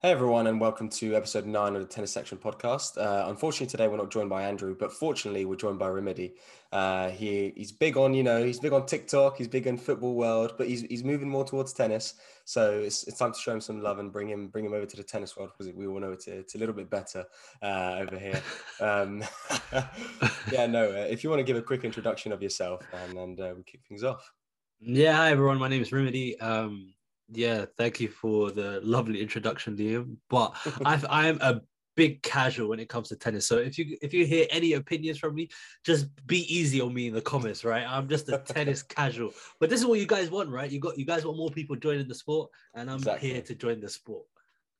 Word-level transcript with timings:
Hey 0.00 0.12
everyone, 0.12 0.46
and 0.46 0.60
welcome 0.60 0.88
to 0.90 1.16
episode 1.16 1.44
nine 1.44 1.74
of 1.74 1.82
the 1.82 1.88
Tennis 1.88 2.12
Section 2.12 2.38
podcast. 2.38 2.96
Uh, 2.96 3.28
unfortunately, 3.28 3.66
today 3.66 3.88
we're 3.88 3.96
not 3.96 4.12
joined 4.12 4.30
by 4.30 4.44
Andrew, 4.44 4.76
but 4.78 4.92
fortunately, 4.92 5.44
we're 5.44 5.56
joined 5.56 5.80
by 5.80 5.88
Rimedi. 5.88 6.34
Uh, 6.70 7.10
he 7.10 7.52
he's 7.56 7.72
big 7.72 7.96
on 7.96 8.14
you 8.14 8.22
know 8.22 8.44
he's 8.44 8.60
big 8.60 8.72
on 8.72 8.86
TikTok, 8.86 9.36
he's 9.36 9.48
big 9.48 9.66
in 9.66 9.76
football 9.76 10.14
world, 10.14 10.54
but 10.56 10.68
he's 10.68 10.82
he's 10.82 11.02
moving 11.02 11.28
more 11.28 11.44
towards 11.44 11.72
tennis. 11.72 12.14
So 12.44 12.78
it's, 12.78 13.08
it's 13.08 13.18
time 13.18 13.32
to 13.32 13.38
show 13.40 13.52
him 13.52 13.60
some 13.60 13.80
love 13.80 13.98
and 13.98 14.12
bring 14.12 14.28
him 14.28 14.46
bring 14.46 14.64
him 14.64 14.72
over 14.72 14.86
to 14.86 14.96
the 14.96 15.02
tennis 15.02 15.36
world 15.36 15.50
because 15.58 15.74
we 15.74 15.88
all 15.88 15.98
know 15.98 16.12
it's 16.12 16.28
a, 16.28 16.38
it's 16.38 16.54
a 16.54 16.58
little 16.58 16.76
bit 16.76 16.88
better 16.88 17.24
uh, 17.60 17.96
over 17.98 18.16
here. 18.16 18.40
Um, 18.80 19.24
yeah, 20.52 20.66
no. 20.66 20.90
Uh, 20.92 21.08
if 21.10 21.24
you 21.24 21.30
want 21.30 21.40
to 21.40 21.44
give 21.44 21.56
a 21.56 21.62
quick 21.62 21.82
introduction 21.82 22.30
of 22.30 22.40
yourself, 22.40 22.86
and 23.02 23.18
and 23.18 23.40
uh, 23.40 23.52
we 23.56 23.64
kick 23.64 23.80
things 23.88 24.04
off. 24.04 24.32
Yeah, 24.78 25.16
hi 25.16 25.32
everyone. 25.32 25.58
My 25.58 25.66
name 25.66 25.82
is 25.82 25.90
Rimedi. 25.90 26.40
Um, 26.40 26.94
yeah, 27.32 27.66
thank 27.76 28.00
you 28.00 28.08
for 28.08 28.50
the 28.50 28.80
lovely 28.82 29.20
introduction, 29.20 29.76
Liam. 29.76 30.16
But 30.30 30.56
i 30.84 31.00
I'm 31.08 31.38
a 31.40 31.60
big 31.96 32.22
casual 32.22 32.68
when 32.68 32.78
it 32.78 32.88
comes 32.88 33.08
to 33.08 33.16
tennis. 33.16 33.46
So 33.46 33.58
if 33.58 33.76
you 33.76 33.98
if 34.00 34.14
you 34.14 34.24
hear 34.24 34.46
any 34.50 34.74
opinions 34.74 35.18
from 35.18 35.34
me, 35.34 35.48
just 35.84 36.06
be 36.26 36.42
easy 36.52 36.80
on 36.80 36.94
me 36.94 37.08
in 37.08 37.14
the 37.14 37.20
comments, 37.20 37.64
right? 37.64 37.84
I'm 37.86 38.08
just 38.08 38.28
a 38.28 38.38
tennis 38.38 38.82
casual. 38.98 39.32
But 39.60 39.68
this 39.68 39.80
is 39.80 39.86
what 39.86 39.98
you 39.98 40.06
guys 40.06 40.30
want, 40.30 40.48
right? 40.48 40.70
You 40.70 40.80
got 40.80 40.98
you 40.98 41.04
guys 41.04 41.24
want 41.24 41.36
more 41.36 41.50
people 41.50 41.76
joining 41.76 42.08
the 42.08 42.14
sport, 42.14 42.50
and 42.74 42.88
I'm 42.88 42.96
exactly. 42.96 43.30
here 43.30 43.42
to 43.42 43.54
join 43.54 43.80
the 43.80 43.88
sport. 43.88 44.24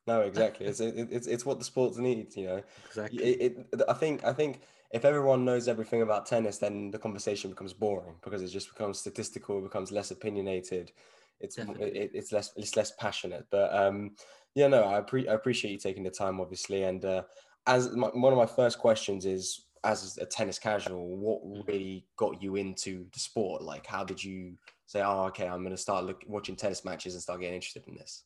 No, 0.06 0.22
exactly. 0.22 0.66
It's 0.66 0.80
it's 0.80 1.26
it's 1.26 1.44
what 1.44 1.58
the 1.58 1.64
sports 1.64 1.98
needs, 1.98 2.36
you 2.36 2.46
know. 2.46 2.62
Exactly. 2.86 3.22
It, 3.22 3.68
it, 3.72 3.82
I 3.88 3.92
think 3.92 4.24
I 4.24 4.32
think 4.32 4.62
if 4.90 5.04
everyone 5.04 5.44
knows 5.44 5.68
everything 5.68 6.00
about 6.00 6.24
tennis, 6.24 6.56
then 6.56 6.90
the 6.90 6.98
conversation 6.98 7.50
becomes 7.50 7.74
boring 7.74 8.14
because 8.22 8.40
it 8.40 8.48
just 8.48 8.70
becomes 8.70 9.00
statistical, 9.00 9.58
it 9.58 9.64
becomes 9.64 9.92
less 9.92 10.10
opinionated 10.10 10.92
it's 11.40 11.58
it, 11.58 12.10
it's 12.14 12.32
less 12.32 12.52
it's 12.56 12.76
less 12.76 12.92
passionate. 12.98 13.46
But 13.50 13.74
um, 13.74 14.12
yeah, 14.54 14.66
no, 14.66 14.84
I, 14.88 15.00
pre- 15.00 15.28
I 15.28 15.34
appreciate 15.34 15.70
you 15.70 15.78
taking 15.78 16.02
the 16.02 16.10
time, 16.10 16.40
obviously. 16.40 16.82
And 16.84 17.04
uh, 17.04 17.22
as 17.66 17.94
my, 17.94 18.08
one 18.08 18.32
of 18.32 18.38
my 18.38 18.46
first 18.46 18.78
questions 18.78 19.24
is, 19.24 19.66
as 19.84 20.18
a 20.20 20.26
tennis 20.26 20.58
casual, 20.58 21.16
what 21.16 21.66
really 21.68 22.04
got 22.16 22.42
you 22.42 22.56
into 22.56 23.06
the 23.12 23.20
sport? 23.20 23.62
Like, 23.62 23.86
how 23.86 24.04
did 24.04 24.22
you 24.22 24.54
say, 24.86 25.02
"Oh, 25.02 25.26
okay, 25.26 25.46
I'm 25.46 25.62
going 25.62 25.76
to 25.76 25.80
start 25.80 26.04
look, 26.04 26.22
watching 26.26 26.56
tennis 26.56 26.84
matches 26.84 27.14
and 27.14 27.22
start 27.22 27.40
getting 27.40 27.54
interested 27.54 27.84
in 27.86 27.94
this"? 27.94 28.24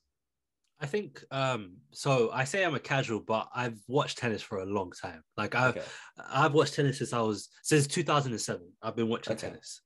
I 0.80 0.86
think 0.86 1.22
um, 1.30 1.74
so. 1.92 2.30
I 2.32 2.44
say 2.44 2.64
I'm 2.64 2.74
a 2.74 2.80
casual, 2.80 3.20
but 3.20 3.48
I've 3.54 3.78
watched 3.86 4.18
tennis 4.18 4.42
for 4.42 4.58
a 4.58 4.66
long 4.66 4.90
time. 4.90 5.22
Like 5.36 5.54
I've 5.54 5.76
okay. 5.76 5.86
I've 6.32 6.54
watched 6.54 6.74
tennis 6.74 6.98
since 6.98 7.12
I 7.12 7.20
was 7.20 7.50
since 7.62 7.86
2007. 7.86 8.66
I've 8.82 8.96
been 8.96 9.08
watching 9.08 9.34
okay. 9.34 9.48
tennis. 9.48 9.82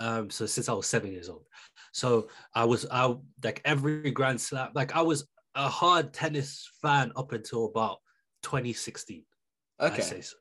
Um, 0.00 0.30
so 0.30 0.46
since 0.46 0.68
I 0.68 0.72
was 0.72 0.86
seven 0.86 1.12
years 1.12 1.28
old, 1.28 1.44
so 1.92 2.28
I 2.54 2.64
was 2.64 2.86
I 2.90 3.14
like 3.42 3.60
every 3.64 4.10
Grand 4.10 4.40
Slam. 4.40 4.70
Like 4.74 4.94
I 4.96 5.02
was 5.02 5.26
a 5.54 5.68
hard 5.68 6.12
tennis 6.12 6.70
fan 6.82 7.12
up 7.16 7.32
until 7.32 7.66
about 7.66 7.98
2016. 8.42 9.24
Okay. 9.80 10.02
So. 10.02 10.36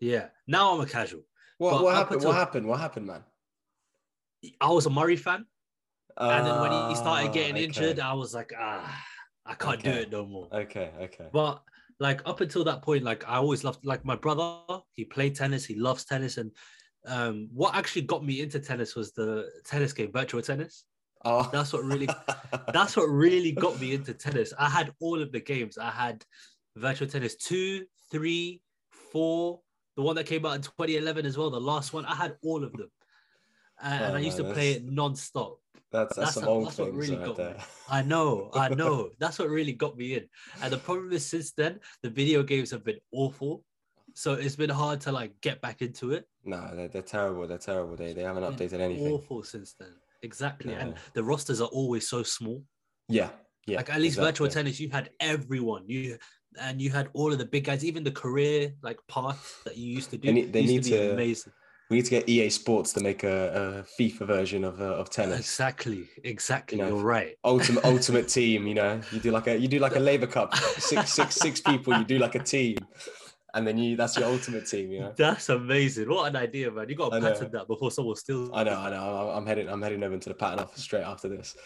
Yeah. 0.00 0.28
Now 0.46 0.74
I'm 0.74 0.80
a 0.80 0.86
casual. 0.86 1.22
What, 1.58 1.82
what 1.82 1.94
happened? 1.94 2.16
Until, 2.16 2.30
what 2.30 2.36
happened? 2.36 2.66
What 2.66 2.80
happened, 2.80 3.06
man? 3.06 3.24
I 4.60 4.70
was 4.70 4.86
a 4.86 4.90
Murray 4.90 5.16
fan. 5.16 5.46
Uh, 6.18 6.30
and 6.32 6.46
then 6.46 6.60
when 6.60 6.88
he 6.90 6.94
started 6.94 7.32
getting 7.32 7.54
ah, 7.54 7.58
okay. 7.58 7.64
injured, 7.64 8.00
I 8.00 8.12
was 8.14 8.34
like, 8.34 8.52
ah, 8.58 9.04
I 9.44 9.54
can't 9.54 9.78
okay. 9.78 9.92
do 9.92 9.98
it 9.98 10.10
no 10.10 10.24
more. 10.24 10.48
Okay, 10.52 10.90
okay. 11.00 11.26
But 11.32 11.62
like 11.98 12.22
up 12.26 12.40
until 12.40 12.64
that 12.64 12.82
point, 12.82 13.04
like 13.04 13.26
I 13.28 13.36
always 13.36 13.64
loved 13.64 13.84
like 13.84 14.04
my 14.04 14.16
brother, 14.16 14.58
he 14.92 15.04
played 15.04 15.34
tennis, 15.34 15.64
he 15.64 15.74
loves 15.74 16.04
tennis, 16.04 16.36
and 16.36 16.50
um, 17.06 17.48
what 17.52 17.74
actually 17.74 18.02
got 18.02 18.24
me 18.24 18.40
into 18.40 18.58
tennis 18.58 18.94
was 18.94 19.12
the 19.12 19.48
tennis 19.64 19.92
game, 19.92 20.12
Virtua 20.12 20.44
Tennis. 20.44 20.84
Oh. 21.24 21.48
That's 21.52 21.72
what 21.72 21.84
really 21.84 22.08
that's 22.72 22.96
what 22.96 23.06
really 23.06 23.52
got 23.52 23.80
me 23.80 23.94
into 23.94 24.14
tennis. 24.14 24.52
I 24.58 24.68
had 24.68 24.92
all 25.00 25.20
of 25.20 25.32
the 25.32 25.40
games. 25.40 25.78
I 25.78 25.90
had 25.90 26.24
Virtua 26.78 27.10
Tennis 27.10 27.36
two, 27.36 27.86
three, 28.10 28.60
four, 29.12 29.60
the 29.96 30.02
one 30.02 30.16
that 30.16 30.26
came 30.26 30.44
out 30.44 30.56
in 30.56 30.62
2011 30.62 31.26
as 31.26 31.38
well, 31.38 31.50
the 31.50 31.60
last 31.60 31.92
one. 31.92 32.04
I 32.04 32.14
had 32.14 32.36
all 32.42 32.62
of 32.62 32.72
them. 32.72 32.90
Uh, 33.82 33.98
oh, 34.00 34.04
and 34.04 34.16
I 34.16 34.20
used 34.20 34.38
man, 34.38 34.48
to 34.48 34.54
play 34.54 34.72
it 34.72 34.84
non-stop. 34.84 35.58
That's 35.92 36.16
that's, 36.16 36.36
old 36.38 36.66
that's 36.66 36.78
what 36.78 36.92
really 36.92 37.16
right 37.16 37.26
got 37.26 37.36
there. 37.36 37.54
me. 37.54 37.60
I 37.88 38.02
know, 38.02 38.50
I 38.54 38.68
know. 38.74 39.10
that's 39.18 39.38
what 39.38 39.48
really 39.48 39.72
got 39.72 39.96
me 39.96 40.14
in. 40.14 40.28
And 40.62 40.72
the 40.72 40.78
problem 40.78 41.12
is 41.12 41.24
since 41.24 41.52
then, 41.52 41.80
the 42.02 42.10
video 42.10 42.42
games 42.42 42.70
have 42.70 42.84
been 42.84 42.98
awful. 43.12 43.62
So 44.16 44.32
it's 44.32 44.56
been 44.56 44.70
hard 44.70 45.02
to 45.02 45.12
like 45.12 45.38
get 45.42 45.60
back 45.60 45.82
into 45.82 46.12
it. 46.12 46.26
No, 46.42 46.70
they're, 46.74 46.88
they're 46.88 47.02
terrible. 47.02 47.46
They're 47.46 47.58
terrible. 47.58 47.96
They, 47.96 48.14
they 48.14 48.22
haven't 48.22 48.44
updated 48.44 48.80
anything. 48.80 49.12
Awful 49.12 49.42
since 49.42 49.74
then. 49.78 49.90
Exactly. 50.22 50.72
No. 50.72 50.78
And 50.78 50.94
the 51.12 51.22
rosters 51.22 51.60
are 51.60 51.68
always 51.68 52.08
so 52.08 52.22
small. 52.22 52.62
Yeah. 53.10 53.28
Yeah. 53.66 53.76
Like 53.76 53.90
at 53.90 54.00
least 54.00 54.16
exactly. 54.16 54.48
Virtua 54.48 54.52
Tennis, 54.52 54.80
you 54.80 54.88
had 54.88 55.10
everyone. 55.20 55.84
You 55.86 56.16
and 56.58 56.80
you 56.80 56.88
had 56.88 57.10
all 57.12 57.30
of 57.30 57.36
the 57.36 57.44
big 57.44 57.64
guys, 57.64 57.84
even 57.84 58.04
the 58.04 58.10
career 58.10 58.72
like 58.82 58.98
path 59.06 59.60
that 59.66 59.76
you 59.76 59.92
used 59.92 60.08
to 60.12 60.16
do. 60.16 60.28
They 60.28 60.32
need, 60.32 60.50
they 60.50 60.64
need 60.64 60.84
to, 60.84 60.90
to 60.90 61.12
amazing. 61.12 61.52
We 61.90 61.98
need 61.98 62.06
to 62.06 62.10
get 62.10 62.26
EA 62.26 62.48
Sports 62.48 62.94
to 62.94 63.00
make 63.00 63.22
a, 63.22 63.84
a 63.86 64.02
FIFA 64.02 64.26
version 64.26 64.64
of 64.64 64.80
uh, 64.80 64.84
of 64.84 65.10
tennis. 65.10 65.40
Exactly, 65.40 66.08
exactly. 66.24 66.78
You 66.78 66.84
know, 66.84 66.96
You're 66.96 67.04
right. 67.04 67.36
Ultimate 67.44 67.84
ultimate 67.92 68.28
team. 68.28 68.66
You 68.66 68.74
know, 68.74 69.00
you 69.12 69.20
do 69.20 69.30
like 69.30 69.46
a 69.46 69.58
you 69.58 69.68
do 69.68 69.78
like 69.78 69.94
a 69.94 70.00
Laver 70.00 70.26
Cup, 70.26 70.56
six 70.56 71.12
six 71.12 71.34
six 71.34 71.60
people. 71.60 71.94
You 71.98 72.04
do 72.04 72.18
like 72.18 72.34
a 72.34 72.42
team 72.42 72.78
and 73.56 73.66
then 73.66 73.78
you 73.78 73.96
that's 73.96 74.16
your 74.16 74.26
ultimate 74.26 74.66
team, 74.66 74.92
you 74.92 75.00
know. 75.00 75.12
That's 75.16 75.48
amazing. 75.48 76.10
What 76.10 76.28
an 76.28 76.36
idea, 76.36 76.70
man. 76.70 76.88
You 76.90 76.94
got 76.94 77.10
to 77.10 77.20
patent 77.20 77.52
that 77.52 77.66
before 77.66 77.90
someone 77.90 78.14
steals. 78.16 78.50
I 78.52 78.62
know, 78.64 78.78
I 78.78 78.90
know. 78.90 79.32
I'm 79.34 79.46
heading 79.46 79.68
I'm 79.68 79.80
heading 79.80 80.02
over 80.04 80.12
into 80.14 80.28
the 80.28 80.34
patent 80.34 80.60
office 80.60 80.82
straight 80.82 81.04
after 81.04 81.28
this. 81.28 81.56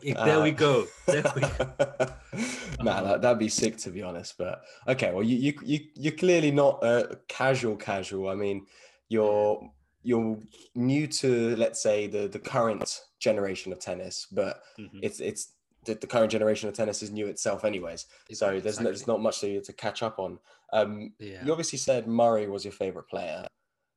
Yeah, 0.00 0.24
there 0.24 0.38
uh, 0.38 0.44
we 0.44 0.52
go. 0.52 0.86
There 1.06 1.24
we 1.34 1.42
go. 1.42 1.48
That, 2.84 3.20
would 3.22 3.38
be 3.38 3.48
sick 3.48 3.76
to 3.78 3.90
be 3.90 4.02
honest. 4.02 4.38
But 4.38 4.62
okay, 4.86 5.12
well, 5.12 5.24
you 5.24 5.36
you 5.36 5.54
you 5.62 5.80
you're 5.94 6.12
clearly 6.12 6.52
not 6.52 6.84
a 6.84 7.18
casual 7.26 7.76
casual. 7.76 8.28
I 8.28 8.36
mean, 8.36 8.66
you're 9.08 9.60
you're 10.04 10.38
new 10.76 11.08
to 11.08 11.56
let's 11.56 11.82
say 11.82 12.06
the 12.06 12.28
the 12.28 12.38
current 12.38 13.00
generation 13.18 13.72
of 13.72 13.80
tennis, 13.80 14.28
but 14.30 14.62
mm-hmm. 14.78 15.00
it's 15.02 15.18
it's 15.18 15.52
the, 15.84 15.94
the, 15.94 16.06
current 16.06 16.30
generation 16.30 16.68
of 16.68 16.74
tennis 16.74 17.02
is 17.02 17.10
new 17.10 17.26
itself, 17.26 17.64
anyways. 17.64 18.06
So 18.32 18.46
there's 18.46 18.64
exactly. 18.64 18.84
no, 18.84 18.90
there's 18.90 19.06
not 19.06 19.20
much 19.20 19.40
to, 19.40 19.60
to 19.60 19.72
catch 19.72 20.02
up 20.02 20.18
on. 20.18 20.38
Um, 20.72 21.12
yeah. 21.18 21.44
You 21.44 21.50
obviously 21.50 21.78
said 21.78 22.06
Murray 22.06 22.46
was 22.46 22.64
your 22.64 22.72
favorite 22.72 23.08
player. 23.08 23.46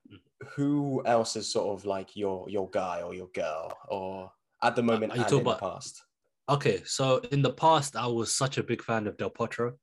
Mm-hmm. 0.07 0.47
Who 0.55 1.03
else 1.05 1.35
is 1.35 1.51
sort 1.51 1.77
of 1.77 1.85
like 1.85 2.15
your 2.15 2.49
your 2.49 2.69
guy 2.69 3.01
or 3.01 3.13
your 3.13 3.27
girl, 3.27 3.77
or 3.87 4.31
at 4.61 4.75
the 4.75 4.83
moment 4.83 5.13
and 5.13 5.21
in 5.21 5.39
about, 5.39 5.59
the 5.59 5.67
past? 5.67 6.03
Okay, 6.49 6.81
so 6.85 7.21
in 7.31 7.41
the 7.41 7.53
past, 7.53 7.95
I 7.95 8.07
was 8.07 8.33
such 8.33 8.57
a 8.57 8.63
big 8.63 8.83
fan 8.83 9.07
of 9.07 9.17
Del 9.17 9.29
Potro. 9.29 9.73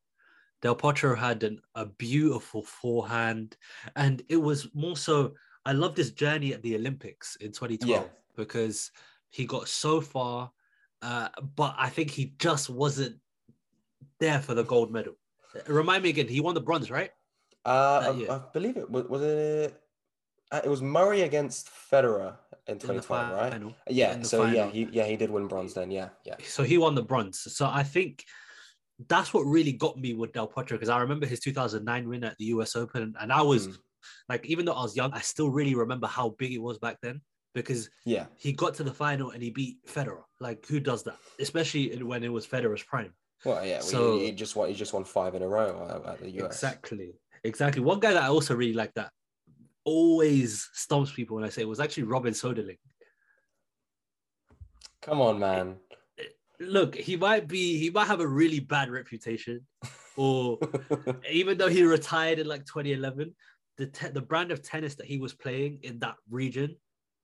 Del 0.60 0.76
Potro 0.76 1.16
had 1.16 1.42
an, 1.42 1.60
a 1.74 1.86
beautiful 1.86 2.62
forehand, 2.62 3.56
and 3.96 4.22
it 4.28 4.36
was 4.36 4.68
more 4.74 4.96
so. 4.96 5.34
I 5.64 5.72
loved 5.72 5.96
his 5.96 6.12
journey 6.12 6.52
at 6.54 6.62
the 6.62 6.74
Olympics 6.74 7.36
in 7.36 7.52
2012 7.52 8.02
yeah. 8.02 8.08
because 8.36 8.90
he 9.30 9.44
got 9.44 9.68
so 9.68 10.00
far 10.00 10.50
uh, 11.02 11.28
but 11.56 11.74
I 11.78 11.88
think 11.88 12.10
he 12.10 12.34
just 12.38 12.68
wasn't 12.68 13.16
there 14.18 14.40
for 14.40 14.54
the 14.54 14.64
gold 14.64 14.92
medal. 14.92 15.14
Remind 15.66 16.02
me 16.02 16.10
again, 16.10 16.28
he 16.28 16.40
won 16.40 16.54
the 16.54 16.60
bronze, 16.60 16.90
right? 16.90 17.10
Uh, 17.64 18.24
I, 18.28 18.34
I, 18.34 18.40
believe 18.52 18.76
it 18.76 18.90
was, 18.90 19.04
was 19.04 19.22
it. 19.22 19.82
Uh, 20.52 20.60
it 20.64 20.68
was 20.68 20.82
Murray 20.82 21.22
against 21.22 21.68
Federer 21.68 22.34
in 22.66 22.78
2012, 22.78 23.32
right? 23.32 23.74
Yeah. 23.88 24.20
So 24.22 24.38
final. 24.38 24.54
yeah, 24.54 24.70
he 24.70 24.88
yeah 24.90 25.04
he 25.04 25.16
did 25.16 25.30
win 25.30 25.46
bronze 25.46 25.74
then. 25.74 25.90
Yeah, 25.90 26.08
yeah. 26.24 26.36
So 26.44 26.62
he 26.62 26.78
won 26.78 26.94
the 26.94 27.02
bronze. 27.02 27.40
So 27.40 27.66
I 27.66 27.82
think 27.82 28.24
that's 29.08 29.32
what 29.32 29.42
really 29.42 29.72
got 29.72 29.98
me 29.98 30.14
with 30.14 30.32
Del 30.32 30.48
Potro 30.48 30.70
because 30.70 30.88
I 30.88 31.00
remember 31.00 31.26
his 31.26 31.40
2009 31.40 32.08
win 32.08 32.24
at 32.24 32.36
the 32.38 32.46
US 32.46 32.76
Open, 32.76 33.14
and 33.20 33.32
I 33.32 33.42
was 33.42 33.68
mm. 33.68 33.76
like, 34.28 34.46
even 34.46 34.64
though 34.64 34.74
I 34.74 34.82
was 34.82 34.96
young, 34.96 35.12
I 35.12 35.20
still 35.20 35.50
really 35.50 35.74
remember 35.74 36.06
how 36.06 36.30
big 36.38 36.52
it 36.52 36.62
was 36.62 36.78
back 36.78 36.98
then 37.02 37.20
because 37.54 37.90
yeah, 38.04 38.26
he 38.36 38.52
got 38.52 38.74
to 38.74 38.84
the 38.84 38.92
final 38.92 39.30
and 39.30 39.42
he 39.42 39.50
beat 39.50 39.84
Federer. 39.86 40.22
Like 40.40 40.66
who 40.66 40.80
does 40.80 41.02
that? 41.04 41.16
Especially 41.38 42.02
when 42.02 42.22
it 42.22 42.32
was 42.32 42.46
Federer's 42.46 42.82
prime. 42.82 43.12
Well, 43.44 43.64
yeah. 43.64 43.80
So 43.80 44.18
he, 44.18 44.26
he 44.26 44.32
just 44.32 44.56
won. 44.56 44.68
He 44.68 44.74
just 44.74 44.92
won 44.92 45.04
five 45.04 45.34
in 45.34 45.42
a 45.42 45.48
row 45.48 46.02
uh, 46.04 46.12
at 46.12 46.20
the 46.20 46.30
US. 46.42 46.54
Exactly. 46.54 47.12
Exactly. 47.44 47.82
One 47.82 48.00
guy 48.00 48.12
that 48.12 48.22
I 48.22 48.28
also 48.28 48.54
really 48.54 48.74
like 48.74 48.92
that 48.94 49.10
always 49.84 50.68
stumps 50.74 51.12
people 51.12 51.36
when 51.36 51.44
I 51.44 51.48
say 51.48 51.62
it 51.62 51.68
was 51.68 51.80
actually 51.80 52.02
Robin 52.04 52.34
Soderling. 52.34 52.78
Come 55.02 55.20
on, 55.22 55.38
man. 55.38 55.76
Eh, 56.18 56.24
look, 56.60 56.94
he 56.94 57.16
might 57.16 57.48
be. 57.48 57.78
He 57.78 57.90
might 57.90 58.06
have 58.06 58.20
a 58.20 58.26
really 58.26 58.60
bad 58.60 58.90
reputation, 58.90 59.66
or 60.16 60.58
even 61.30 61.56
though 61.56 61.68
he 61.68 61.82
retired 61.82 62.38
in 62.38 62.46
like 62.46 62.66
2011, 62.66 63.34
the 63.78 63.86
te- 63.86 64.08
the 64.08 64.20
brand 64.20 64.52
of 64.52 64.62
tennis 64.62 64.96
that 64.96 65.06
he 65.06 65.18
was 65.18 65.32
playing 65.32 65.80
in 65.82 65.98
that 66.00 66.16
region 66.28 66.76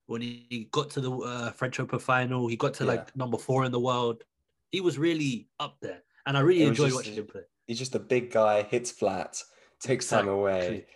when 0.07 0.21
he 0.21 0.69
got 0.71 0.91
to 0.91 1.01
the 1.01 1.11
uh, 1.11 1.51
French 1.53 1.81
Open 1.81 1.99
final, 1.99 2.47
he 2.47 2.57
got 2.57 2.75
to 2.75 2.85
yeah. 2.85 2.91
like 2.91 3.17
number 3.17 3.39
four 3.39 3.65
in 3.65 3.73
the 3.73 3.81
world. 3.81 4.23
He 4.71 4.81
was 4.81 4.99
really 4.99 5.49
up 5.61 5.77
there, 5.81 6.03
and 6.27 6.37
I 6.37 6.41
really 6.41 6.65
enjoyed 6.65 6.89
just, 6.89 6.97
watching 6.97 7.15
him 7.15 7.27
play. 7.27 7.43
He's 7.67 7.79
just 7.79 7.95
a 7.95 7.99
big 7.99 8.31
guy, 8.31 8.63
hits 8.63 8.91
flat, 8.91 9.43
takes 9.81 10.07
exactly. 10.07 10.29
time 10.29 10.35
away. 10.35 10.87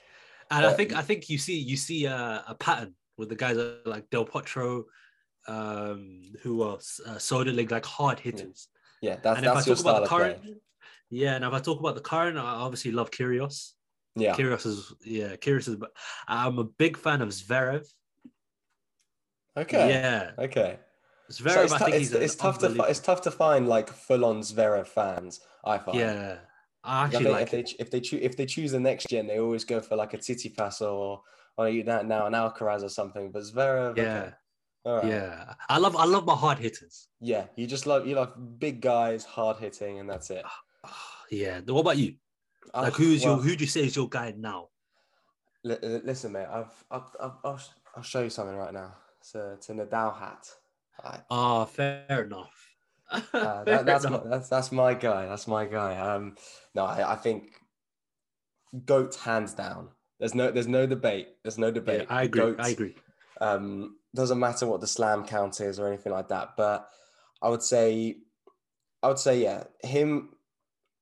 And 0.51 0.63
but, 0.63 0.73
I 0.73 0.73
think 0.75 0.95
I 0.95 1.03
think 1.03 1.29
you 1.29 1.39
see 1.39 1.59
you 1.59 1.77
see 1.77 2.07
a, 2.07 2.45
a 2.49 2.55
pattern 2.55 2.95
with 3.17 3.29
the 3.29 3.37
guys 3.37 3.57
like 3.85 4.11
Del 4.11 4.25
Potro, 4.25 4.85
um, 5.47 6.23
who 6.43 6.63
are 6.63 6.75
uh, 6.75 7.17
Soderling, 7.17 7.71
like 7.71 7.85
hard 7.85 8.19
hitters. 8.19 8.69
Yeah, 9.03 9.17
that's 9.23 9.39
and 9.39 9.47
that's 9.47 9.67
your 9.67 9.77
style 9.77 10.03
of 10.03 10.09
current, 10.09 10.43
play. 10.43 10.55
Yeah, 11.11 11.35
and 11.35 11.45
if 11.45 11.53
I 11.53 11.59
talk 11.59 11.81
about 11.81 11.95
the 11.95 12.01
current, 12.01 12.39
I 12.39 12.43
obviously 12.43 12.93
love 12.93 13.11
Kyrgios. 13.11 13.73
Yeah, 14.17 14.35
Kyrgios 14.35 14.67
is 14.67 14.93
yeah, 15.05 15.37
Kyrgios 15.37 15.69
is. 15.69 15.77
I'm 16.29 16.59
a 16.59 16.65
big 16.65 16.97
fan 16.97 17.23
of 17.23 17.31
Zverev. 17.31 17.87
Okay. 19.61 19.89
Yeah. 19.91 20.31
Okay. 20.39 20.79
Zverev, 21.31 21.53
so 21.53 21.63
it's, 21.63 21.79
t- 21.79 21.93
it's, 21.93 22.13
it's 22.13 22.35
tough 22.35 22.59
to 22.59 22.83
it's 22.89 22.99
tough 22.99 23.21
to 23.23 23.31
find 23.31 23.69
like 23.69 23.89
full 23.89 24.25
on 24.25 24.41
Zverev 24.41 24.87
fans. 24.89 25.41
I 25.65 25.79
find. 25.79 25.99
Yeah. 25.99 26.39
I 26.83 27.05
actually 27.05 27.29
I 27.29 27.31
like 27.31 27.43
if 27.43 27.51
they 27.51 27.75
if 27.79 27.91
they 27.91 28.01
choose 28.01 28.21
if 28.23 28.37
they 28.37 28.47
choose 28.47 28.73
the 28.73 28.81
next 28.81 29.09
gen, 29.09 29.27
they 29.27 29.39
always 29.39 29.65
go 29.65 29.81
for 29.81 29.97
like 29.97 30.15
a 30.15 30.19
Tsitsipas 30.19 30.81
or 30.81 31.23
or 31.57 31.71
now 31.71 32.03
now 32.03 32.27
an 32.27 32.33
Alcaraz 32.33 32.83
or 32.83 32.89
something. 32.89 33.31
But 33.31 33.43
Zverev, 33.43 33.97
yeah, 33.97 34.31
okay. 34.85 35.09
yeah. 35.09 35.55
I 35.69 35.79
love 35.79 35.95
I 35.95 36.05
love 36.05 36.25
my 36.25 36.35
hard 36.35 36.59
hitters. 36.59 37.09
Yeah, 37.21 37.45
you 37.55 37.67
just 37.67 37.87
love 37.87 38.07
you 38.07 38.17
love 38.17 38.33
big 38.59 38.81
guys, 38.81 39.25
hard 39.25 39.59
hitting, 39.59 40.01
and 40.01 40.09
that's 40.09 40.31
it. 40.31 40.45
yeah. 41.31 41.61
What 41.61 41.81
about 41.81 41.99
you? 41.99 42.15
Ah, 42.75 42.83
like, 42.83 42.95
who's 42.95 43.25
well, 43.25 43.35
your 43.35 43.43
who 43.43 43.57
do 43.57 43.65
you 43.65 43.71
say 43.71 43.85
is 43.85 43.95
your 43.95 44.09
guy 44.09 44.35
now? 44.37 44.69
listen, 45.63 46.33
mate. 46.33 46.47
I've, 46.51 46.73
I've, 46.91 47.03
I've 47.21 47.33
I'll, 47.45 47.61
I'll 47.97 48.03
show 48.03 48.23
you 48.23 48.31
something 48.31 48.57
right 48.57 48.73
now. 48.73 48.95
It's 49.31 49.37
a, 49.37 49.53
it's 49.53 49.71
a 49.71 49.75
Nadal 49.75 50.19
hat. 50.19 50.49
Ah, 51.05 51.23
oh, 51.31 51.65
fair 51.65 52.25
enough. 52.25 52.75
uh, 53.13 53.65
that, 53.65 53.87
that's, 53.87 54.09
my, 54.09 54.21
that's 54.25 54.49
that's 54.49 54.73
my 54.73 54.93
guy. 54.95 55.27
That's 55.27 55.47
my 55.47 55.67
guy. 55.67 55.97
Um, 55.97 56.35
no, 56.75 56.85
I, 56.85 57.13
I 57.13 57.17
think 57.17 57.45
goat 58.85 59.15
hands 59.15 59.55
down. 59.55 59.91
There's 60.19 60.35
no 60.35 60.51
there's 60.51 60.67
no 60.67 60.85
debate. 60.85 61.29
There's 61.45 61.59
no 61.59 61.71
debate. 61.71 62.07
Yeah, 62.09 62.17
I 62.17 62.25
agree. 62.25 62.41
Goat, 62.41 62.57
I 62.59 62.69
agree. 62.71 62.97
Um, 63.41 63.99
doesn't 64.17 64.39
matter 64.39 64.67
what 64.67 64.81
the 64.81 64.89
slam 64.89 65.25
count 65.25 65.61
is 65.61 65.79
or 65.79 65.87
anything 65.87 66.13
like 66.13 66.29
that. 66.29 66.57
But 66.57 66.89
I 67.41 67.51
would 67.51 67.63
say, 67.63 68.17
I 69.01 69.09
would 69.09 69.19
say, 69.21 69.43
yeah, 69.43 69.65
him, 69.83 70.31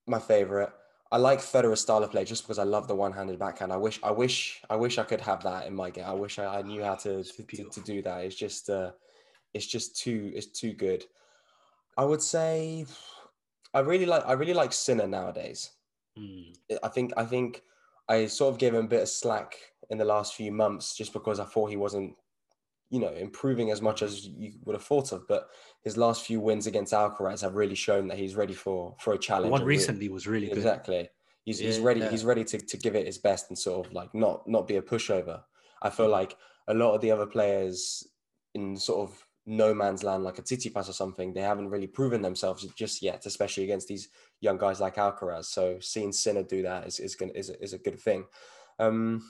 my 0.06 0.18
favorite. 0.18 0.70
I 1.10 1.16
like 1.16 1.38
Federer's 1.38 1.80
style 1.80 2.04
of 2.04 2.10
play 2.10 2.24
just 2.24 2.42
because 2.42 2.58
I 2.58 2.64
love 2.64 2.86
the 2.86 2.94
one-handed 2.94 3.38
backhand. 3.38 3.72
I 3.72 3.78
wish, 3.78 3.98
I 4.02 4.10
wish, 4.10 4.60
I 4.68 4.76
wish 4.76 4.98
I 4.98 5.04
could 5.04 5.22
have 5.22 5.42
that 5.42 5.66
in 5.66 5.74
my 5.74 5.88
game. 5.88 6.04
I 6.06 6.12
wish 6.12 6.38
I, 6.38 6.58
I 6.58 6.62
knew 6.62 6.82
how 6.82 6.96
to, 6.96 7.24
to, 7.24 7.42
to 7.42 7.80
do 7.80 8.02
that. 8.02 8.24
It's 8.24 8.34
just, 8.36 8.68
uh, 8.68 8.90
it's 9.54 9.66
just 9.66 9.96
too, 9.96 10.30
it's 10.34 10.46
too 10.46 10.74
good. 10.74 11.04
I 11.96 12.04
would 12.04 12.20
say, 12.20 12.84
I 13.72 13.80
really 13.80 14.04
like, 14.04 14.24
I 14.26 14.32
really 14.32 14.52
like 14.52 14.72
Sinner 14.74 15.06
nowadays. 15.06 15.70
Mm. 16.18 16.54
I 16.82 16.88
think, 16.88 17.12
I 17.16 17.24
think 17.24 17.62
I 18.08 18.26
sort 18.26 18.52
of 18.52 18.58
gave 18.58 18.74
him 18.74 18.84
a 18.84 18.88
bit 18.88 19.02
of 19.02 19.08
slack 19.08 19.56
in 19.88 19.96
the 19.96 20.04
last 20.04 20.34
few 20.34 20.52
months 20.52 20.94
just 20.94 21.14
because 21.14 21.40
I 21.40 21.44
thought 21.44 21.70
he 21.70 21.76
wasn't 21.76 22.14
you 22.90 23.00
know, 23.00 23.12
improving 23.12 23.70
as 23.70 23.82
much 23.82 24.02
as 24.02 24.26
you 24.26 24.52
would 24.64 24.74
have 24.74 24.84
thought 24.84 25.12
of. 25.12 25.26
But 25.28 25.48
his 25.82 25.96
last 25.96 26.24
few 26.24 26.40
wins 26.40 26.66
against 26.66 26.92
Alcaraz 26.92 27.42
have 27.42 27.54
really 27.54 27.74
shown 27.74 28.08
that 28.08 28.18
he's 28.18 28.34
ready 28.34 28.54
for 28.54 28.96
for 29.00 29.12
a 29.14 29.18
challenge. 29.18 29.46
The 29.46 29.52
one 29.52 29.64
recently 29.64 30.08
was 30.08 30.26
really 30.26 30.48
good. 30.48 30.56
Exactly. 30.56 31.08
He's, 31.44 31.60
yeah, 31.60 31.66
he's 31.68 31.80
ready. 31.80 32.00
Yeah. 32.00 32.10
He's 32.10 32.24
ready 32.24 32.44
to, 32.44 32.58
to 32.58 32.76
give 32.76 32.94
it 32.94 33.06
his 33.06 33.18
best 33.18 33.46
and 33.48 33.58
sort 33.58 33.86
of 33.86 33.92
like 33.92 34.14
not 34.14 34.46
not 34.46 34.66
be 34.66 34.76
a 34.76 34.82
pushover. 34.82 35.42
I 35.80 35.90
feel 35.90 36.08
like 36.08 36.36
a 36.66 36.74
lot 36.74 36.94
of 36.94 37.00
the 37.00 37.10
other 37.10 37.26
players 37.26 38.06
in 38.54 38.76
sort 38.76 39.08
of 39.08 39.24
no 39.46 39.72
man's 39.72 40.04
land, 40.04 40.24
like 40.24 40.38
a 40.38 40.42
Tsitsipas 40.42 40.90
or 40.90 40.92
something, 40.92 41.32
they 41.32 41.40
haven't 41.40 41.70
really 41.70 41.86
proven 41.86 42.20
themselves 42.20 42.66
just 42.76 43.00
yet, 43.00 43.24
especially 43.24 43.64
against 43.64 43.88
these 43.88 44.10
young 44.40 44.58
guys 44.58 44.78
like 44.78 44.96
Alcaraz. 44.96 45.46
So 45.46 45.78
seeing 45.80 46.12
Sinner 46.12 46.42
do 46.42 46.62
that 46.62 46.86
is 46.86 47.00
is 47.00 47.14
gonna, 47.14 47.32
is, 47.34 47.48
is 47.48 47.72
a 47.72 47.78
good 47.78 47.98
thing. 47.98 48.26
Um, 48.78 49.22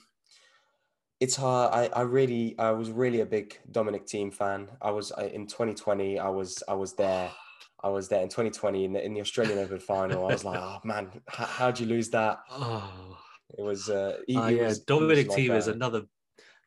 it's 1.21 1.37
hard. 1.37 1.73
I, 1.75 1.99
I 1.99 2.03
really, 2.03 2.55
I 2.59 2.71
was 2.71 2.91
really 2.91 3.21
a 3.21 3.27
big 3.27 3.59
Dominic 3.71 4.07
Thiem 4.07 4.33
fan. 4.33 4.69
I 4.81 4.91
was 4.91 5.13
in 5.33 5.47
2020. 5.47 6.19
I 6.19 6.29
was, 6.29 6.63
I 6.69 6.75
was 6.75 6.95
there. 6.95 7.31
I 7.81 7.89
was 7.89 8.09
there 8.09 8.23
in 8.23 8.29
2020 8.29 8.87
in 8.87 8.93
the, 8.93 9.05
in 9.05 9.15
the 9.15 9.21
Australian 9.21 9.59
Open 9.61 9.79
final. 9.95 10.25
I 10.27 10.33
was 10.33 10.45
like, 10.45 10.59
oh 10.59 10.81
man, 10.83 11.11
how, 11.29 11.45
how'd 11.45 11.79
you 11.79 11.87
lose 11.87 12.11
that? 12.11 12.41
Oh, 12.51 13.17
it 13.57 13.63
was. 13.63 13.89
Uh, 13.89 14.19
he, 14.27 14.35
he 14.35 14.57
yeah, 14.57 14.67
was, 14.67 14.81
Dominic 14.81 15.29
Thiem 15.29 15.57
is 15.57 15.69
another. 15.69 16.03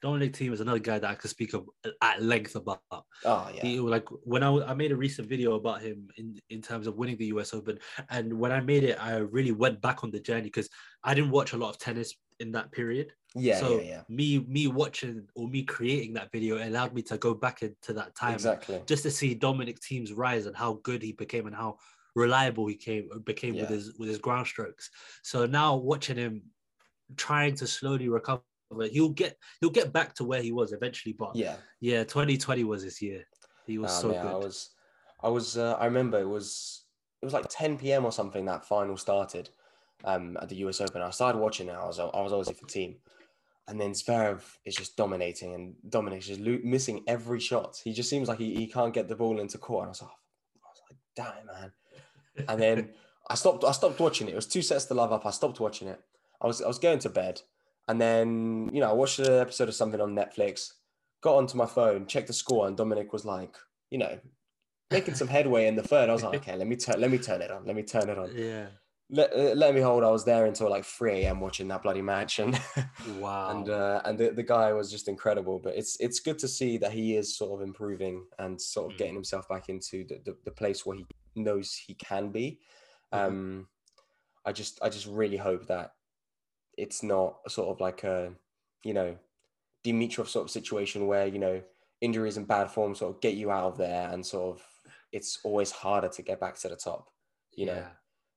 Dominic 0.01 0.33
Thiem 0.33 0.51
is 0.51 0.61
another 0.61 0.79
guy 0.79 0.97
that 0.97 1.09
I 1.09 1.15
could 1.15 1.29
speak 1.29 1.53
of 1.53 1.67
at 2.01 2.21
length 2.21 2.55
about. 2.55 2.81
Oh 2.91 3.51
yeah. 3.53 3.61
He, 3.61 3.79
like 3.79 4.07
when 4.23 4.43
I, 4.43 4.51
I 4.65 4.73
made 4.73 4.91
a 4.91 4.95
recent 4.95 5.27
video 5.27 5.53
about 5.53 5.81
him 5.81 6.07
in 6.17 6.39
in 6.49 6.61
terms 6.61 6.87
of 6.87 6.95
winning 6.95 7.17
the 7.17 7.27
U.S. 7.27 7.53
Open, 7.53 7.77
and 8.09 8.33
when 8.33 8.51
I 8.51 8.61
made 8.61 8.83
it, 8.83 8.97
I 9.01 9.17
really 9.17 9.51
went 9.51 9.81
back 9.81 10.03
on 10.03 10.11
the 10.11 10.19
journey 10.19 10.43
because 10.43 10.69
I 11.03 11.13
didn't 11.13 11.31
watch 11.31 11.53
a 11.53 11.57
lot 11.57 11.69
of 11.69 11.77
tennis 11.77 12.15
in 12.39 12.51
that 12.53 12.71
period. 12.71 13.13
Yeah, 13.35 13.59
so 13.59 13.77
yeah, 13.77 13.83
yeah. 13.83 14.01
me 14.09 14.39
me 14.39 14.67
watching 14.67 15.27
or 15.35 15.47
me 15.47 15.63
creating 15.63 16.13
that 16.13 16.31
video 16.31 16.57
allowed 16.67 16.93
me 16.93 17.01
to 17.03 17.17
go 17.17 17.33
back 17.33 17.61
into 17.61 17.93
that 17.93 18.15
time 18.15 18.33
exactly 18.33 18.81
just 18.87 19.03
to 19.03 19.11
see 19.11 19.35
Dominic 19.35 19.79
Thiem's 19.79 20.11
rise 20.11 20.47
and 20.47 20.55
how 20.55 20.79
good 20.83 21.01
he 21.01 21.13
became 21.13 21.47
and 21.47 21.55
how 21.55 21.77
reliable 22.15 22.67
he 22.67 22.75
came 22.75 23.09
became 23.23 23.53
yeah. 23.53 23.61
with 23.61 23.69
his 23.69 23.93
with 23.97 24.09
his 24.09 24.17
ground 24.17 24.47
strokes. 24.47 24.89
So 25.23 25.45
now 25.45 25.75
watching 25.75 26.17
him 26.17 26.41
trying 27.15 27.55
to 27.55 27.67
slowly 27.67 28.09
recover, 28.09 28.41
he'll 28.91 29.09
get 29.09 29.37
he'll 29.59 29.69
get 29.69 29.93
back 29.93 30.13
to 30.15 30.23
where 30.23 30.41
he 30.41 30.51
was 30.51 30.71
eventually. 30.71 31.13
But 31.13 31.35
yeah, 31.35 31.55
yeah, 31.79 32.03
2020 32.03 32.63
was 32.63 32.83
his 32.83 33.01
year. 33.01 33.25
He 33.65 33.77
was 33.77 33.91
oh, 33.99 34.01
so 34.01 34.07
man, 34.09 34.21
good. 34.23 34.31
I 34.31 34.37
was 34.37 34.69
I 35.23 35.29
was 35.29 35.57
uh, 35.57 35.73
I 35.73 35.85
remember 35.85 36.19
it 36.19 36.27
was 36.27 36.83
it 37.21 37.25
was 37.25 37.33
like 37.33 37.45
10 37.49 37.77
p.m. 37.77 38.05
or 38.05 38.11
something 38.11 38.45
that 38.45 38.65
final 38.65 38.97
started 38.97 39.49
um, 40.03 40.37
at 40.41 40.49
the 40.49 40.55
US 40.57 40.81
Open. 40.81 41.01
I 41.01 41.11
started 41.11 41.39
watching 41.39 41.67
it. 41.67 41.73
I 41.75 41.85
was 41.85 41.99
I 41.99 42.05
was 42.05 42.33
obviously 42.33 42.55
for 42.55 42.65
Thiem, 42.65 42.95
and 43.67 43.79
then 43.79 43.91
Zverev 43.91 44.41
is 44.65 44.75
just 44.75 44.97
dominating 44.97 45.53
and 45.53 45.75
Dominic's 45.87 46.27
just 46.27 46.41
lo- 46.41 46.59
missing 46.63 47.03
every 47.07 47.39
shot. 47.39 47.79
He 47.83 47.93
just 47.93 48.09
seems 48.09 48.27
like 48.27 48.39
he, 48.39 48.55
he 48.55 48.67
can't 48.67 48.93
get 48.93 49.07
the 49.07 49.15
ball 49.15 49.39
into 49.39 49.57
court. 49.57 49.83
And 49.83 49.87
I 49.87 49.91
was 49.91 50.01
like, 50.01 50.11
I 50.11 50.69
was 50.69 50.81
like, 50.89 50.99
damn 51.15 51.45
man. 51.45 51.71
And 52.47 52.61
then 52.61 52.89
I 53.29 53.35
stopped 53.35 53.63
I 53.63 53.71
stopped 53.71 53.99
watching 53.99 54.27
it. 54.27 54.33
It 54.33 54.35
was 54.35 54.47
two 54.47 54.61
sets 54.61 54.85
to 54.85 54.93
love 54.93 55.13
up. 55.13 55.25
I 55.25 55.31
stopped 55.31 55.59
watching 55.59 55.87
it. 55.87 55.99
I 56.41 56.47
was 56.47 56.61
I 56.61 56.67
was 56.67 56.79
going 56.79 56.99
to 56.99 57.09
bed. 57.09 57.41
And 57.87 57.99
then, 57.99 58.69
you 58.71 58.79
know, 58.79 58.89
I 58.89 58.93
watched 58.93 59.19
an 59.19 59.39
episode 59.39 59.67
of 59.67 59.75
something 59.75 59.99
on 59.99 60.15
Netflix, 60.15 60.73
got 61.21 61.35
onto 61.35 61.57
my 61.57 61.65
phone, 61.65 62.05
checked 62.05 62.27
the 62.27 62.33
score, 62.33 62.67
and 62.67 62.77
Dominic 62.77 63.11
was 63.11 63.25
like, 63.25 63.55
you 63.89 63.97
know, 63.97 64.19
making 64.89 65.15
some 65.15 65.27
headway 65.27 65.67
in 65.67 65.75
the 65.75 65.83
third. 65.83 66.09
I 66.09 66.13
was 66.13 66.23
like, 66.23 66.35
okay, 66.41 66.55
let 66.55 66.67
me 66.67 66.75
turn 66.75 67.01
let 67.01 67.11
me 67.11 67.17
turn 67.17 67.41
it 67.41 67.51
on. 67.51 67.65
Let 67.65 67.75
me 67.75 67.83
turn 67.83 68.09
it 68.09 68.17
on. 68.17 68.31
Yeah 68.35 68.67
let, 69.11 69.33
uh, 69.33 69.53
let 69.55 69.75
me 69.75 69.81
hold. 69.81 70.03
I 70.03 70.09
was 70.09 70.23
there 70.23 70.45
until 70.45 70.69
like 70.69 70.85
3 70.85 71.23
a.m. 71.23 71.41
watching 71.41 71.67
that 71.67 71.83
bloody 71.83 72.01
match, 72.01 72.39
and 72.39 72.59
wow, 73.19 73.51
and 73.51 73.69
uh, 73.69 74.01
and 74.05 74.17
the, 74.17 74.31
the 74.31 74.43
guy 74.43 74.71
was 74.71 74.89
just 74.89 75.09
incredible. 75.09 75.59
But 75.59 75.75
it's 75.75 75.97
it's 75.99 76.21
good 76.21 76.39
to 76.39 76.47
see 76.47 76.77
that 76.77 76.93
he 76.93 77.17
is 77.17 77.35
sort 77.35 77.59
of 77.59 77.67
improving 77.67 78.25
and 78.39 78.59
sort 78.59 78.91
of 78.91 78.95
mm. 78.95 78.99
getting 78.99 79.13
himself 79.13 79.47
back 79.49 79.69
into 79.69 80.05
the, 80.07 80.21
the, 80.23 80.37
the, 80.45 80.51
place 80.51 80.85
where 80.85 80.97
he 80.97 81.05
knows 81.35 81.75
he 81.75 81.93
can 81.93 82.29
be. 82.29 82.59
Mm-hmm. 83.13 83.25
Um, 83.25 83.67
I 84.45 84.53
just 84.53 84.79
I 84.81 84.89
just 84.89 85.07
really 85.07 85.37
hope 85.37 85.67
that 85.67 85.91
it's 86.77 87.03
not 87.03 87.37
sort 87.47 87.69
of 87.69 87.81
like 87.81 88.03
a 88.03 88.31
you 88.83 88.93
know 88.93 89.15
Dimitrov 89.85 90.27
sort 90.27 90.45
of 90.45 90.51
situation 90.51 91.07
where 91.07 91.27
you 91.27 91.39
know 91.39 91.61
injuries 92.01 92.37
and 92.37 92.47
bad 92.47 92.69
form 92.71 92.95
sort 92.95 93.15
of 93.15 93.21
get 93.21 93.35
you 93.35 93.51
out 93.51 93.71
of 93.71 93.77
there, 93.77 94.09
and 94.11 94.25
sort 94.25 94.55
of 94.55 94.65
it's 95.11 95.39
always 95.43 95.71
harder 95.71 96.09
to 96.09 96.21
get 96.21 96.39
back 96.39 96.57
to 96.59 96.69
the 96.69 96.75
top. 96.75 97.07
You 97.53 97.67
yeah. 97.67 97.75
know 97.75 97.85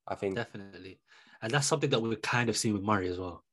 I 0.09 0.15
think 0.15 0.37
definitely, 0.37 1.01
and 1.43 1.53
that's 1.53 1.67
something 1.67 1.91
that 1.91 2.01
we're 2.01 2.17
kind 2.17 2.49
of 2.49 2.57
seeing 2.57 2.75
with 2.75 2.83
Murray 2.83 3.09
as 3.09 3.19
well. 3.19 3.45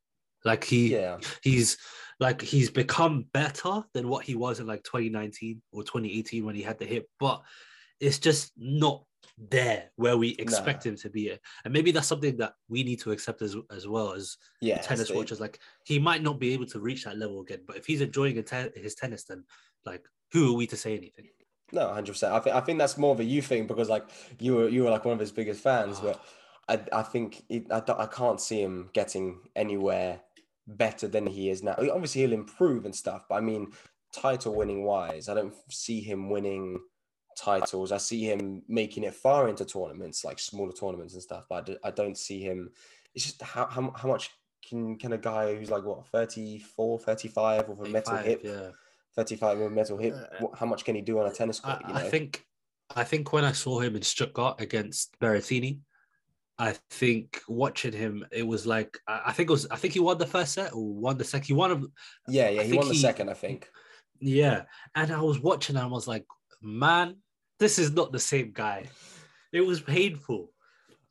Like 0.43 0.63
he, 0.63 0.93
yeah. 0.93 1.17
he's 1.43 1.77
like 2.19 2.41
he's 2.41 2.69
become 2.69 3.25
better 3.33 3.83
than 3.93 4.07
what 4.07 4.25
he 4.25 4.35
was 4.35 4.59
in 4.59 4.67
like 4.67 4.83
2019 4.83 5.61
or 5.71 5.83
2018 5.83 6.45
when 6.45 6.55
he 6.55 6.63
had 6.63 6.79
the 6.79 6.85
hip, 6.85 7.07
but 7.19 7.41
it's 7.99 8.19
just 8.19 8.51
not 8.57 9.03
there 9.37 9.89
where 9.95 10.17
we 10.17 10.29
expect 10.39 10.85
him 10.85 10.95
to 10.97 11.09
be. 11.09 11.35
And 11.63 11.73
maybe 11.73 11.91
that's 11.91 12.07
something 12.07 12.37
that 12.37 12.53
we 12.69 12.83
need 12.83 12.99
to 13.01 13.11
accept 13.11 13.41
as 13.41 13.55
as 13.75 13.87
well 13.87 14.13
as 14.13 14.37
yeah, 14.61 14.79
tennis 14.81 15.07
so 15.07 15.15
watchers. 15.15 15.39
Like 15.39 15.59
he 15.85 15.99
might 15.99 16.23
not 16.23 16.39
be 16.39 16.53
able 16.53 16.67
to 16.67 16.79
reach 16.79 17.05
that 17.05 17.17
level 17.17 17.41
again, 17.41 17.61
but 17.65 17.77
if 17.77 17.85
he's 17.85 18.01
enjoying 18.01 18.35
his 18.35 18.95
tennis, 18.95 19.23
then 19.23 19.43
like 19.85 20.05
who 20.31 20.53
are 20.53 20.57
we 20.57 20.67
to 20.67 20.77
say 20.77 20.97
anything? 20.97 21.29
No, 21.71 21.91
hundred 21.93 22.13
percent. 22.13 22.33
I 22.33 22.39
think 22.39 22.55
I 22.55 22.59
think 22.61 22.79
that's 22.79 22.97
more 22.97 23.13
of 23.13 23.19
a 23.19 23.23
you 23.23 23.41
thing 23.41 23.67
because 23.67 23.89
like 23.89 24.07
you 24.39 24.55
were 24.55 24.69
you 24.69 24.83
were 24.83 24.89
like 24.89 25.05
one 25.05 25.13
of 25.13 25.19
his 25.19 25.31
biggest 25.31 25.61
fans, 25.61 25.99
but 25.99 26.23
I, 26.67 26.79
I 26.91 27.03
think 27.03 27.43
it, 27.49 27.65
I, 27.71 27.81
I 27.97 28.05
can't 28.05 28.39
see 28.39 28.61
him 28.61 28.89
getting 28.93 29.39
anywhere 29.55 30.21
better 30.67 31.07
than 31.07 31.27
he 31.27 31.49
is 31.49 31.63
now. 31.63 31.75
Obviously, 31.77 32.21
he'll 32.21 32.33
improve 32.33 32.85
and 32.85 32.95
stuff, 32.95 33.23
but 33.29 33.35
I 33.35 33.41
mean, 33.41 33.71
title 34.13 34.55
winning 34.55 34.83
wise, 34.83 35.29
I 35.29 35.33
don't 35.33 35.53
see 35.69 36.01
him 36.01 36.29
winning 36.29 36.79
titles. 37.41 37.91
I 37.91 37.97
see 37.97 38.23
him 38.23 38.61
making 38.67 39.03
it 39.03 39.13
far 39.13 39.49
into 39.49 39.65
tournaments, 39.65 40.23
like 40.23 40.39
smaller 40.39 40.71
tournaments 40.71 41.13
and 41.13 41.23
stuff, 41.23 41.45
but 41.49 41.69
I, 41.83 41.91
don't 41.91 42.17
see 42.17 42.41
him. 42.41 42.69
It's 43.15 43.25
just 43.25 43.41
how, 43.41 43.65
how, 43.65 43.91
how 43.95 44.07
much 44.07 44.29
can, 44.67 44.97
can 44.97 45.13
a 45.13 45.17
guy 45.17 45.55
who's 45.55 45.71
like, 45.71 45.83
what, 45.83 46.07
34, 46.07 46.99
35 46.99 47.69
with 47.69 47.87
a 47.87 47.89
metal 47.89 48.17
hip? 48.17 48.41
Yeah. 48.43 48.69
35 49.15 49.57
with 49.57 49.67
a 49.67 49.69
metal 49.69 49.97
hip, 49.97 50.15
uh, 50.41 50.47
how 50.55 50.65
much 50.65 50.85
can 50.85 50.95
he 50.95 51.01
do 51.01 51.19
on 51.19 51.27
a 51.27 51.33
tennis 51.33 51.59
court? 51.59 51.79
I, 51.83 51.87
you 51.87 51.93
know? 51.93 51.99
I 51.99 52.09
think 52.09 52.45
I 52.95 53.03
think 53.03 53.31
when 53.33 53.45
I 53.45 53.51
saw 53.51 53.79
him 53.79 53.95
in 53.95 54.01
Stuttgart 54.01 54.61
against 54.61 55.17
Berrettini, 55.19 55.79
I 56.57 56.75
think 56.89 57.41
watching 57.47 57.93
him, 57.93 58.25
it 58.31 58.45
was 58.45 58.65
like 58.65 58.97
I 59.07 59.31
think 59.31 59.49
it 59.49 59.51
was 59.51 59.67
I 59.69 59.75
think 59.75 59.93
he 59.93 59.99
won 59.99 60.17
the 60.17 60.27
first 60.27 60.53
set 60.53 60.73
or 60.73 60.93
won 60.93 61.17
the 61.17 61.23
second. 61.23 61.47
He 61.47 61.53
won. 61.53 61.71
Of 61.71 61.85
yeah, 62.27 62.49
yeah, 62.49 62.63
he 62.63 62.73
won 62.73 62.87
the 62.87 62.93
he, 62.93 62.99
second. 62.99 63.29
I 63.29 63.33
think. 63.33 63.69
Yeah, 64.19 64.63
and 64.95 65.11
I 65.11 65.21
was 65.21 65.39
watching 65.39 65.75
and 65.75 65.83
I 65.83 65.87
was 65.87 66.07
like, 66.07 66.25
man, 66.61 67.17
this 67.61 67.77
is 67.77 67.91
not 67.91 68.11
the 68.11 68.19
same 68.19 68.51
guy. 68.51 68.87
It 69.53 69.61
was 69.61 69.79
painful. 69.79 70.51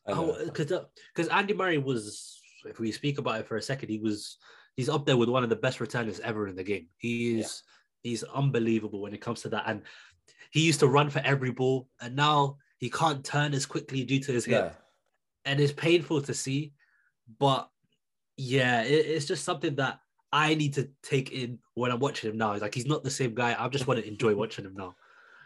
Because 0.04 0.73
because 1.14 1.28
uh, 1.30 1.33
Andy 1.33 1.54
Murray 1.54 1.78
was, 1.78 2.40
if 2.64 2.80
we 2.80 2.90
speak 2.90 3.19
about 3.19 3.38
it 3.38 3.47
for 3.47 3.57
a 3.57 3.62
second, 3.62 3.88
he 3.88 3.99
was 3.99 4.37
he's 4.76 4.88
up 4.88 5.07
there 5.07 5.16
with 5.16 5.28
one 5.28 5.45
of 5.45 5.49
the 5.49 5.57
best 5.57 5.80
returners 5.80 6.19
ever 6.21 6.49
in 6.49 6.57
the 6.57 6.64
game. 6.64 6.88
He 6.99 7.38
is 7.38 7.62
yeah. 8.02 8.11
he's 8.11 8.23
unbelievable 8.25 9.00
when 9.00 9.14
it 9.14 9.21
comes 9.21 9.42
to 9.42 9.49
that, 9.50 9.64
and 9.66 9.83
he 10.50 10.62
used 10.66 10.80
to 10.80 10.88
run 10.88 11.09
for 11.09 11.21
every 11.25 11.52
ball, 11.52 11.88
and 12.00 12.16
now 12.16 12.57
he 12.78 12.90
can't 12.90 13.25
turn 13.25 13.54
as 13.54 13.64
quickly 13.64 14.02
due 14.04 14.21
to 14.21 14.33
his 14.33 14.45
hip, 14.45 14.73
yeah. 14.75 15.50
and 15.50 15.61
it's 15.61 15.73
painful 15.73 16.21
to 16.23 16.35
see. 16.35 16.73
But 17.38 17.71
yeah, 18.37 18.83
it, 18.83 19.07
it's 19.07 19.26
just 19.26 19.45
something 19.45 19.76
that 19.76 20.00
I 20.33 20.57
need 20.57 20.75
to 20.75 20.88
take 21.04 21.30
in 21.30 21.61
when 21.75 21.92
I'm 21.92 22.00
watching 22.00 22.30
him 22.30 22.38
now. 22.38 22.52
It's 22.52 22.62
like 22.62 22.75
he's 22.75 22.87
not 22.87 23.04
the 23.04 23.11
same 23.11 23.37
guy. 23.37 23.54
I 23.57 23.69
just 23.69 23.87
want 23.87 24.00
to 24.00 24.09
enjoy 24.09 24.35
watching 24.35 24.64
him 24.64 24.75
now. 24.75 24.97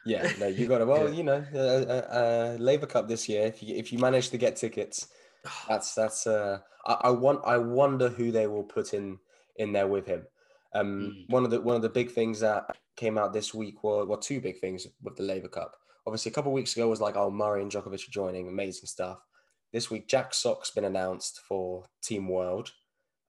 Yeah, 0.04 0.30
no, 0.38 0.46
you 0.46 0.66
got 0.66 0.78
to. 0.78 0.87
Well, 0.87 1.08
yeah. 1.08 1.14
you 1.14 1.23
know, 1.23 1.44
uh, 1.54 1.58
uh, 1.58 2.06
uh, 2.11 2.56
Laver 2.58 2.87
Cup 2.87 3.08
this 3.08 3.28
year. 3.28 3.46
If 3.46 3.62
you 3.62 3.75
if 3.76 3.92
you 3.92 3.99
manage 3.99 4.30
to 4.30 4.38
get 4.38 4.56
tickets, 4.56 5.08
that's 5.68 5.94
that's. 5.94 6.26
Uh, 6.26 6.58
I, 6.87 6.96
I 7.02 7.11
want. 7.11 7.40
I 7.44 7.58
wonder 7.58 8.08
who 8.08 8.30
they 8.30 8.46
will 8.46 8.64
put 8.64 8.94
in 8.94 9.18
in 9.56 9.73
there 9.73 9.87
with 9.87 10.06
him. 10.06 10.26
Um, 10.75 11.14
mm. 11.28 11.30
one 11.30 11.44
of 11.44 11.50
the 11.50 11.61
one 11.61 11.76
of 11.76 11.82
the 11.82 11.88
big 11.88 12.11
things 12.11 12.40
that 12.40 12.76
came 12.96 13.18
out 13.18 13.32
this 13.32 13.54
week 13.54 13.82
were 13.82 14.04
well, 14.04 14.18
two 14.18 14.40
big 14.40 14.61
things 14.61 14.87
with 15.02 15.16
the 15.16 15.23
Laver 15.23 15.49
Cup. 15.49 15.76
Obviously, 16.06 16.30
a 16.30 16.34
couple 16.34 16.52
of 16.52 16.54
weeks 16.54 16.76
ago 16.76 16.88
was 16.88 17.00
like, 17.00 17.16
oh, 17.16 17.30
Murray 17.30 17.62
and 17.62 17.70
Djokovic 17.70 18.08
are 18.08 18.12
joining, 18.12 18.49
amazing 18.49 18.87
stuff. 18.87 19.18
This 19.73 19.90
week, 19.90 20.06
Jack 20.06 20.34
Sock's 20.34 20.70
been 20.70 20.84
announced 20.84 21.40
for 21.49 21.87
Team 22.02 22.28
World, 22.28 22.70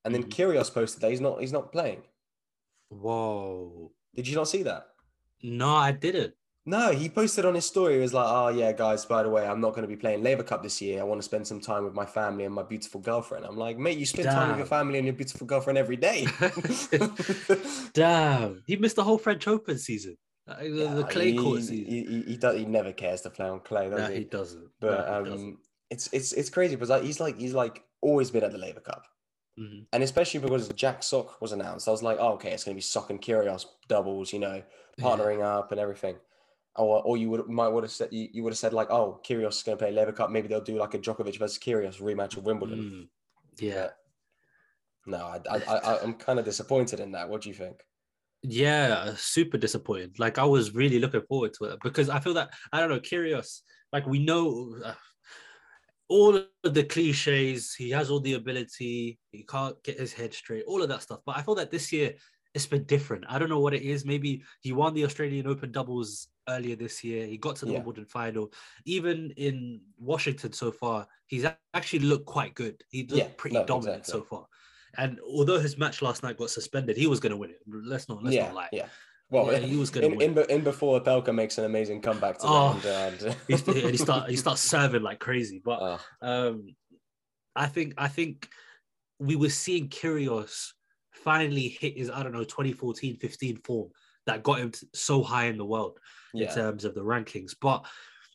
and 0.03 0.13
then 0.13 0.23
mm. 0.23 0.29
Kyrgios 0.29 0.73
posted 0.73 1.01
that 1.01 1.11
he's 1.11 1.21
not 1.21 1.39
he's 1.39 1.53
not 1.53 1.71
playing. 1.71 2.03
Whoa! 2.89 3.91
Did 4.15 4.27
you 4.27 4.35
not 4.35 4.47
see 4.47 4.63
that? 4.63 4.87
No, 5.41 5.75
I 5.75 5.91
didn't. 5.91 6.33
No, 6.67 6.91
he 6.91 7.09
posted 7.09 7.45
on 7.45 7.53
his 7.53 7.65
story. 7.65 7.93
He 7.93 7.99
was 7.99 8.13
like, 8.13 8.25
"Oh 8.27 8.47
yeah, 8.47 8.71
guys. 8.71 9.05
By 9.05 9.21
the 9.21 9.29
way, 9.29 9.45
I'm 9.45 9.61
not 9.61 9.71
going 9.71 9.83
to 9.83 9.87
be 9.87 9.95
playing 9.95 10.23
Laver 10.23 10.41
Cup 10.41 10.63
this 10.63 10.81
year. 10.81 10.99
I 10.99 11.03
want 11.03 11.19
to 11.19 11.25
spend 11.25 11.45
some 11.45 11.61
time 11.61 11.83
with 11.83 11.93
my 11.93 12.07
family 12.07 12.43
and 12.43 12.53
my 12.53 12.63
beautiful 12.63 12.99
girlfriend." 12.99 13.45
I'm 13.45 13.55
like, 13.55 13.77
"Mate, 13.77 13.99
you 13.99 14.05
spend 14.07 14.25
Damn. 14.25 14.35
time 14.35 14.49
with 14.49 14.57
your 14.57 14.67
family 14.67 14.97
and 14.97 15.05
your 15.05 15.13
beautiful 15.13 15.45
girlfriend 15.45 15.77
every 15.77 15.95
day." 15.95 16.25
Damn, 17.93 18.63
he 18.65 18.77
missed 18.77 18.95
the 18.95 19.03
whole 19.03 19.19
French 19.19 19.47
Open 19.47 19.77
season, 19.77 20.17
uh, 20.47 20.63
yeah, 20.63 20.95
the 20.95 21.03
clay 21.03 21.33
he, 21.33 21.37
court 21.37 21.59
season. 21.59 21.85
He, 21.85 22.03
he, 22.03 22.21
he, 22.31 22.37
does, 22.37 22.57
he 22.57 22.65
never 22.65 22.91
cares 22.91 23.21
to 23.21 23.29
play 23.29 23.47
on 23.47 23.59
clay, 23.59 23.87
does 23.89 23.99
nah, 23.99 24.07
he? 24.07 24.15
he 24.15 24.23
doesn't. 24.23 24.67
But 24.79 25.07
um, 25.07 25.23
doesn't. 25.25 25.57
it's 25.91 26.09
it's 26.13 26.33
it's 26.33 26.49
crazy 26.49 26.75
because 26.75 26.89
like, 26.89 27.03
he's 27.03 27.19
like 27.19 27.37
he's 27.37 27.53
like 27.53 27.83
always 28.01 28.31
been 28.31 28.43
at 28.43 28.51
the 28.51 28.57
Laver 28.57 28.79
Cup. 28.79 29.05
Mm-hmm. 29.59 29.83
And 29.93 30.03
especially 30.03 30.39
because 30.39 30.67
Jack 30.69 31.03
Sock 31.03 31.39
was 31.41 31.51
announced, 31.51 31.87
I 31.87 31.91
was 31.91 32.03
like, 32.03 32.17
oh, 32.19 32.33
okay, 32.33 32.51
it's 32.51 32.63
going 32.63 32.73
to 32.73 32.77
be 32.77 32.81
Sock 32.81 33.09
and 33.09 33.21
Kyrgios 33.21 33.65
doubles, 33.87 34.33
you 34.33 34.39
know, 34.39 34.61
partnering 34.99 35.39
yeah. 35.39 35.59
up 35.59 35.71
and 35.71 35.79
everything 35.79 36.15
or, 36.77 37.01
or 37.03 37.17
you 37.17 37.29
would 37.29 37.47
might 37.47 37.69
would 37.69 37.83
have 37.83 37.91
said 37.91 38.09
you, 38.11 38.27
you 38.31 38.43
would 38.43 38.51
have 38.51 38.57
said 38.57 38.73
like, 38.73 38.89
oh, 38.89 39.19
Kyrgios 39.25 39.57
is 39.57 39.63
going 39.63 39.77
to 39.77 39.83
play 39.83 39.91
Laver 39.91 40.11
Cup. 40.11 40.29
Maybe 40.29 40.47
they'll 40.47 40.61
do 40.61 40.77
like 40.77 40.93
a 40.93 40.99
Djokovic 40.99 41.39
versus 41.39 41.57
Kyrgios 41.57 42.01
rematch 42.01 42.37
of 42.37 42.43
Wimbledon. 42.43 42.79
Mm, 42.79 43.07
yeah. 43.59 43.89
no, 45.05 45.17
I, 45.17 45.39
I, 45.49 45.75
I 45.75 46.03
I'm 46.03 46.13
kind 46.15 46.39
of 46.39 46.45
disappointed 46.45 46.99
in 46.99 47.11
that. 47.13 47.29
What 47.29 47.41
do 47.41 47.49
you 47.49 47.55
think? 47.55 47.81
Yeah, 48.41 49.13
super 49.15 49.57
disappointed. 49.57 50.19
Like 50.19 50.37
I 50.37 50.43
was 50.43 50.75
really 50.75 50.99
looking 50.99 51.23
forward 51.27 51.53
to 51.53 51.65
it 51.65 51.79
because 51.83 52.09
I 52.09 52.19
feel 52.19 52.33
that 52.35 52.53
I 52.71 52.79
don't 52.79 52.89
know 52.89 52.99
Kyrgios. 52.99 53.61
Like 53.93 54.05
we 54.05 54.19
know 54.19 54.75
uh, 54.83 54.93
all 56.09 56.35
of 56.35 56.73
the 56.73 56.83
cliches. 56.83 57.73
He 57.73 57.89
has 57.91 58.09
all 58.09 58.19
the 58.19 58.33
ability. 58.33 59.17
He 59.31 59.43
can't 59.43 59.81
get 59.83 59.99
his 59.99 60.13
head 60.13 60.33
straight. 60.33 60.65
All 60.67 60.81
of 60.81 60.89
that 60.89 61.01
stuff. 61.01 61.21
But 61.25 61.37
I 61.37 61.41
feel 61.41 61.55
that 61.55 61.71
this 61.71 61.91
year 61.91 62.15
it's 62.55 62.65
been 62.65 62.85
different. 62.85 63.25
I 63.27 63.37
don't 63.37 63.49
know 63.49 63.59
what 63.59 63.73
it 63.73 63.81
is. 63.81 64.05
Maybe 64.05 64.41
he 64.61 64.71
won 64.71 64.93
the 64.93 65.03
Australian 65.03 65.45
Open 65.45 65.73
doubles 65.73 66.29
earlier 66.47 66.77
this 66.77 67.03
year. 67.03 67.27
He 67.27 67.37
got 67.37 67.57
to 67.57 67.65
the 67.65 67.73
yeah. 67.73 67.79
Wimbledon 67.79 68.05
final. 68.05 68.51
Even 68.85 69.31
in 69.31 69.81
Washington 69.99 70.53
so 70.53 70.71
far, 70.71 71.05
he's 71.27 71.45
actually 71.73 71.99
looked 71.99 72.25
quite 72.25 72.55
good. 72.55 72.81
He 72.89 73.01
looked 73.01 73.13
yeah, 73.13 73.27
pretty 73.35 73.57
no, 73.57 73.65
dominant 73.65 73.99
exactly. 73.99 74.21
so 74.21 74.25
far. 74.25 74.45
And 74.97 75.19
although 75.19 75.59
his 75.59 75.77
match 75.77 76.01
last 76.01 76.23
night 76.23 76.37
got 76.37 76.49
suspended, 76.49 76.95
he 76.95 77.07
was 77.07 77.19
going 77.19 77.31
to 77.31 77.37
win 77.37 77.49
it. 77.49 77.59
Let's 77.67 78.07
not 78.07 78.23
let's 78.23 78.33
yeah, 78.33 78.45
not 78.45 78.55
lie. 78.55 78.69
Yeah. 78.71 78.85
Well, 79.29 79.51
yeah, 79.51 79.59
he 79.59 79.75
was 79.75 79.89
going 79.89 80.17
to 80.17 80.23
in, 80.23 80.37
in, 80.37 80.49
in, 80.49 80.63
before 80.63 81.01
Opelka 81.01 81.35
makes 81.35 81.57
an 81.57 81.65
amazing 81.65 82.01
comeback 82.01 82.37
to 82.37 82.45
oh, 82.47 82.81
and, 82.85 83.21
and... 83.49 83.91
he 83.91 83.97
start 83.97 84.29
he 84.29 84.37
starts 84.37 84.61
serving 84.61 85.01
like 85.01 85.19
crazy. 85.19 85.61
But 85.63 85.79
oh. 85.81 85.99
um, 86.21 86.75
I 87.53 87.65
think 87.65 87.95
I 87.97 88.07
think 88.07 88.47
we 89.19 89.35
were 89.35 89.49
seeing 89.49 89.89
Kyrgios 89.89 90.71
finally 91.23 91.67
hit 91.67 91.97
his 91.97 92.09
I 92.09 92.23
don't 92.23 92.33
know 92.33 92.43
2014 92.43 93.17
15 93.17 93.57
form 93.57 93.89
that 94.25 94.43
got 94.43 94.59
him 94.59 94.71
so 94.93 95.23
high 95.23 95.45
in 95.45 95.57
the 95.57 95.65
world 95.65 95.99
yeah. 96.33 96.47
in 96.47 96.55
terms 96.55 96.83
of 96.83 96.95
the 96.95 97.01
rankings. 97.01 97.55
But 97.59 97.85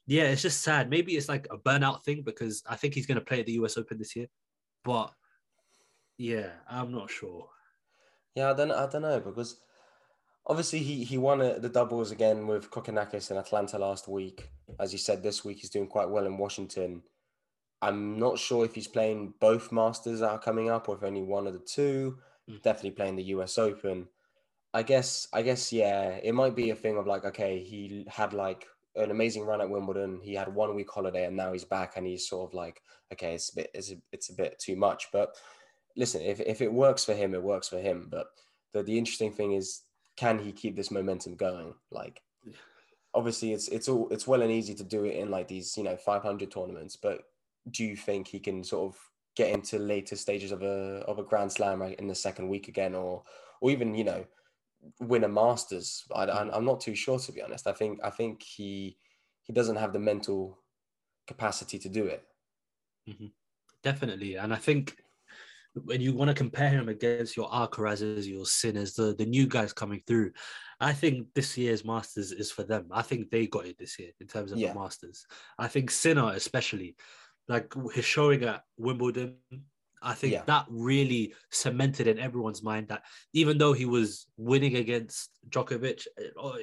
yeah, 0.06 0.24
it's 0.24 0.42
just 0.42 0.62
sad. 0.62 0.90
Maybe 0.90 1.12
it's 1.16 1.28
like 1.28 1.46
a 1.50 1.58
burnout 1.58 2.04
thing 2.04 2.22
because 2.22 2.62
I 2.68 2.76
think 2.76 2.94
he's 2.94 3.06
going 3.06 3.18
to 3.18 3.24
play 3.24 3.40
at 3.40 3.46
the 3.46 3.52
US 3.52 3.76
Open 3.76 3.98
this 3.98 4.16
year. 4.16 4.26
But 4.84 5.12
yeah, 6.18 6.50
I'm 6.68 6.92
not 6.92 7.10
sure. 7.10 7.48
Yeah, 8.34 8.50
I 8.50 8.54
don't. 8.54 8.70
I 8.70 8.88
don't 8.88 9.02
know 9.02 9.20
because 9.20 9.60
obviously 10.46 10.80
he 10.80 11.04
he 11.04 11.18
won 11.18 11.38
the 11.38 11.68
doubles 11.68 12.10
again 12.10 12.46
with 12.46 12.70
Kokkinakis 12.70 13.30
in 13.30 13.36
Atlanta 13.36 13.78
last 13.78 14.08
week. 14.08 14.48
As 14.78 14.92
you 14.92 14.98
said, 14.98 15.22
this 15.22 15.44
week 15.44 15.58
he's 15.58 15.70
doing 15.70 15.88
quite 15.88 16.08
well 16.08 16.26
in 16.26 16.38
Washington. 16.38 17.02
I'm 17.82 18.18
not 18.18 18.38
sure 18.38 18.64
if 18.64 18.74
he's 18.74 18.88
playing 18.88 19.34
both 19.40 19.72
Masters 19.72 20.20
that 20.20 20.30
are 20.30 20.38
coming 20.38 20.70
up 20.70 20.88
or 20.88 20.96
if 20.96 21.02
only 21.02 21.22
one 21.22 21.46
of 21.46 21.54
the 21.54 21.60
two. 21.60 22.18
Mm. 22.50 22.62
Definitely 22.62 22.92
playing 22.92 23.16
the 23.16 23.24
US 23.24 23.58
Open. 23.58 24.08
I 24.72 24.82
guess 24.82 25.26
I 25.32 25.42
guess 25.42 25.72
yeah, 25.72 26.18
it 26.22 26.34
might 26.34 26.54
be 26.54 26.70
a 26.70 26.76
thing 26.76 26.96
of 26.96 27.06
like 27.06 27.24
okay, 27.24 27.62
he 27.62 28.06
had 28.08 28.32
like 28.32 28.66
an 28.96 29.10
amazing 29.10 29.44
run 29.44 29.60
at 29.60 29.70
Wimbledon. 29.70 30.20
He 30.22 30.34
had 30.34 30.54
one 30.54 30.74
week 30.74 30.90
holiday 30.90 31.26
and 31.26 31.36
now 31.36 31.52
he's 31.52 31.64
back 31.64 31.96
and 31.96 32.06
he's 32.06 32.28
sort 32.28 32.50
of 32.50 32.54
like 32.54 32.82
okay, 33.12 33.34
it's 33.34 33.50
a 33.50 33.56
bit 33.56 33.70
it's 33.74 33.90
a, 33.92 33.96
it's 34.12 34.30
a 34.30 34.34
bit 34.34 34.58
too 34.58 34.76
much. 34.76 35.08
But 35.12 35.36
listen, 35.96 36.22
if 36.22 36.40
if 36.40 36.60
it 36.60 36.72
works 36.72 37.04
for 37.04 37.14
him, 37.14 37.34
it 37.34 37.42
works 37.42 37.68
for 37.68 37.78
him. 37.78 38.08
But 38.10 38.26
the 38.72 38.82
the 38.82 38.98
interesting 38.98 39.32
thing 39.32 39.52
is, 39.52 39.82
can 40.16 40.38
he 40.38 40.52
keep 40.52 40.76
this 40.76 40.90
momentum 40.90 41.36
going? 41.36 41.74
Like 41.90 42.20
obviously 43.14 43.52
it's 43.52 43.66
it's 43.68 43.88
all 43.88 44.08
it's 44.10 44.26
well 44.26 44.42
and 44.42 44.52
easy 44.52 44.74
to 44.74 44.84
do 44.84 45.04
it 45.04 45.16
in 45.16 45.30
like 45.30 45.48
these 45.48 45.76
you 45.76 45.82
know 45.82 45.96
500 45.96 46.48
tournaments 46.48 46.94
but 46.94 47.22
do 47.68 47.84
you 47.84 47.96
think 47.96 48.28
he 48.28 48.38
can 48.38 48.62
sort 48.62 48.94
of 48.94 49.09
get 49.36 49.50
into 49.50 49.78
later 49.78 50.16
stages 50.16 50.52
of 50.52 50.62
a 50.62 51.04
of 51.06 51.18
a 51.18 51.22
grand 51.22 51.52
slam 51.52 51.80
right 51.80 51.98
in 51.98 52.08
the 52.08 52.14
second 52.14 52.48
week 52.48 52.68
again 52.68 52.94
or 52.94 53.22
or 53.60 53.70
even 53.70 53.94
you 53.94 54.04
know 54.04 54.24
win 54.98 55.24
a 55.24 55.28
Masters. 55.28 56.04
I, 56.14 56.48
am 56.56 56.64
not 56.64 56.80
too 56.80 56.94
sure 56.94 57.18
to 57.18 57.32
be 57.32 57.42
honest. 57.42 57.66
I 57.66 57.72
think 57.72 58.00
I 58.02 58.10
think 58.10 58.42
he 58.42 58.96
he 59.42 59.52
doesn't 59.52 59.76
have 59.76 59.92
the 59.92 59.98
mental 59.98 60.58
capacity 61.26 61.78
to 61.78 61.88
do 61.88 62.06
it. 62.06 62.24
Mm-hmm. 63.08 63.26
Definitely, 63.82 64.36
and 64.36 64.52
I 64.52 64.56
think 64.56 64.96
when 65.74 66.00
you 66.00 66.14
want 66.14 66.28
to 66.28 66.34
compare 66.34 66.68
him 66.68 66.88
against 66.88 67.36
your 67.36 67.48
Alcarazes, 67.50 68.26
your 68.26 68.46
Sinners, 68.46 68.94
the 68.94 69.14
the 69.14 69.26
new 69.26 69.46
guys 69.46 69.72
coming 69.72 70.02
through, 70.06 70.32
I 70.80 70.92
think 70.92 71.28
this 71.34 71.56
year's 71.56 71.84
Masters 71.84 72.32
is 72.32 72.50
for 72.50 72.62
them. 72.62 72.88
I 72.90 73.02
think 73.02 73.30
they 73.30 73.46
got 73.46 73.66
it 73.66 73.78
this 73.78 73.98
year 73.98 74.10
in 74.20 74.26
terms 74.26 74.52
of 74.52 74.58
yeah. 74.58 74.72
the 74.72 74.78
Masters. 74.78 75.26
I 75.58 75.68
think 75.68 75.90
Sinner 75.90 76.32
especially, 76.32 76.96
like 77.50 77.74
his 77.92 78.04
showing 78.04 78.42
at 78.44 78.62
Wimbledon 78.78 79.36
I 80.02 80.14
think 80.14 80.32
yeah. 80.32 80.42
that 80.46 80.66
really 80.70 81.34
cemented 81.50 82.06
in 82.06 82.18
everyone's 82.18 82.62
mind 82.62 82.88
that 82.88 83.02
even 83.32 83.58
though 83.58 83.72
he 83.72 83.84
was 83.84 84.26
winning 84.36 84.76
against 84.76 85.30
Djokovic, 85.50 86.06
eh, 86.18 86.28
oh, 86.38 86.56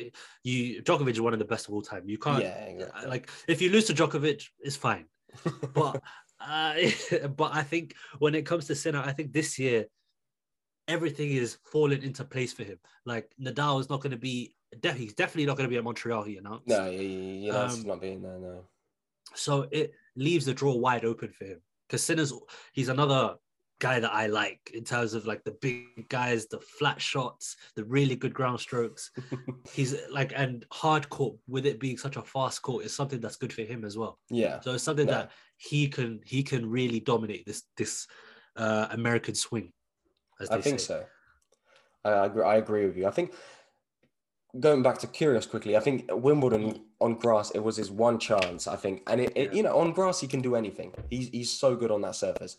you 0.43 0.81
Djokovic 0.81 1.11
is 1.11 1.21
one 1.21 1.33
of 1.33 1.39
the 1.39 1.45
best 1.45 1.67
of 1.67 1.73
all 1.73 1.81
time. 1.81 2.03
You 2.07 2.17
can't 2.17 2.43
yeah, 2.43 2.55
exactly. 2.63 3.09
like 3.09 3.29
if 3.47 3.61
you 3.61 3.69
lose 3.69 3.85
to 3.85 3.93
Djokovic, 3.93 4.43
it's 4.59 4.75
fine. 4.75 5.05
but 5.73 6.01
uh, 6.39 6.75
but 7.35 7.53
I 7.53 7.63
think 7.63 7.95
when 8.17 8.33
it 8.33 8.45
comes 8.45 8.65
to 8.67 8.75
Sinner, 8.75 9.03
I 9.05 9.11
think 9.11 9.33
this 9.33 9.59
year 9.59 9.85
everything 10.87 11.29
is 11.29 11.57
falling 11.71 12.01
into 12.01 12.23
place 12.23 12.53
for 12.53 12.63
him. 12.63 12.79
Like 13.05 13.29
Nadal 13.39 13.79
is 13.79 13.89
not 13.89 14.01
going 14.01 14.11
to 14.11 14.17
be. 14.17 14.55
he's 14.81 15.13
definitely 15.13 15.45
not 15.45 15.57
going 15.57 15.69
to 15.69 15.71
be 15.71 15.77
at 15.77 15.83
Montreal. 15.83 16.23
He 16.23 16.37
announced. 16.37 16.67
No, 16.67 16.89
he, 16.89 17.41
he 17.41 17.49
announced 17.49 17.81
um, 17.81 17.87
not 17.87 18.01
being 18.01 18.23
there. 18.23 18.39
No. 18.39 18.63
So 19.35 19.67
it 19.71 19.93
leaves 20.17 20.45
the 20.45 20.53
draw 20.53 20.75
wide 20.75 21.05
open 21.05 21.31
for 21.31 21.45
him 21.45 21.61
because 21.87 22.03
Sinner's 22.03 22.33
he's 22.73 22.89
another 22.89 23.35
guy 23.79 23.99
that 23.99 24.13
I 24.13 24.27
like 24.27 24.71
in 24.73 24.83
terms 24.83 25.13
of 25.13 25.27
like 25.27 25.43
the 25.43 25.55
big 25.61 26.09
guys, 26.09 26.47
the 26.47 26.59
flat 26.59 26.99
shots, 26.99 27.55
the 27.75 27.83
really 27.83 28.15
good 28.15 28.33
ground 28.33 28.59
strokes. 28.59 29.11
he's 29.71 29.95
like 30.11 30.33
and 30.35 30.65
hard 30.71 31.09
court 31.09 31.35
with 31.47 31.65
it 31.65 31.79
being 31.79 31.97
such 31.97 32.17
a 32.17 32.21
fast 32.23 32.61
court 32.61 32.85
is 32.85 32.95
something 32.95 33.19
that's 33.19 33.35
good 33.35 33.53
for 33.53 33.61
him 33.61 33.85
as 33.85 33.97
well. 33.97 34.19
Yeah. 34.29 34.59
So 34.61 34.73
it's 34.73 34.83
something 34.83 35.07
yeah. 35.07 35.13
that 35.13 35.31
he 35.57 35.87
can 35.87 36.21
he 36.25 36.43
can 36.43 36.69
really 36.69 36.99
dominate 36.99 37.45
this 37.45 37.63
this 37.77 38.07
uh, 38.55 38.87
American 38.91 39.35
swing. 39.35 39.71
I 40.51 40.61
think 40.61 40.79
say. 40.79 40.85
so. 40.85 41.05
I, 42.03 42.09
I 42.09 42.25
agree. 42.25 42.43
I 42.43 42.55
agree 42.57 42.85
with 42.85 42.97
you. 42.97 43.07
I 43.07 43.11
think 43.11 43.33
going 44.59 44.81
back 44.81 44.97
to 44.99 45.07
Kyrgios 45.07 45.49
quickly, 45.49 45.77
I 45.77 45.79
think 45.79 46.05
Wimbledon 46.09 46.81
on 46.99 47.15
grass 47.15 47.51
it 47.51 47.59
was 47.59 47.77
his 47.77 47.91
one 47.91 48.19
chance. 48.19 48.67
I 48.67 48.75
think, 48.75 49.03
and 49.07 49.21
it, 49.21 49.31
it, 49.35 49.53
you 49.53 49.63
know 49.63 49.77
on 49.77 49.91
grass 49.91 50.19
he 50.19 50.27
can 50.27 50.41
do 50.41 50.55
anything. 50.55 50.93
He's 51.09 51.29
he's 51.29 51.51
so 51.51 51.75
good 51.75 51.91
on 51.91 52.01
that 52.01 52.15
surface. 52.15 52.57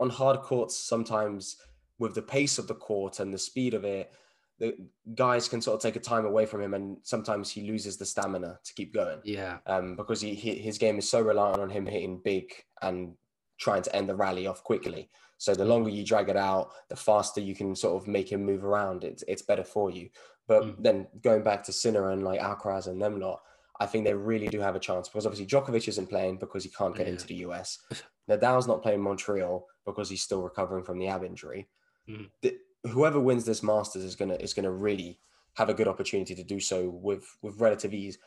On 0.00 0.10
hard 0.10 0.40
courts, 0.40 0.76
sometimes 0.76 1.56
with 1.98 2.14
the 2.14 2.22
pace 2.22 2.58
of 2.58 2.68
the 2.68 2.74
court 2.74 3.18
and 3.20 3.34
the 3.34 3.38
speed 3.38 3.74
of 3.74 3.84
it, 3.84 4.12
the 4.58 4.76
guys 5.14 5.48
can 5.48 5.60
sort 5.60 5.76
of 5.76 5.82
take 5.82 5.96
a 5.96 6.00
time 6.00 6.26
away 6.26 6.46
from 6.46 6.60
him, 6.60 6.74
and 6.74 6.98
sometimes 7.02 7.50
he 7.50 7.62
loses 7.62 7.96
the 7.96 8.06
stamina 8.06 8.58
to 8.64 8.74
keep 8.74 8.92
going. 8.92 9.20
Yeah. 9.24 9.58
Um, 9.66 9.96
because 9.96 10.20
he, 10.20 10.34
he 10.34 10.54
his 10.54 10.78
game 10.78 10.98
is 10.98 11.10
so 11.10 11.20
reliant 11.20 11.60
on 11.60 11.70
him 11.70 11.86
hitting 11.86 12.20
big 12.24 12.52
and 12.82 13.14
trying 13.58 13.82
to 13.82 13.94
end 13.94 14.08
the 14.08 14.14
rally 14.14 14.46
off 14.46 14.62
quickly. 14.62 15.10
So 15.38 15.54
the 15.54 15.64
longer 15.64 15.88
you 15.88 16.04
drag 16.04 16.28
it 16.28 16.36
out, 16.36 16.70
the 16.88 16.96
faster 16.96 17.40
you 17.40 17.54
can 17.54 17.74
sort 17.76 18.00
of 18.00 18.08
make 18.08 18.30
him 18.30 18.44
move 18.44 18.64
around. 18.64 19.04
It's 19.04 19.22
it's 19.28 19.42
better 19.42 19.64
for 19.64 19.90
you. 19.90 20.10
But 20.48 20.64
mm. 20.64 20.74
then 20.80 21.06
going 21.22 21.42
back 21.44 21.62
to 21.64 21.72
Sinner 21.72 22.10
and 22.10 22.24
like 22.24 22.40
Alcaraz 22.40 22.88
and 22.88 23.00
them 23.00 23.20
lot, 23.20 23.40
I 23.80 23.86
think 23.86 24.04
they 24.04 24.14
really 24.14 24.48
do 24.48 24.60
have 24.60 24.74
a 24.74 24.80
chance 24.80 25.08
because 25.08 25.26
obviously 25.26 25.46
Djokovic 25.46 25.86
isn't 25.86 26.08
playing 26.08 26.38
because 26.38 26.64
he 26.64 26.70
can't 26.70 26.96
get 26.96 27.06
yeah. 27.06 27.12
into 27.12 27.26
the 27.26 27.34
US. 27.46 27.78
Nadal's 28.28 28.66
not 28.66 28.82
playing 28.82 29.00
Montreal 29.02 29.66
because 29.84 30.10
he's 30.10 30.22
still 30.22 30.42
recovering 30.42 30.84
from 30.84 30.98
the 30.98 31.06
ab 31.06 31.22
injury. 31.22 31.68
Mm. 32.08 32.30
The, 32.42 32.56
whoever 32.88 33.20
wins 33.20 33.44
this 33.44 33.62
Masters 33.62 34.02
is 34.02 34.16
gonna 34.16 34.34
is 34.34 34.54
gonna 34.54 34.70
really 34.70 35.20
have 35.54 35.68
a 35.68 35.74
good 35.74 35.88
opportunity 35.88 36.34
to 36.34 36.42
do 36.42 36.58
so 36.58 36.88
with 36.88 37.24
with 37.42 37.60
relative 37.60 37.94
ease, 37.94 38.18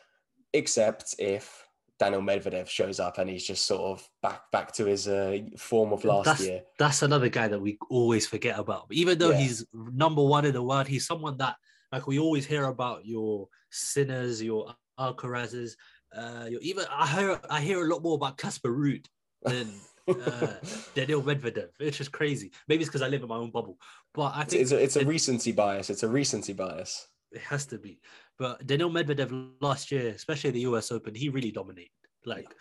except 0.52 1.14
if 1.18 1.68
Daniel 1.98 2.22
Medvedev 2.22 2.68
shows 2.68 2.98
up 2.98 3.18
and 3.18 3.30
he's 3.30 3.46
just 3.46 3.66
sort 3.66 3.82
of 3.82 4.08
back 4.22 4.50
back 4.50 4.72
to 4.72 4.86
his 4.86 5.06
uh, 5.06 5.38
form 5.56 5.92
of 5.92 6.04
last 6.04 6.26
that's, 6.26 6.46
year. 6.46 6.62
That's 6.78 7.02
another 7.02 7.28
guy 7.28 7.48
that 7.48 7.60
we 7.60 7.78
always 7.90 8.26
forget 8.26 8.58
about. 8.58 8.86
Even 8.90 9.18
though 9.18 9.30
yeah. 9.30 9.38
he's 9.38 9.64
number 9.72 10.22
one 10.22 10.44
in 10.44 10.52
the 10.52 10.62
world, 10.62 10.88
he's 10.88 11.06
someone 11.06 11.36
that 11.38 11.56
like 11.92 12.06
we 12.06 12.18
always 12.18 12.46
hear 12.46 12.64
about 12.64 13.06
your 13.06 13.48
sinners, 13.70 14.42
your 14.42 14.74
Alcarazes. 14.98 15.72
Uh, 16.16 16.46
your, 16.48 16.60
even 16.60 16.84
I 16.90 17.06
hear 17.06 17.40
I 17.48 17.60
hear 17.60 17.84
a 17.84 17.88
lot 17.88 18.02
more 18.02 18.14
about 18.14 18.38
Casper 18.38 18.70
Ruud 18.70 19.06
than 19.42 19.68
uh, 20.08 20.54
Daniel 20.94 21.22
Medvedev. 21.22 21.68
It's 21.78 21.98
just 21.98 22.12
crazy. 22.12 22.50
Maybe 22.68 22.82
it's 22.82 22.88
because 22.88 23.02
I 23.02 23.08
live 23.08 23.22
in 23.22 23.28
my 23.28 23.36
own 23.36 23.50
bubble, 23.50 23.78
but 24.14 24.32
I 24.34 24.44
think 24.44 24.62
it's 24.62 24.72
a, 24.72 24.82
it's 24.82 24.96
a 24.96 25.04
recency 25.04 25.52
bias. 25.52 25.90
It's 25.90 26.02
a 26.02 26.08
recency 26.08 26.52
bias. 26.52 27.08
It 27.30 27.42
has 27.42 27.66
to 27.66 27.78
be. 27.78 28.00
But 28.38 28.66
Daniel 28.66 28.90
Medvedev 28.90 29.52
last 29.60 29.90
year, 29.92 30.08
especially 30.08 30.50
the 30.50 30.60
US 30.60 30.90
Open, 30.90 31.14
he 31.14 31.28
really 31.28 31.50
dominated. 31.50 31.90
Like 32.24 32.54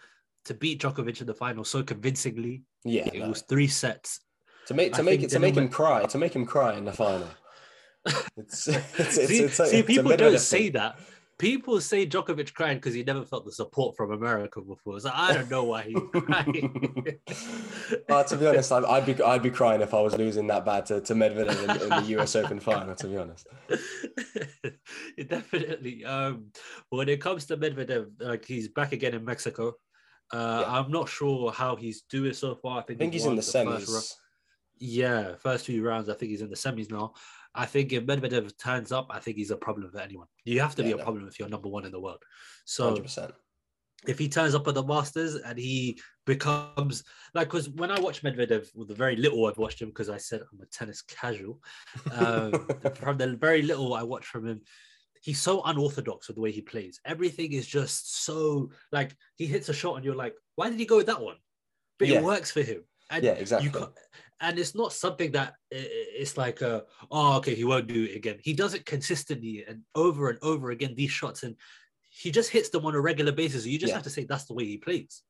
to 0.46 0.54
beat 0.54 0.82
Djokovic 0.82 1.22
in 1.22 1.28
the 1.28 1.34
final 1.34 1.64
so 1.64 1.84
convincingly. 1.84 2.64
Yeah, 2.84 3.10
it 3.14 3.20
no. 3.20 3.30
was 3.30 3.42
three 3.44 3.68
sets. 3.68 4.22
To 4.68 4.74
make 4.74 4.94
to 4.94 5.00
I 5.00 5.02
make 5.02 5.24
it 5.24 5.30
to 5.32 5.40
make 5.40 5.56
him 5.56 5.70
cry, 5.70 6.06
to 6.06 6.18
make 6.18 6.36
him 6.36 6.46
cry 6.46 6.76
in 6.76 6.86
the 6.86 6.94
final. 6.94 7.28
It's, 8.38 8.68
it's, 8.98 9.18
it's, 9.18 9.70
see, 9.70 9.84
people 9.84 10.16
don't 10.16 10.40
say 10.40 10.70
that 10.70 11.00
people 11.42 11.82
say 11.82 12.06
Djokovic 12.06 12.54
crying 12.54 12.78
because 12.78 12.94
he 12.94 13.04
never 13.04 13.26
felt 13.26 13.46
the 13.46 13.52
support 13.52 13.98
from 13.98 14.12
America 14.12 14.62
before. 14.62 15.00
So 15.00 15.10
I 15.12 15.34
don't 15.34 15.50
know 15.50 15.64
why 15.64 15.82
he's 15.82 15.98
crying. 16.14 17.18
uh, 18.08 18.24
to 18.24 18.38
be 18.38 18.46
honest, 18.46 18.72
I'd, 18.72 18.86
I'd, 18.86 19.06
be 19.08 19.22
I'd 19.24 19.42
be 19.42 19.50
crying 19.50 19.82
if 19.82 19.96
I 19.96 20.02
was 20.02 20.16
losing 20.16 20.46
that 20.48 20.64
bad 20.66 20.86
to, 20.86 21.02
to 21.02 21.16
Medvedev 21.16 21.64
in, 21.64 21.82
in 21.82 21.90
the 21.90 22.22
US 22.22 22.36
Open 22.36 22.60
final. 22.60 22.94
To 22.94 23.08
be 23.08 23.18
honest, 23.18 23.48
definitely. 25.28 26.06
Um, 26.06 26.52
when 26.90 27.10
it 27.10 27.20
comes 27.20 27.48
to 27.48 27.58
Medvedev, 27.58 28.12
like 28.20 28.46
he's 28.46 28.68
back 28.68 28.92
again 28.92 29.16
in 29.16 29.26
Mexico. 29.26 29.74
Uh, 30.32 30.64
yeah. 30.66 30.80
I'm 30.80 30.92
not 30.92 31.10
sure 31.10 31.52
how 31.52 31.76
he's 31.76 32.04
doing 32.04 32.34
so 32.34 32.56
far. 32.56 32.80
I 32.80 32.84
think, 32.84 33.00
I 33.00 33.04
think 33.04 33.14
he's, 33.14 33.24
he's 33.24 33.30
in 33.30 33.36
the, 33.36 33.42
the 33.42 33.82
semis. 33.82 34.14
yeah, 34.80 35.36
first 35.40 35.66
few 35.66 35.84
rounds. 35.84 36.08
I 36.08 36.14
think 36.14 36.30
he's 36.30 36.42
in 36.42 36.50
the 36.50 36.56
semis 36.56 36.90
now. 36.92 37.14
I 37.54 37.66
think 37.66 37.92
if 37.92 38.06
Medvedev 38.06 38.58
turns 38.58 38.92
up, 38.92 39.08
I 39.10 39.20
think 39.20 39.38
he's 39.38 39.52
a 39.52 39.58
problem 39.58 39.92
for 39.92 40.00
anyone. 40.00 40.28
You 40.46 40.62
have 40.62 40.76
to 40.76 40.82
yeah, 40.82 40.90
be 40.90 40.94
a 40.94 40.98
no. 40.98 41.04
problem 41.04 41.28
if 41.28 41.40
you're 41.40 41.50
number 41.50 41.70
one 41.70 41.86
in 41.86 41.92
the 41.92 42.00
world. 42.00 42.24
So 42.66 42.96
100%. 42.96 43.32
if 44.08 44.18
he 44.18 44.30
turns 44.30 44.56
up 44.56 44.68
at 44.68 44.76
the 44.76 44.84
Masters 44.84 45.36
and 45.36 45.58
he 45.58 46.00
becomes 46.26 47.04
like, 47.34 47.48
because 47.48 47.70
when 47.70 47.92
I 47.92 48.00
watch 48.00 48.24
Medvedev, 48.24 48.68
with 48.74 48.88
the 48.88 48.96
very 48.96 49.16
little 49.18 49.48
I've 49.48 49.58
watched 49.58 49.82
him, 49.82 49.90
because 49.90 50.10
I 50.10 50.18
said 50.18 50.42
I'm 50.42 50.62
a 50.62 50.66
tennis 50.68 51.02
casual. 51.02 51.60
Um, 52.14 52.52
from 52.96 53.18
the 53.18 53.36
very 53.36 53.64
little 53.64 53.94
I 53.94 54.04
watch 54.04 54.26
from 54.26 54.48
him, 54.48 54.62
he's 55.22 55.42
so 55.42 55.62
unorthodox 55.64 56.28
with 56.28 56.36
the 56.36 56.42
way 56.42 56.52
he 56.52 56.62
plays. 56.62 57.00
Everything 57.06 57.52
is 57.52 57.68
just 57.68 58.24
so 58.24 58.72
like 58.92 59.16
he 59.36 59.46
hits 59.46 59.70
a 59.70 59.74
shot 59.74 59.96
and 59.96 60.06
you're 60.06 60.16
like, 60.16 60.36
why 60.56 60.70
did 60.70 60.80
he 60.80 60.86
go 60.86 60.98
with 60.98 61.08
that 61.08 61.22
one? 61.22 61.36
But 62.00 62.08
yeah. 62.08 62.18
it 62.18 62.24
works 62.24 62.50
for 62.50 62.62
him. 62.62 62.84
And 63.10 63.24
yeah, 63.24 63.34
exactly. 63.34 63.68
You 63.68 63.94
and 64.42 64.58
it's 64.58 64.76
not 64.76 64.92
something 64.92 65.32
that 65.32 65.54
it's 65.70 66.36
like, 66.36 66.62
uh, 66.62 66.82
oh, 67.12 67.38
okay, 67.38 67.54
he 67.54 67.64
won't 67.64 67.88
do 67.88 68.06
it 68.06 68.16
again. 68.16 68.38
He 68.44 68.54
does 68.54 68.74
it 68.74 68.86
consistently 68.86 69.64
and 69.68 69.82
over 69.96 70.30
and 70.30 70.40
over 70.42 70.72
again. 70.72 70.96
These 70.96 71.12
shots, 71.12 71.44
and 71.44 71.56
he 72.10 72.32
just 72.32 72.50
hits 72.50 72.70
them 72.70 72.86
on 72.86 72.96
a 72.96 73.00
regular 73.00 73.32
basis. 73.32 73.66
You 73.66 73.78
just 73.78 73.92
yeah. 73.92 73.96
have 73.96 74.04
to 74.04 74.10
say 74.10 74.26
that's 74.26 74.46
the 74.46 74.54
way 74.54 74.66
he 74.66 74.78
plays. 74.78 75.22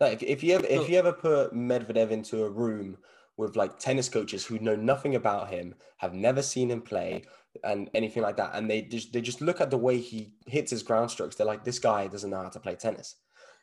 Like 0.00 0.22
if 0.22 0.42
you 0.42 0.54
ever 0.54 0.66
if 0.66 0.88
you 0.88 0.96
ever 0.96 1.12
put 1.12 1.52
Medvedev 1.52 2.10
into 2.10 2.44
a 2.44 2.50
room 2.50 2.96
with 3.36 3.56
like 3.56 3.78
tennis 3.78 4.08
coaches 4.08 4.44
who 4.44 4.58
know 4.60 4.76
nothing 4.76 5.16
about 5.16 5.50
him, 5.50 5.74
have 5.98 6.14
never 6.14 6.40
seen 6.40 6.70
him 6.70 6.82
play, 6.82 7.24
and 7.64 7.90
anything 7.94 8.22
like 8.22 8.36
that, 8.36 8.52
and 8.54 8.70
they 8.70 8.82
just 8.82 9.12
they 9.12 9.20
just 9.20 9.40
look 9.40 9.60
at 9.60 9.70
the 9.70 9.78
way 9.78 9.98
he 9.98 10.32
hits 10.46 10.70
his 10.70 10.84
ground 10.84 11.10
strokes, 11.10 11.34
they're 11.34 11.46
like, 11.46 11.64
this 11.64 11.80
guy 11.80 12.06
doesn't 12.06 12.30
know 12.30 12.42
how 12.42 12.48
to 12.48 12.60
play 12.60 12.76
tennis. 12.76 13.16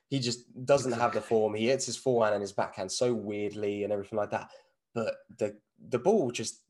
He 0.09 0.19
just 0.19 0.65
doesn't 0.65 0.91
exactly. 0.91 1.03
have 1.03 1.13
the 1.13 1.21
form. 1.21 1.53
He 1.53 1.67
hits 1.67 1.85
his 1.85 1.95
forehand 1.95 2.33
and 2.33 2.41
his 2.41 2.51
backhand 2.51 2.91
so 2.91 3.13
weirdly 3.13 3.83
and 3.83 3.93
everything 3.93 4.17
like 4.17 4.31
that 4.31 4.49
but 4.93 5.15
the 5.37 5.55
the 5.89 5.99
ball 5.99 6.31
just 6.31 6.61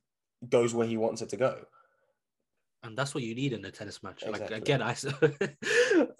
goes 0.48 0.74
where 0.74 0.88
he 0.88 0.98
wants 0.98 1.22
it 1.22 1.30
to 1.30 1.38
go. 1.38 1.58
And 2.84 2.98
that's 2.98 3.14
what 3.14 3.24
you 3.24 3.36
need 3.36 3.54
in 3.54 3.66
a 3.66 3.72
tennis 3.72 4.02
match. 4.04 4.24
Exactly. 4.26 4.56
Like 4.56 4.62
again, 4.62 4.82
I 4.82 4.96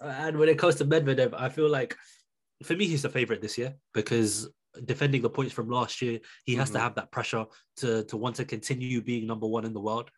and 0.00 0.38
when 0.38 0.48
it 0.48 0.58
comes 0.58 0.74
to 0.76 0.84
Medvedev, 0.84 1.32
I 1.34 1.48
feel 1.48 1.68
like 1.68 1.96
for 2.62 2.74
me 2.74 2.86
he's 2.86 3.02
the 3.02 3.08
favorite 3.08 3.40
this 3.40 3.56
year 3.56 3.74
because 3.94 4.48
defending 4.84 5.22
the 5.22 5.30
points 5.30 5.52
from 5.52 5.70
last 5.70 6.02
year, 6.02 6.20
he 6.44 6.54
has 6.56 6.68
mm-hmm. 6.68 6.76
to 6.76 6.80
have 6.80 6.94
that 6.96 7.10
pressure 7.10 7.46
to 7.78 8.04
to 8.04 8.16
want 8.16 8.36
to 8.36 8.44
continue 8.44 9.00
being 9.00 9.26
number 9.26 9.46
one 9.46 9.64
in 9.64 9.72
the 9.72 9.80
world. 9.80 10.10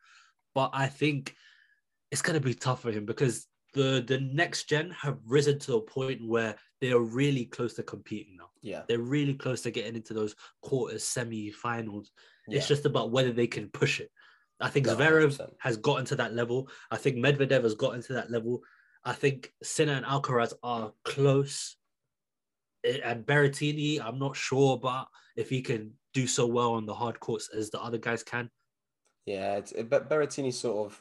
But 0.54 0.70
I 0.72 0.86
think 0.86 1.34
it's 2.10 2.22
going 2.22 2.34
to 2.38 2.44
be 2.44 2.54
tough 2.54 2.82
for 2.82 2.90
him 2.90 3.06
because 3.06 3.46
the 3.74 4.04
the 4.06 4.18
next 4.18 4.68
gen 4.68 4.90
have 4.90 5.18
risen 5.26 5.58
to 5.60 5.76
a 5.76 5.80
point 5.80 6.26
where 6.26 6.56
they 6.82 6.92
are 6.92 7.00
really 7.00 7.44
close 7.44 7.74
to 7.74 7.82
competing 7.84 8.36
now. 8.36 8.50
Yeah, 8.60 8.82
they're 8.88 8.98
really 8.98 9.34
close 9.34 9.62
to 9.62 9.70
getting 9.70 9.94
into 9.94 10.12
those 10.12 10.34
quarters, 10.60 11.04
semi-finals. 11.04 12.10
Yeah. 12.48 12.58
It's 12.58 12.68
just 12.68 12.84
about 12.86 13.12
whether 13.12 13.32
they 13.32 13.46
can 13.46 13.68
push 13.68 14.00
it. 14.00 14.10
I 14.60 14.68
think 14.68 14.86
no, 14.86 14.96
Zverev 14.96 15.38
100%. 15.38 15.50
has 15.60 15.76
gotten 15.76 16.04
to 16.06 16.16
that 16.16 16.34
level. 16.34 16.68
I 16.90 16.96
think 16.96 17.16
Medvedev 17.16 17.62
has 17.62 17.76
gotten 17.76 18.02
to 18.02 18.14
that 18.14 18.32
level. 18.32 18.62
I 19.04 19.12
think 19.12 19.52
Sinner 19.62 19.92
and 19.92 20.04
Alcaraz 20.04 20.52
are 20.64 20.92
close. 21.04 21.76
Eh, 22.84 22.98
and 23.04 23.24
Berrettini, 23.24 24.00
I'm 24.04 24.18
not 24.18 24.36
sure 24.36 24.74
about 24.74 25.06
if 25.36 25.48
he 25.48 25.62
can 25.62 25.92
do 26.14 26.26
so 26.26 26.46
well 26.46 26.74
on 26.74 26.84
the 26.84 26.94
hard 26.94 27.20
courts 27.20 27.48
as 27.56 27.70
the 27.70 27.80
other 27.80 27.98
guys 27.98 28.24
can. 28.24 28.50
Yeah, 29.24 29.56
it's, 29.56 29.72
but 29.72 30.10
Berrettini 30.10 30.52
sort 30.52 30.90
of, 30.90 31.00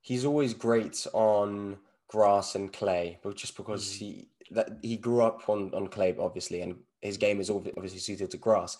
he's 0.00 0.24
always 0.24 0.54
great 0.54 1.06
on 1.12 1.76
grass 2.08 2.54
and 2.54 2.72
clay, 2.72 3.18
but 3.22 3.36
just 3.36 3.56
because 3.56 3.84
mm. 3.84 3.98
he 3.98 4.28
that 4.50 4.78
he 4.82 4.96
grew 4.96 5.22
up 5.22 5.48
on 5.48 5.72
on 5.74 5.88
clay, 5.88 6.14
obviously, 6.18 6.62
and 6.62 6.76
his 7.00 7.16
game 7.16 7.40
is 7.40 7.50
obviously 7.50 7.98
suited 7.98 8.30
to 8.30 8.36
grass. 8.36 8.76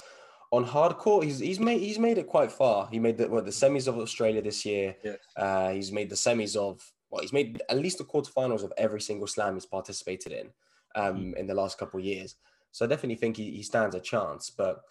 On 0.50 0.64
hard 0.64 0.96
court, 0.96 1.24
he's 1.24 1.38
he's 1.38 1.60
made 1.60 1.80
he's 1.80 1.98
made 1.98 2.18
it 2.18 2.26
quite 2.26 2.50
far. 2.50 2.88
He 2.90 2.98
made 2.98 3.18
the 3.18 3.28
what, 3.28 3.44
the 3.44 3.50
semis 3.50 3.86
of 3.86 3.98
Australia 3.98 4.42
this 4.42 4.64
year. 4.64 4.96
Yes. 5.04 5.18
Uh, 5.36 5.70
he's 5.70 5.92
made 5.92 6.08
the 6.08 6.16
semis 6.16 6.56
of 6.56 6.80
well, 7.10 7.22
he's 7.22 7.32
made 7.32 7.62
at 7.68 7.78
least 7.78 7.98
the 7.98 8.04
quarterfinals 8.04 8.62
of 8.62 8.72
every 8.76 9.00
single 9.00 9.26
slam 9.26 9.54
he's 9.54 9.66
participated 9.66 10.32
in 10.32 10.50
um, 10.94 11.16
mm. 11.16 11.36
in 11.36 11.46
the 11.46 11.54
last 11.54 11.78
couple 11.78 12.00
of 12.00 12.06
years. 12.06 12.36
So 12.72 12.84
I 12.84 12.88
definitely 12.88 13.16
think 13.16 13.36
he, 13.36 13.50
he 13.50 13.62
stands 13.62 13.94
a 13.94 14.00
chance, 14.00 14.50
but 14.50 14.82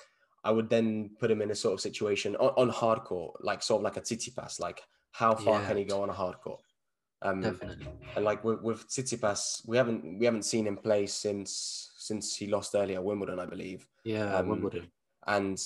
I 0.43 0.51
would 0.51 0.69
then 0.69 1.11
put 1.19 1.29
him 1.29 1.41
in 1.41 1.51
a 1.51 1.55
sort 1.55 1.73
of 1.73 1.81
situation 1.81 2.35
on, 2.37 2.49
on 2.57 2.69
hard 2.69 3.03
court, 3.03 3.43
like 3.43 3.61
sort 3.61 3.81
of 3.81 3.83
like 3.83 3.97
a 3.97 4.01
Tsitsipas, 4.01 4.59
like 4.59 4.81
how 5.11 5.35
far 5.35 5.61
yeah. 5.61 5.67
can 5.67 5.77
he 5.77 5.83
go 5.83 6.01
on 6.01 6.09
a 6.09 6.13
hard 6.13 6.39
court? 6.39 6.59
Um, 7.21 7.41
Definitely. 7.41 7.87
And 8.15 8.25
like 8.25 8.43
with, 8.43 8.61
with 8.61 8.87
Tsitsipas, 8.87 9.67
we 9.67 9.77
haven't 9.77 10.19
we 10.19 10.25
haven't 10.25 10.45
seen 10.45 10.67
him 10.67 10.77
play 10.77 11.07
since 11.07 11.91
since 11.97 12.35
he 12.35 12.47
lost 12.47 12.75
earlier 12.75 13.01
Wimbledon, 13.01 13.39
I 13.39 13.45
believe. 13.45 13.87
Yeah, 14.03 14.35
um, 14.35 14.49
Wimbledon. 14.49 14.91
And 15.25 15.59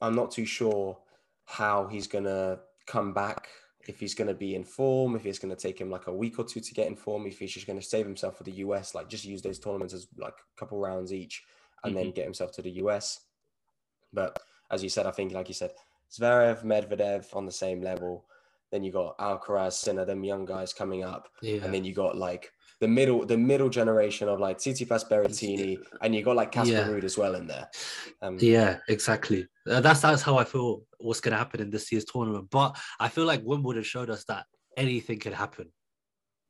I'm 0.00 0.14
not 0.14 0.30
too 0.30 0.46
sure 0.46 0.98
how 1.44 1.86
he's 1.86 2.06
gonna 2.06 2.60
come 2.86 3.12
back. 3.12 3.48
If 3.86 4.00
he's 4.00 4.14
gonna 4.14 4.34
be 4.34 4.54
in 4.54 4.64
form, 4.64 5.14
if 5.14 5.26
it's 5.26 5.38
gonna 5.38 5.54
take 5.54 5.78
him 5.78 5.90
like 5.90 6.06
a 6.06 6.14
week 6.14 6.38
or 6.38 6.44
two 6.44 6.60
to 6.60 6.74
get 6.74 6.86
in 6.86 6.96
form, 6.96 7.26
if 7.26 7.38
he's 7.38 7.52
just 7.52 7.66
gonna 7.66 7.82
save 7.82 8.06
himself 8.06 8.38
for 8.38 8.44
the 8.44 8.52
US, 8.52 8.94
like 8.94 9.08
just 9.08 9.26
use 9.26 9.42
those 9.42 9.58
tournaments 9.58 9.92
as 9.92 10.08
like 10.16 10.34
a 10.34 10.58
couple 10.58 10.80
rounds 10.80 11.12
each, 11.12 11.44
and 11.82 11.94
mm-hmm. 11.94 12.04
then 12.04 12.12
get 12.12 12.24
himself 12.24 12.52
to 12.52 12.62
the 12.62 12.70
US. 12.82 13.20
But 14.14 14.38
as 14.70 14.82
you 14.82 14.88
said, 14.88 15.06
I 15.06 15.10
think 15.10 15.32
like 15.32 15.48
you 15.48 15.54
said, 15.54 15.72
Zverev, 16.10 16.64
Medvedev 16.64 17.36
on 17.36 17.44
the 17.44 17.52
same 17.52 17.82
level. 17.82 18.24
Then 18.74 18.82
you 18.82 18.90
got 18.90 19.16
Alcaraz, 19.18 19.74
Sinner, 19.74 20.04
them 20.04 20.24
young 20.24 20.44
guys 20.44 20.72
coming 20.72 21.04
up, 21.04 21.28
yeah. 21.40 21.62
and 21.62 21.72
then 21.72 21.84
you 21.84 21.94
got 21.94 22.18
like 22.18 22.50
the 22.80 22.88
middle, 22.88 23.24
the 23.24 23.38
middle 23.38 23.68
generation 23.68 24.28
of 24.28 24.40
like 24.40 24.58
Tsitsipas, 24.58 25.08
Berrettini, 25.08 25.78
and 26.02 26.12
you 26.12 26.24
got 26.24 26.34
like 26.34 26.50
Casper 26.50 26.72
yeah. 26.72 26.88
Ruud 26.88 27.04
as 27.04 27.16
well 27.16 27.36
in 27.36 27.46
there. 27.46 27.68
Um, 28.20 28.36
yeah, 28.40 28.78
exactly. 28.88 29.46
Uh, 29.70 29.80
that's 29.80 30.00
that's 30.00 30.22
how 30.22 30.38
I 30.38 30.42
feel. 30.42 30.82
What's 30.98 31.20
going 31.20 31.30
to 31.30 31.38
happen 31.38 31.60
in 31.60 31.70
this 31.70 31.92
year's 31.92 32.04
tournament? 32.04 32.48
But 32.50 32.76
I 32.98 33.08
feel 33.08 33.26
like 33.26 33.42
Wimbledon 33.44 33.84
showed 33.84 34.10
us 34.10 34.24
that 34.24 34.46
anything 34.76 35.20
can 35.20 35.34
happen. 35.34 35.70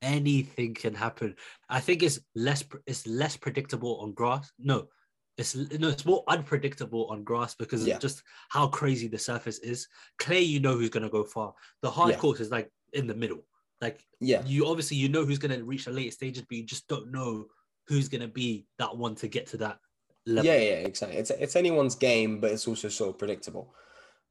Anything 0.01 0.73
can 0.73 0.95
happen. 0.95 1.37
I 1.69 1.81
think 1.81 2.03
it's 2.03 2.21
less 2.35 2.65
it's 2.87 3.07
less 3.07 3.37
predictable 3.37 3.99
on 4.01 4.15
grass. 4.15 4.51
No, 4.59 4.89
it's 5.37 5.55
no, 5.57 5.89
it's 5.89 6.05
more 6.05 6.23
unpredictable 6.29 7.07
on 7.07 7.25
grass 7.25 7.55
because 7.55 7.87
yeah. 7.87 7.95
of 7.95 8.01
just 8.01 8.23
how 8.49 8.69
crazy 8.69 9.09
the 9.09 9.19
surface 9.19 9.59
is. 9.59 9.89
Clay, 10.19 10.41
you 10.41 10.61
know 10.61 10.77
who's 10.77 10.91
going 10.91 11.03
to 11.03 11.09
go 11.09 11.25
far. 11.25 11.55
The 11.83 11.91
hard 11.91 12.13
yeah. 12.13 12.17
course 12.19 12.41
is 12.41 12.51
like 12.51 12.71
in 12.93 13.07
the 13.07 13.15
middle. 13.15 13.45
Like 13.81 14.05
yeah, 14.21 14.43
you 14.47 14.67
obviously 14.67 14.97
you 14.97 15.09
know 15.09 15.25
who's 15.25 15.39
going 15.39 15.59
to 15.59 15.65
reach 15.65 15.87
the 15.87 15.91
later 15.91 16.13
stages, 16.13 16.45
but 16.49 16.57
you 16.57 16.65
just 16.65 16.87
don't 16.89 17.11
know 17.11 17.47
who's 17.89 18.09
going 18.09 18.23
to 18.23 18.29
be 18.29 18.67
that 18.79 18.97
one 18.97 19.15
to 19.17 19.29
get 19.29 19.49
to 19.49 19.57
that 19.59 19.79
level. 20.27 20.45
Yeah, 20.45 20.59
yeah, 20.59 20.87
exactly. 20.87 21.19
It's 21.19 21.31
it's 21.31 21.57
anyone's 21.57 21.97
game, 21.97 22.41
but 22.41 22.53
it's 22.53 22.69
also 22.69 22.89
sort 22.89 23.11
of 23.11 23.19
predictable. 23.19 23.75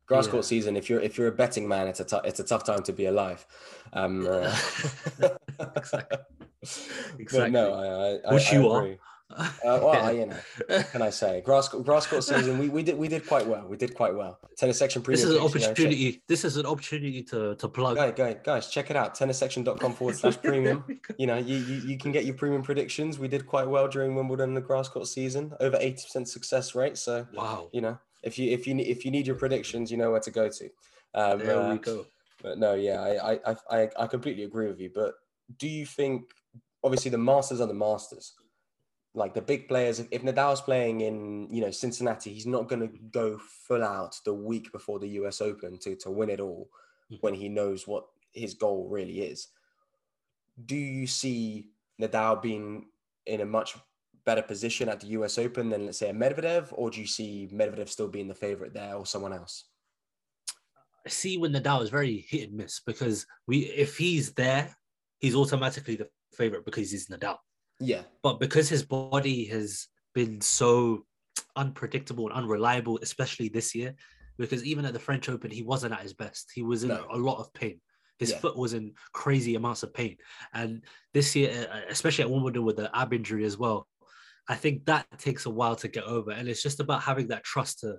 Grass 0.06 0.28
court 0.28 0.44
season. 0.44 0.76
If 0.76 0.90
you're 0.90 1.00
if 1.00 1.18
you're 1.18 1.30
a 1.30 1.32
betting 1.32 1.68
man, 1.68 1.88
it's 1.88 2.02
a 2.02 2.06
t- 2.06 2.18
it's 2.26 2.40
a 2.40 2.44
tough 2.44 2.66
time 2.66 2.84
to 2.84 2.94
be 2.94 3.06
alive. 3.06 3.46
Um, 3.94 4.28
uh, 4.30 4.56
exactly. 5.76 6.18
exactly. 7.20 7.52
no, 7.52 7.74
I, 7.74 8.30
I, 8.30 8.34
Which 8.34 8.52
I, 8.52 8.56
you 8.56 8.70
are. 8.70 8.96
Uh, 9.32 9.50
well, 9.64 10.14
you 10.16 10.26
know, 10.28 10.84
can 10.92 11.02
I 11.02 11.10
say 11.10 11.42
grass 11.42 11.70
grass 11.70 12.08
court 12.08 12.24
season? 12.24 12.60
We, 12.60 12.70
we 12.70 12.84
did 12.84 12.98
we 12.98 13.08
did 13.08 13.26
quite 13.26 13.48
well. 13.48 13.66
We 13.68 13.78
did 13.78 13.96
quite 13.96 14.16
well. 14.16 14.40
Tennis 14.58 14.78
section 14.78 15.02
premium. 15.02 15.22
This 15.22 15.30
is 15.30 15.38
an 15.38 15.44
opportunity. 15.44 15.96
You 15.96 16.12
know, 16.12 16.18
this 16.28 16.46
is 16.46 16.58
an 16.58 16.66
opportunity 16.66 17.24
to 17.24 17.56
to 17.56 17.68
plug. 17.68 17.96
Guys, 17.96 18.14
guys, 18.16 18.36
guys, 18.44 18.70
check 18.70 18.90
it 18.90 18.96
out. 18.96 19.16
Tennissection.com 19.16 19.94
forward 19.94 20.16
slash 20.16 20.38
premium. 20.44 20.84
you 21.18 21.28
know, 21.28 21.38
you, 21.38 21.58
you 21.58 21.76
you 21.82 21.98
can 21.98 22.12
get 22.12 22.26
your 22.26 22.36
premium 22.36 22.62
predictions. 22.62 23.18
We 23.18 23.28
did 23.28 23.48
quite 23.48 23.68
well 23.68 23.88
during 23.88 24.16
Wimbledon 24.16 24.50
and 24.50 24.58
the 24.58 24.62
grass 24.62 24.90
court 24.90 25.08
season. 25.08 25.54
Over 25.60 25.78
eighty 25.80 26.04
percent 26.04 26.30
success 26.30 26.76
rate. 26.76 26.98
So 26.98 27.28
wow. 27.34 27.70
You 27.72 27.82
know, 27.82 27.98
if 28.22 28.38
you 28.38 28.52
if 28.52 28.68
you 28.68 28.78
if 28.78 29.06
you 29.06 29.12
need 29.12 29.28
your 29.28 29.36
predictions, 29.36 29.92
you 29.92 29.98
know 29.98 30.12
where 30.12 30.22
to 30.22 30.32
go 30.32 30.50
to. 30.50 30.70
Um, 31.16 31.40
there 31.40 31.60
uh, 31.60 31.74
we 31.74 31.80
go. 31.80 32.06
But 32.42 32.58
no, 32.58 32.74
yeah, 32.74 33.02
I, 33.02 33.40
I 33.52 33.56
I 33.72 33.90
I 34.00 34.08
completely 34.08 34.44
agree 34.44 34.68
with 34.68 34.80
you. 34.80 34.92
But 34.94 35.16
do 35.58 35.68
you 35.68 35.86
think, 35.86 36.32
obviously, 36.84 37.12
the 37.12 37.18
Masters 37.18 37.62
are 37.62 37.68
the 37.68 37.74
Masters? 37.74 38.34
Like 39.16 39.34
the 39.34 39.42
big 39.42 39.68
players, 39.68 40.00
if 40.00 40.24
Nadal's 40.24 40.62
playing 40.62 41.02
in, 41.02 41.48
you 41.52 41.62
know, 41.62 41.72
Cincinnati, 41.72 42.34
he's 42.34 42.48
not 42.48 42.68
going 42.68 42.82
to 42.82 42.98
go 43.12 43.38
full 43.68 43.84
out 43.84 44.20
the 44.26 44.34
week 44.34 44.72
before 44.72 45.00
the 45.00 45.10
US 45.10 45.40
Open 45.40 45.78
to, 45.80 45.96
to 45.98 46.10
win 46.10 46.30
it 46.30 46.40
all 46.40 46.70
mm-hmm. 47.12 47.18
when 47.22 47.34
he 47.34 47.48
knows 47.48 47.88
what 47.88 48.06
his 48.32 48.56
goal 48.56 48.88
really 48.90 49.22
is. 49.22 49.50
Do 50.66 50.76
you 50.76 51.06
see 51.06 51.70
Nadal 52.02 52.42
being 52.42 52.88
in 53.28 53.42
a 53.42 53.46
much 53.46 53.76
better 54.26 54.42
position 54.42 54.90
at 54.90 55.00
the 55.00 55.08
US 55.08 55.38
Open 55.38 55.70
than, 55.70 55.86
let's 55.86 56.00
say, 56.00 56.10
a 56.10 56.14
Medvedev, 56.14 56.68
or 56.72 56.90
do 56.90 57.00
you 57.00 57.08
see 57.08 57.50
Medvedev 57.54 57.90
still 57.90 58.08
being 58.08 58.28
the 58.28 58.34
favorite 58.34 58.74
there 58.74 58.96
or 58.96 59.06
someone 59.06 59.34
else? 59.34 59.66
I 61.06 61.10
see 61.10 61.38
when 61.38 61.54
Nadal 61.54 61.84
is 61.84 61.90
very 61.90 62.26
hit 62.30 62.50
and 62.50 62.58
miss 62.58 62.80
because 62.80 63.28
we, 63.46 63.60
if 63.60 63.98
he's 63.98 64.32
there, 64.34 64.76
he's 65.20 65.36
automatically 65.36 65.98
the 65.98 66.08
favorite 66.34 66.66
because 66.66 66.90
he's 66.90 67.08
Nadal. 67.08 67.38
Yeah. 67.80 68.04
But 68.22 68.40
because 68.40 68.70
his 68.70 68.84
body 68.84 69.46
has 69.46 69.88
been 70.14 70.42
so 70.42 71.06
unpredictable 71.56 72.28
and 72.28 72.36
unreliable, 72.36 73.00
especially 73.02 73.50
this 73.50 73.76
year, 73.76 73.96
because 74.38 74.64
even 74.64 74.86
at 74.86 74.94
the 74.94 75.00
French 75.00 75.30
Open, 75.30 75.52
he 75.52 75.64
wasn't 75.64 75.94
at 75.94 76.02
his 76.02 76.14
best. 76.14 76.52
He 76.54 76.64
was 76.64 76.84
in 76.84 76.90
no. 76.90 77.06
a 77.12 77.18
lot 77.18 77.40
of 77.40 77.54
pain. 77.54 77.80
His 78.20 78.32
yeah. 78.32 78.40
foot 78.40 78.58
was 78.58 78.74
in 78.74 78.94
crazy 79.12 79.56
amounts 79.56 79.84
of 79.84 79.94
pain. 79.94 80.18
And 80.54 80.84
this 81.14 81.36
year, 81.36 81.68
uh, 81.72 81.82
especially 81.90 82.24
at 82.24 82.32
Wimbledon 82.32 82.64
with 82.64 82.78
the 82.78 82.90
ab 82.96 83.14
injury 83.14 83.46
as 83.46 83.58
well, 83.58 83.88
I 84.48 84.56
think 84.56 84.86
that 84.86 85.06
takes 85.18 85.46
a 85.46 85.50
while 85.50 85.76
to 85.78 85.88
get 85.88 86.04
over. 86.04 86.32
And 86.32 86.48
it's 86.48 86.64
just 86.64 86.80
about 86.80 87.04
having 87.04 87.28
that 87.28 87.44
trust 87.44 87.80
to 87.80 87.98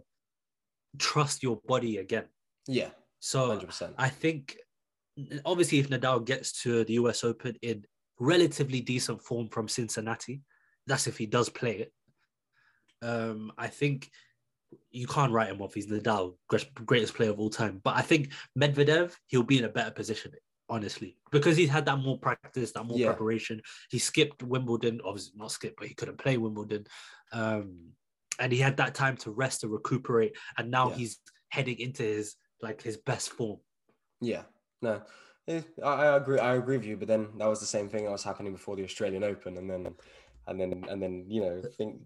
trust 0.99 1.43
your 1.43 1.61
body 1.67 1.99
again. 1.99 2.25
Yeah. 2.67 2.91
So 3.21 3.59
100%. 3.59 3.95
I 3.99 4.09
think 4.09 4.57
obviously 5.45 5.79
if 5.79 5.89
Nadal 5.89 6.25
gets 6.25 6.63
to 6.63 6.85
the 6.85 6.95
US 6.95 7.25
Open 7.25 7.57
in 7.63 7.85
relatively 8.19 8.81
decent 8.81 9.23
form 9.23 9.49
from 9.49 9.69
Cincinnati. 9.69 10.43
That's 10.87 11.07
if 11.07 11.19
he 11.19 11.27
does 11.27 11.49
play 11.49 11.79
it. 11.79 11.93
Um, 13.03 13.53
I 13.59 13.69
think 13.69 14.11
you 14.91 15.07
can't 15.07 15.33
write 15.33 15.51
him 15.51 15.61
off. 15.63 15.75
He's 15.75 15.87
Nadal, 15.87 16.37
greatest 16.85 17.15
player 17.15 17.31
of 17.31 17.39
all 17.39 17.51
time. 17.51 17.81
But 17.83 17.97
I 17.97 18.03
think 18.03 18.33
Medvedev, 18.59 19.15
he'll 19.27 19.43
be 19.43 19.59
in 19.59 19.65
a 19.65 19.69
better 19.69 19.91
position, 19.91 20.33
honestly, 20.69 21.17
because 21.31 21.57
he's 21.57 21.69
had 21.69 21.87
that 21.87 21.99
more 21.99 22.19
practice, 22.19 22.73
that 22.73 22.85
more 22.85 22.99
yeah. 22.99 23.07
preparation. 23.07 23.61
He 23.91 23.99
skipped 23.99 24.43
Wimbledon, 24.43 25.01
obviously 25.05 25.33
not 25.37 25.53
skipped, 25.53 25.77
but 25.79 25.89
he 25.89 25.95
couldn't 25.95 26.19
play 26.19 26.37
Wimbledon. 26.37 26.87
Um, 27.33 27.91
and 28.39 28.53
he 28.53 28.59
had 28.59 28.77
that 28.79 28.95
time 28.95 29.17
to 29.19 29.31
rest 29.31 29.65
and 29.65 29.73
recuperate. 29.73 30.37
And 30.59 30.71
now 30.71 30.89
yeah. 30.89 30.95
he's 30.97 31.19
heading 31.51 31.79
into 31.79 32.03
his 32.03 32.37
like 32.63 32.83
his 32.83 32.97
best 32.97 33.31
form. 33.31 33.59
Yeah. 34.21 34.43
No, 34.83 35.03
yeah, 35.47 35.61
I, 35.85 35.93
I 35.93 36.17
agree. 36.17 36.39
I 36.39 36.55
agree 36.55 36.77
with 36.77 36.87
you. 36.87 36.97
But 36.97 37.09
then 37.09 37.29
that 37.39 37.47
was 37.49 37.61
the 37.61 37.67
same 37.67 37.89
thing 37.89 38.05
that 38.05 38.11
was 38.11 38.25
happening 38.25 38.53
before 38.53 38.77
the 38.77 38.85
Australian 38.85 39.25
Open, 39.25 39.57
and 39.57 39.71
then, 39.71 39.95
and 40.47 40.61
then, 40.61 40.85
and 40.89 41.03
then, 41.03 41.25
you 41.29 41.41
know, 41.41 41.63
think 41.77 42.01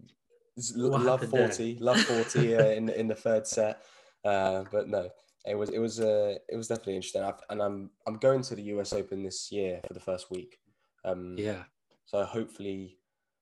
what 0.75 1.01
love 1.01 1.27
forty, 1.29 1.75
there? 1.75 1.83
love 1.83 1.99
forty 2.01 2.55
uh, 2.55 2.65
in 2.65 2.89
in 2.89 3.07
the 3.07 3.15
third 3.15 3.47
set. 3.47 3.83
Uh, 4.25 4.63
but 4.71 4.89
no, 4.89 5.09
it 5.45 5.55
was 5.55 5.69
it 5.69 5.79
was 5.79 5.99
uh, 5.99 6.35
it 6.49 6.55
was 6.55 6.67
definitely 6.67 6.95
interesting. 6.95 7.23
I've, 7.23 7.41
and 7.49 7.61
I'm 7.61 7.91
I'm 8.05 8.15
going 8.15 8.41
to 8.43 8.55
the 8.55 8.63
US 8.63 8.93
Open 8.93 9.23
this 9.23 9.51
year 9.51 9.79
for 9.87 9.93
the 9.93 9.99
first 9.99 10.29
week. 10.29 10.59
Um, 11.05 11.35
yeah. 11.37 11.63
So 12.05 12.23
hopefully, 12.23 12.97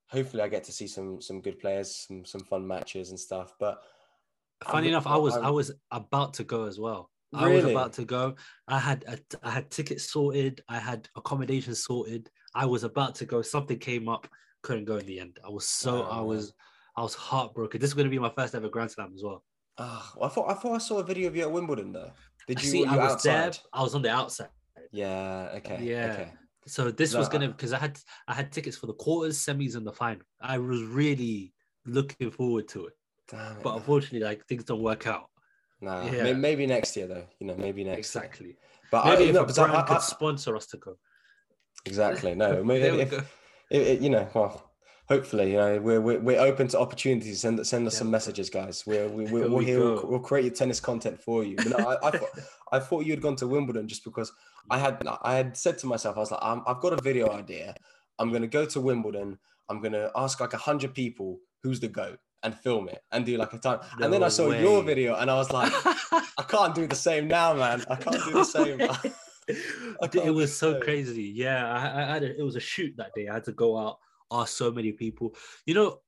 hopefully 0.07 0.43
I 0.43 0.47
get 0.47 0.63
to 0.65 0.71
see 0.71 0.87
some 0.87 1.21
some 1.21 1.41
good 1.41 1.59
players, 1.59 2.05
some 2.07 2.25
some 2.25 2.41
fun 2.41 2.67
matches 2.67 3.09
and 3.09 3.19
stuff. 3.19 3.53
But 3.59 3.81
funny 4.63 4.87
I'm, 4.87 4.93
enough, 4.93 5.07
I 5.07 5.17
was 5.17 5.35
I'm, 5.35 5.45
I 5.45 5.49
was 5.49 5.71
about 5.91 6.35
to 6.35 6.43
go 6.43 6.65
as 6.65 6.79
well. 6.79 7.09
Really? 7.33 7.45
I 7.45 7.55
was 7.55 7.65
about 7.65 7.93
to 7.93 8.05
go. 8.05 8.35
I 8.67 8.79
had 8.79 9.03
a, 9.07 9.17
I 9.43 9.51
had 9.51 9.69
tickets 9.69 10.11
sorted. 10.11 10.61
I 10.69 10.79
had 10.79 11.09
accommodation 11.15 11.75
sorted. 11.75 12.29
I 12.55 12.65
was 12.65 12.83
about 12.83 13.15
to 13.15 13.25
go. 13.25 13.41
Something 13.41 13.79
came 13.79 14.07
up. 14.07 14.27
Couldn't 14.63 14.85
go 14.85 14.97
in 14.97 15.05
the 15.05 15.19
end. 15.19 15.37
I 15.45 15.49
was 15.49 15.67
so 15.67 16.05
oh, 16.05 16.09
I 16.09 16.21
was 16.21 16.53
I 16.95 17.01
was 17.01 17.13
heartbroken. 17.13 17.79
This 17.79 17.89
is 17.89 17.93
going 17.93 18.05
to 18.05 18.11
be 18.11 18.19
my 18.19 18.31
first 18.35 18.55
ever 18.55 18.69
Grand 18.69 18.91
Slam 18.91 19.11
as 19.13 19.23
well. 19.23 19.43
Oh, 19.77 20.11
I 20.23 20.27
thought 20.29 20.49
I 20.49 20.53
thought 20.53 20.75
I 20.75 20.77
saw 20.79 20.99
a 20.99 21.03
video 21.03 21.27
of 21.27 21.35
you 21.35 21.43
at 21.43 21.51
Wimbledon 21.51 21.91
though. 21.91 22.11
Did 22.47 22.63
you? 22.63 22.69
See, 22.69 22.85
I 22.85 22.95
was 22.95 23.13
outside? 23.13 23.31
there. 23.31 23.51
I 23.73 23.83
was 23.83 23.93
on 23.93 24.01
the 24.01 24.09
outside. 24.09 24.49
Yeah. 24.91 25.49
Okay. 25.55 25.79
Yeah. 25.81 26.13
Okay. 26.13 26.31
So 26.65 26.91
this 26.91 27.13
no, 27.13 27.19
was 27.19 27.29
gonna 27.29 27.49
because 27.49 27.73
I 27.73 27.77
had 27.77 27.99
I 28.27 28.33
had 28.33 28.51
tickets 28.51 28.77
for 28.77 28.87
the 28.87 28.93
quarters, 28.93 29.37
semis, 29.37 29.75
and 29.75 29.85
the 29.85 29.91
final. 29.91 30.23
I 30.41 30.57
was 30.57 30.81
really 30.81 31.53
looking 31.85 32.31
forward 32.31 32.67
to 32.69 32.87
it. 32.87 32.93
Damn 33.29 33.61
but 33.61 33.75
unfortunately, 33.75 34.25
like 34.25 34.45
things 34.47 34.63
don't 34.63 34.81
work 34.81 35.05
out. 35.07 35.29
Nah, 35.79 36.09
yeah. 36.09 36.33
maybe 36.33 36.65
next 36.65 36.95
year 36.97 37.07
though. 37.07 37.25
You 37.39 37.47
know, 37.47 37.55
maybe 37.55 37.83
next. 37.83 37.99
Exactly. 37.99 38.47
Year. 38.47 38.55
But 38.91 39.05
maybe 39.05 39.25
I, 39.25 39.27
if 39.27 39.33
no, 39.33 39.43
a 39.43 39.53
brand 39.53 39.71
I, 39.73 39.81
could 39.83 40.01
sponsor 40.01 40.55
us 40.55 40.65
to 40.67 40.77
go. 40.77 40.97
Exactly. 41.85 42.35
No, 42.35 42.63
maybe 42.71 43.01
if, 43.01 43.31
if, 43.69 44.01
you 44.01 44.09
know, 44.09 44.27
well, 44.33 44.71
hopefully, 45.07 45.51
you 45.51 45.57
know, 45.57 45.79
we're, 45.79 46.01
we're, 46.01 46.19
we're 46.19 46.39
open 46.39 46.67
to 46.69 46.79
opportunities. 46.79 47.41
Send 47.41 47.65
send 47.65 47.85
us 47.87 47.93
yeah. 47.93 47.99
some 47.99 48.11
messages, 48.11 48.49
guys. 48.49 48.85
We're 48.85 49.07
we, 49.07 49.25
we're, 49.25 49.49
we're 49.49 49.61
here. 49.61 49.79
We'll, 49.79 50.07
we'll, 50.07 50.19
create 50.19 50.45
your 50.45 50.53
tennis 50.53 50.79
content 50.79 51.19
for 51.19 51.43
you. 51.43 51.57
But 51.57 51.69
no, 51.69 51.77
I, 51.77 52.07
I, 52.07 52.11
thought, 52.11 52.29
I 52.71 52.79
thought 52.79 53.05
you 53.05 53.11
had 53.11 53.21
gone 53.21 53.35
to 53.37 53.47
Wimbledon 53.47 53.87
just 53.87 54.03
because 54.03 54.31
I 54.69 54.79
had 54.79 55.05
I 55.21 55.35
had 55.35 55.55
said 55.55 55.77
to 55.79 55.87
myself, 55.87 56.17
I 56.17 56.21
was 56.21 56.31
like, 56.31 56.41
i 56.41 56.59
I've 56.65 56.79
got 56.79 56.93
a 56.93 57.01
video 57.01 57.31
idea. 57.31 57.75
I'm 58.19 58.29
going 58.29 58.41
to 58.41 58.47
go 58.47 58.65
to 58.65 58.81
Wimbledon. 58.81 59.37
I'm 59.69 59.79
going 59.81 59.93
to 59.93 60.11
ask 60.15 60.39
like 60.39 60.53
a 60.53 60.57
hundred 60.57 60.93
people 60.95 61.39
who's 61.61 61.79
the 61.79 61.87
goat 61.87 62.19
and 62.47 62.57
film 62.57 62.87
it 62.89 63.01
and 63.11 63.25
do 63.25 63.37
like 63.37 63.53
a 63.53 63.59
time. 63.59 63.79
No 63.99 64.05
and 64.05 64.13
then 64.13 64.23
I 64.23 64.29
saw 64.29 64.49
way. 64.49 64.61
your 64.61 64.81
video 64.83 65.15
and 65.15 65.29
I 65.29 65.35
was 65.35 65.51
like, 65.51 65.71
I 65.83 66.43
can't 66.47 66.73
do 66.73 66.87
the 66.87 66.95
same 66.95 67.27
now, 67.27 67.53
man. 67.53 67.83
I 67.89 67.95
can't 67.95 68.23
do 68.23 68.31
the 68.31 68.43
same. 68.43 68.79
it 69.47 70.33
was 70.33 70.57
so 70.57 70.73
same. 70.73 70.81
crazy. 70.81 71.23
Yeah, 71.23 71.69
I, 71.69 72.01
I 72.01 72.13
had 72.13 72.23
a, 72.23 72.37
it 72.39 72.43
was 72.43 72.55
a 72.55 72.61
shoot 72.61 72.93
that 72.97 73.11
day. 73.15 73.27
I 73.27 73.33
had 73.35 73.43
to 73.45 73.51
go 73.51 73.77
out, 73.77 73.97
ask 74.31 74.55
so 74.55 74.71
many 74.71 74.93
people. 74.93 75.35
You 75.65 75.73
know, 75.75 75.99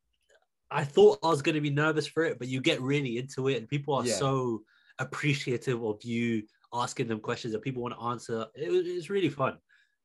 I 0.72 0.84
thought 0.84 1.20
I 1.24 1.28
was 1.28 1.42
going 1.42 1.56
to 1.56 1.62
be 1.62 1.70
nervous 1.70 2.08
for 2.08 2.24
it, 2.24 2.40
but 2.40 2.48
you 2.48 2.62
get 2.62 2.82
really 2.82 3.18
into 3.18 3.48
it, 3.50 3.58
and 3.58 3.68
people 3.68 3.96
are 3.96 4.06
yeah. 4.06 4.16
so 4.16 4.62
appreciative 5.00 5.84
of 5.84 6.04
you 6.04 6.44
asking 6.74 7.08
them 7.08 7.20
questions, 7.20 7.54
and 7.54 7.64
people 7.64 7.82
want 7.82 7.96
to 7.96 8.06
answer. 8.06 8.46
It 8.56 8.70
was, 8.70 8.88
it's 8.88 9.10
really 9.10 9.30
fun. 9.30 9.58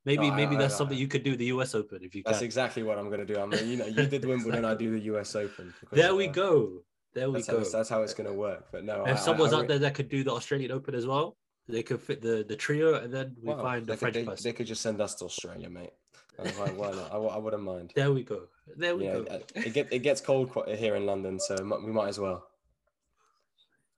Maybe 0.04 0.28
no, 0.28 0.36
maybe 0.36 0.56
I, 0.56 0.58
that's 0.58 0.74
I, 0.74 0.78
something 0.78 0.96
I, 0.96 1.00
you 1.00 1.08
could 1.08 1.22
do 1.22 1.36
the 1.36 1.46
US 1.46 1.74
Open 1.74 2.00
if 2.02 2.14
you. 2.14 2.22
That's 2.24 2.38
can. 2.38 2.44
exactly 2.44 2.82
what 2.82 2.98
I'm 2.98 3.06
going 3.06 3.26
to 3.26 3.26
do. 3.26 3.40
I'm 3.40 3.50
mean, 3.50 3.68
you 3.68 3.76
know, 3.76 3.86
you 3.86 4.06
did 4.06 4.24
Wimbledon, 4.24 4.64
exactly. 4.64 4.86
I 4.86 4.90
do 4.90 4.98
the 4.98 5.04
US 5.16 5.34
Open. 5.34 5.72
There 5.92 6.14
we 6.14 6.28
uh, 6.28 6.32
go. 6.32 6.72
There 7.14 7.30
we 7.30 7.38
that's 7.38 7.48
go. 7.48 7.58
How, 7.58 7.64
that's 7.64 7.88
how 7.88 8.02
it's 8.02 8.14
going 8.14 8.28
to 8.28 8.34
work. 8.34 8.66
But 8.72 8.84
no, 8.84 9.04
if 9.06 9.18
someone's 9.18 9.52
out 9.52 9.68
there 9.68 9.78
that 9.78 9.94
could 9.94 10.08
do 10.08 10.24
the 10.24 10.32
Australian 10.32 10.72
Open 10.72 10.94
as 10.94 11.06
well, 11.06 11.36
they 11.68 11.82
could 11.82 12.00
fit 12.00 12.20
the 12.20 12.44
the 12.46 12.56
trio, 12.56 12.94
and 12.94 13.12
then 13.12 13.36
we 13.42 13.52
find 13.54 13.86
the 13.86 13.96
French 13.96 14.14
they, 14.14 14.24
person. 14.24 14.44
They 14.44 14.52
could 14.52 14.66
just 14.66 14.82
send 14.82 15.00
us 15.00 15.14
to 15.16 15.24
Australia, 15.24 15.70
mate. 15.70 15.92
Why, 16.36 16.70
why 16.70 16.90
not? 16.90 17.12
I, 17.12 17.16
I 17.16 17.38
wouldn't 17.38 17.62
mind. 17.62 17.92
There 17.94 18.12
we 18.12 18.24
go. 18.24 18.42
There 18.76 18.96
we 18.96 19.04
yeah, 19.04 19.20
go. 19.20 19.40
it, 19.54 19.72
get, 19.72 19.92
it 19.92 20.00
gets 20.00 20.20
cold 20.20 20.50
here 20.66 20.96
in 20.96 21.06
London, 21.06 21.38
so 21.38 21.56
we 21.84 21.92
might 21.92 22.08
as 22.08 22.18
well. 22.18 22.44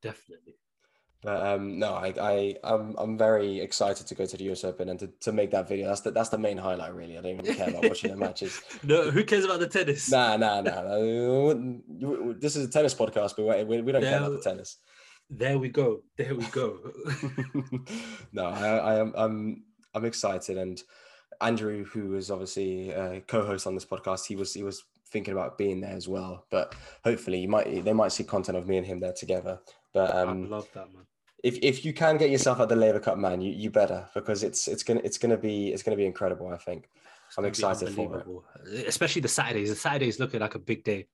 Definitely. 0.02 0.54
But 1.26 1.44
um, 1.44 1.80
no, 1.80 1.94
I, 1.94 2.14
I, 2.20 2.56
I'm, 2.62 2.94
I'm 2.98 3.18
very 3.18 3.58
excited 3.58 4.06
to 4.06 4.14
go 4.14 4.26
to 4.26 4.36
the 4.36 4.44
US 4.52 4.62
Open 4.62 4.88
and 4.90 5.00
to, 5.00 5.08
to 5.22 5.32
make 5.32 5.50
that 5.50 5.68
video. 5.68 5.88
That's 5.88 6.02
the, 6.02 6.12
that's 6.12 6.28
the 6.28 6.38
main 6.38 6.56
highlight, 6.56 6.94
really. 6.94 7.18
I 7.18 7.20
don't 7.20 7.40
even 7.40 7.52
care 7.52 7.68
about 7.68 7.82
watching 7.82 8.12
the 8.12 8.16
matches. 8.16 8.62
No, 8.84 9.10
who 9.10 9.24
cares 9.24 9.44
about 9.44 9.58
the 9.58 9.66
tennis? 9.66 10.08
Nah, 10.08 10.36
nah, 10.36 10.60
nah. 10.60 10.82
nah. 10.82 12.34
This 12.38 12.54
is 12.54 12.68
a 12.68 12.70
tennis 12.70 12.94
podcast, 12.94 13.34
but 13.36 13.66
we, 13.66 13.80
we 13.80 13.90
don't 13.90 14.02
there, 14.02 14.12
care 14.12 14.20
about 14.20 14.40
the 14.40 14.48
tennis. 14.48 14.76
There 15.28 15.58
we 15.58 15.68
go. 15.68 16.04
There 16.16 16.32
we 16.32 16.44
go. 16.46 16.78
no, 18.32 18.44
I, 18.44 18.76
I 18.76 19.00
am, 19.00 19.12
I'm, 19.16 19.64
I'm 19.94 20.04
excited, 20.04 20.58
and 20.58 20.80
Andrew, 21.40 21.84
who 21.86 22.14
is 22.14 22.30
obviously 22.30 22.90
a 22.90 23.20
co-host 23.22 23.66
on 23.66 23.74
this 23.74 23.84
podcast, 23.84 24.26
he 24.26 24.36
was, 24.36 24.54
he 24.54 24.62
was 24.62 24.84
thinking 25.10 25.32
about 25.32 25.58
being 25.58 25.80
there 25.80 25.96
as 25.96 26.06
well. 26.06 26.46
But 26.52 26.76
hopefully, 27.02 27.40
you 27.40 27.48
might, 27.48 27.84
they 27.84 27.92
might 27.92 28.12
see 28.12 28.22
content 28.22 28.58
of 28.58 28.68
me 28.68 28.76
and 28.76 28.86
him 28.86 29.00
there 29.00 29.12
together. 29.12 29.58
But 29.92 30.14
um, 30.14 30.44
I 30.44 30.46
love 30.46 30.68
that 30.74 30.94
man 30.94 31.06
if 31.46 31.58
if 31.62 31.84
you 31.84 31.92
can 31.92 32.16
get 32.16 32.30
yourself 32.30 32.58
at 32.58 32.68
the 32.68 32.74
Laver 32.74 32.98
Cup, 32.98 33.18
man, 33.18 33.40
you, 33.40 33.52
you 33.52 33.70
better 33.70 34.08
because 34.14 34.42
it's 34.42 34.66
it's 34.66 34.82
gonna 34.82 35.00
it's 35.04 35.16
gonna 35.16 35.36
be 35.36 35.72
it's 35.72 35.82
gonna 35.84 35.96
be 35.96 36.04
incredible. 36.04 36.48
I 36.48 36.56
think 36.56 36.90
I'm 37.38 37.44
excited 37.44 37.90
for 37.94 38.18
it. 38.66 38.86
Especially 38.88 39.22
the 39.22 39.28
Saturdays. 39.28 39.70
The 39.70 39.76
Saturdays 39.76 40.18
looking 40.18 40.40
like 40.40 40.56
a 40.56 40.58
big 40.58 40.82
day. 40.82 41.06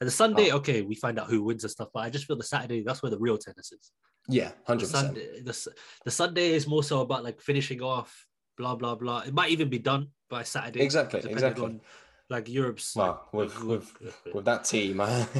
And 0.00 0.08
the 0.08 0.12
Sunday, 0.12 0.50
oh. 0.50 0.56
okay, 0.56 0.82
we 0.82 0.94
find 0.96 1.18
out 1.20 1.28
who 1.28 1.42
wins 1.44 1.62
and 1.62 1.70
stuff, 1.70 1.88
but 1.94 2.00
I 2.00 2.10
just 2.10 2.24
feel 2.24 2.36
the 2.36 2.42
Saturday 2.42 2.82
that's 2.82 3.00
where 3.00 3.10
the 3.10 3.18
real 3.18 3.38
tennis 3.38 3.70
is. 3.70 3.92
Yeah, 4.28 4.50
hundred 4.66 4.90
percent. 4.90 5.14
The, 5.14 5.72
the 6.04 6.10
Sunday 6.10 6.48
is 6.50 6.66
more 6.66 6.82
so 6.82 7.00
about 7.02 7.22
like 7.22 7.40
finishing 7.40 7.80
off, 7.80 8.26
blah 8.58 8.74
blah 8.74 8.96
blah. 8.96 9.20
It 9.20 9.34
might 9.34 9.50
even 9.50 9.68
be 9.68 9.78
done 9.78 10.08
by 10.28 10.42
Saturday. 10.42 10.82
Exactly, 10.82 11.20
exactly. 11.30 11.64
On, 11.64 11.80
like 12.28 12.48
Europe's. 12.48 12.94
Well, 12.96 13.28
with 13.32 13.62
with, 13.62 13.92
with 14.34 14.44
that 14.46 14.64
team, 14.64 15.00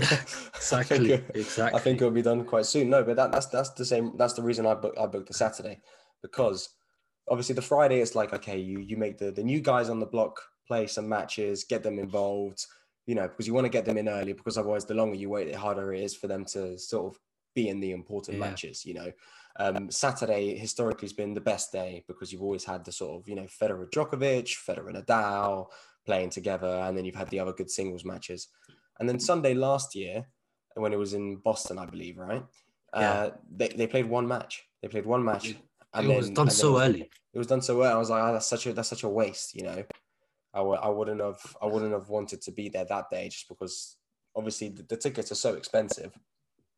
exactly, 0.54 1.14
I 1.14 1.16
think, 1.16 1.24
exactly. 1.34 1.80
I 1.80 1.82
think 1.82 2.00
it'll 2.00 2.10
be 2.10 2.22
done 2.22 2.44
quite 2.44 2.66
soon. 2.66 2.90
No, 2.90 3.02
but 3.02 3.16
that, 3.16 3.32
that's 3.32 3.46
that's 3.46 3.70
the 3.70 3.84
same. 3.84 4.12
That's 4.16 4.34
the 4.34 4.42
reason 4.42 4.66
I 4.66 4.74
booked 4.74 4.98
I 4.98 5.06
booked 5.06 5.28
the 5.28 5.34
Saturday, 5.34 5.80
because 6.22 6.70
obviously 7.28 7.54
the 7.54 7.62
Friday 7.62 8.00
it's 8.00 8.14
like 8.14 8.32
okay, 8.32 8.58
you 8.58 8.80
you 8.80 8.96
make 8.96 9.18
the 9.18 9.30
the 9.30 9.42
new 9.42 9.60
guys 9.60 9.88
on 9.88 9.98
the 9.98 10.06
block 10.06 10.40
play 10.66 10.86
some 10.86 11.08
matches, 11.08 11.64
get 11.64 11.82
them 11.82 11.98
involved, 11.98 12.64
you 13.06 13.14
know, 13.14 13.28
because 13.28 13.46
you 13.46 13.54
want 13.54 13.64
to 13.64 13.70
get 13.70 13.84
them 13.84 13.98
in 13.98 14.08
early. 14.08 14.32
Because 14.32 14.58
otherwise, 14.58 14.84
the 14.84 14.94
longer 14.94 15.16
you 15.16 15.28
wait, 15.28 15.50
the 15.50 15.58
harder 15.58 15.92
it 15.92 16.02
is 16.02 16.14
for 16.14 16.28
them 16.28 16.44
to 16.46 16.78
sort 16.78 17.12
of 17.12 17.20
be 17.54 17.68
in 17.68 17.80
the 17.80 17.92
important 17.92 18.38
yeah. 18.38 18.44
matches. 18.44 18.86
You 18.86 18.94
know, 18.94 19.12
um, 19.58 19.90
Saturday 19.90 20.56
historically 20.56 21.06
has 21.06 21.12
been 21.12 21.34
the 21.34 21.40
best 21.40 21.72
day 21.72 22.04
because 22.06 22.32
you've 22.32 22.42
always 22.42 22.64
had 22.64 22.84
the 22.84 22.92
sort 22.92 23.20
of 23.20 23.28
you 23.28 23.34
know 23.34 23.46
Federer 23.46 23.90
Djokovic, 23.90 24.56
Federer 24.56 24.94
Nadal 24.94 25.66
playing 26.06 26.30
together, 26.30 26.82
and 26.84 26.96
then 26.96 27.04
you've 27.04 27.14
had 27.14 27.28
the 27.30 27.40
other 27.40 27.52
good 27.52 27.70
singles 27.70 28.04
matches. 28.04 28.48
And 28.98 29.08
then 29.08 29.20
Sunday 29.20 29.54
last 29.54 29.94
year, 29.94 30.26
when 30.74 30.92
it 30.92 30.98
was 30.98 31.14
in 31.14 31.36
Boston, 31.36 31.78
I 31.78 31.86
believe, 31.86 32.18
right? 32.18 32.44
Yeah. 32.94 33.12
Uh, 33.12 33.30
they, 33.50 33.68
they 33.68 33.86
played 33.86 34.06
one 34.06 34.26
match. 34.26 34.64
They 34.82 34.88
played 34.88 35.06
one 35.06 35.24
match. 35.24 35.50
It, 35.50 35.56
and 35.94 36.06
it 36.06 36.08
then, 36.08 36.16
was 36.16 36.30
done 36.30 36.50
so 36.50 36.72
was, 36.72 36.82
early. 36.82 37.10
It 37.32 37.38
was 37.38 37.46
done 37.46 37.62
so 37.62 37.82
early. 37.82 37.92
I 37.92 37.98
was 37.98 38.10
like, 38.10 38.22
oh, 38.22 38.32
that's 38.32 38.46
such 38.46 38.66
a 38.66 38.72
that's 38.72 38.88
such 38.88 39.02
a 39.02 39.08
waste, 39.08 39.54
you 39.54 39.64
know. 39.64 39.84
I 40.54 40.58
w- 40.58 40.80
I 40.80 40.88
wouldn't 40.88 41.20
have 41.20 41.56
I 41.60 41.66
wouldn't 41.66 41.92
have 41.92 42.08
wanted 42.08 42.40
to 42.42 42.52
be 42.52 42.68
there 42.68 42.84
that 42.86 43.10
day 43.10 43.28
just 43.28 43.48
because 43.48 43.96
obviously 44.34 44.68
the, 44.68 44.82
the 44.82 44.96
tickets 44.96 45.32
are 45.32 45.36
so 45.36 45.54
expensive, 45.54 46.12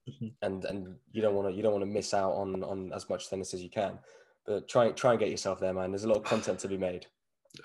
mm-hmm. 0.09 0.29
and 0.43 0.65
and 0.65 0.97
you 1.13 1.23
don't 1.23 1.35
want 1.35 1.49
to 1.49 1.55
you 1.55 1.63
don't 1.63 1.73
want 1.73 1.83
to 1.83 1.91
miss 1.91 2.15
out 2.15 2.33
on 2.33 2.63
on 2.65 2.93
as 2.93 3.09
much 3.09 3.29
tennis 3.29 3.55
as 3.55 3.63
you 3.63 3.71
can. 3.71 3.99
But 4.47 4.69
try 4.69 4.91
try 4.93 5.13
and 5.13 5.21
get 5.21 5.31
yourself 5.31 5.61
there, 5.61 5.75
man. 5.75 5.91
There's 5.91 6.05
a 6.05 6.09
lot 6.09 6.19
of 6.19 6.25
content 6.25 6.59
to 6.61 6.69
be 6.69 6.79
made. 6.79 7.07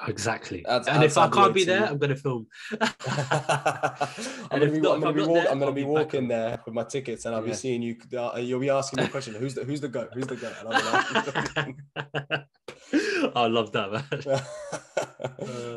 Exactly. 0.07 0.65
and 0.67 1.03
if 1.03 1.17
I 1.17 1.29
can't 1.29 1.53
be 1.53 1.65
there, 1.65 1.85
I'm 1.85 1.97
going 1.97 2.09
to 2.09 2.15
film. 2.15 2.47
I'm 2.81 4.59
going 4.59 4.61
to 4.61 4.71
be, 4.71 4.79
not, 4.79 4.95
I'm 4.95 5.01
gonna 5.01 5.13
be, 5.13 5.21
walk, 5.21 5.43
there, 5.43 5.51
I'm 5.51 5.59
gonna 5.59 5.71
be, 5.71 5.83
walking 5.83 6.27
there 6.27 6.59
with 6.65 6.73
my 6.73 6.83
tickets, 6.83 7.25
and 7.25 7.35
I'll 7.35 7.41
yeah. 7.41 7.49
be 7.49 7.53
seeing 7.53 7.81
you. 7.81 7.97
Uh, 8.17 8.37
you'll 8.37 8.59
be 8.59 8.69
asking 8.69 9.01
me 9.01 9.05
a 9.05 9.09
question: 9.09 9.35
Who's 9.35 9.53
the 9.53 9.63
Who's 9.63 9.81
the 9.81 9.87
goat? 9.87 10.09
Who's 10.13 10.27
the 10.27 10.35
goat? 10.35 10.53
I 13.35 13.47
love 13.47 13.71
that, 13.71 13.91
man. 13.91 14.05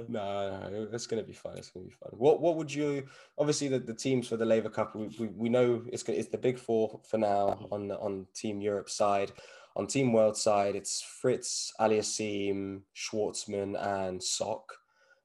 no, 0.08 0.68
no, 0.70 0.88
it's 0.92 1.06
going 1.06 1.22
to 1.22 1.26
be 1.26 1.34
fun. 1.34 1.56
It's 1.56 1.70
going 1.70 1.86
to 1.86 1.90
be 1.90 1.96
fun. 1.96 2.10
What 2.12 2.40
What 2.40 2.56
would 2.56 2.72
you? 2.72 3.06
Obviously, 3.38 3.68
the, 3.68 3.78
the 3.78 3.94
teams 3.94 4.28
for 4.28 4.36
the 4.36 4.44
Laver 4.44 4.70
Cup, 4.70 4.94
we, 4.94 5.08
we, 5.18 5.28
we 5.28 5.48
know 5.48 5.82
it's 5.92 6.02
it's 6.04 6.28
the 6.28 6.38
big 6.38 6.58
four 6.58 7.00
for 7.08 7.18
now 7.18 7.66
on 7.70 7.90
on 7.92 8.26
Team 8.34 8.60
Europe 8.60 8.88
side. 8.88 9.32
On 9.76 9.86
Team 9.86 10.12
World 10.14 10.36
side, 10.38 10.74
it's 10.74 11.02
Fritz, 11.02 11.70
Aliassime, 11.78 12.80
Schwartzman, 12.96 13.76
and 13.78 14.22
Sock. 14.22 14.72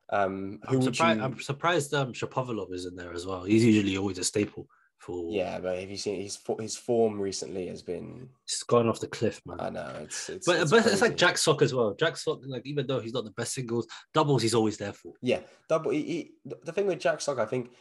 Um, 0.09 0.59
who 0.67 0.75
I'm, 0.75 0.81
surprised, 0.81 1.19
you... 1.19 1.25
I'm 1.25 1.39
surprised 1.39 1.93
um, 1.93 2.11
Shapovalov 2.11 2.73
is 2.73 2.85
in 2.85 2.97
there 2.97 3.13
as 3.13 3.25
well. 3.25 3.45
He's 3.45 3.63
usually 3.63 3.95
always 3.95 4.17
a 4.17 4.25
staple 4.25 4.67
for. 4.97 5.31
Yeah, 5.31 5.57
but 5.59 5.79
have 5.79 5.89
you 5.89 5.95
seen 5.95 6.21
his 6.21 6.37
his 6.59 6.75
form 6.75 7.19
recently 7.19 7.67
has 7.67 7.81
been? 7.81 8.27
It's 8.43 8.63
gone 8.63 8.89
off 8.89 8.99
the 8.99 9.07
cliff, 9.07 9.41
man. 9.45 9.61
I 9.61 9.69
know 9.69 9.89
it's, 10.01 10.29
it's 10.29 10.45
but 10.45 10.59
it's 10.59 10.71
but 10.71 10.85
it's 10.85 11.01
like 11.01 11.15
Jack 11.15 11.37
Sock 11.37 11.61
as 11.61 11.73
well. 11.73 11.95
Jack 11.97 12.17
Sock, 12.17 12.41
like 12.45 12.65
even 12.65 12.85
though 12.85 12.99
he's 12.99 13.13
not 13.13 13.23
the 13.23 13.31
best 13.31 13.53
singles, 13.53 13.87
doubles 14.13 14.41
he's 14.41 14.53
always 14.53 14.77
there 14.77 14.91
for. 14.91 15.13
Yeah, 15.21 15.39
double. 15.69 15.91
He, 15.91 16.03
he, 16.03 16.31
the 16.63 16.73
thing 16.73 16.87
with 16.87 16.99
Jack 16.99 17.21
Sock, 17.21 17.39
I 17.39 17.45
think 17.45 17.71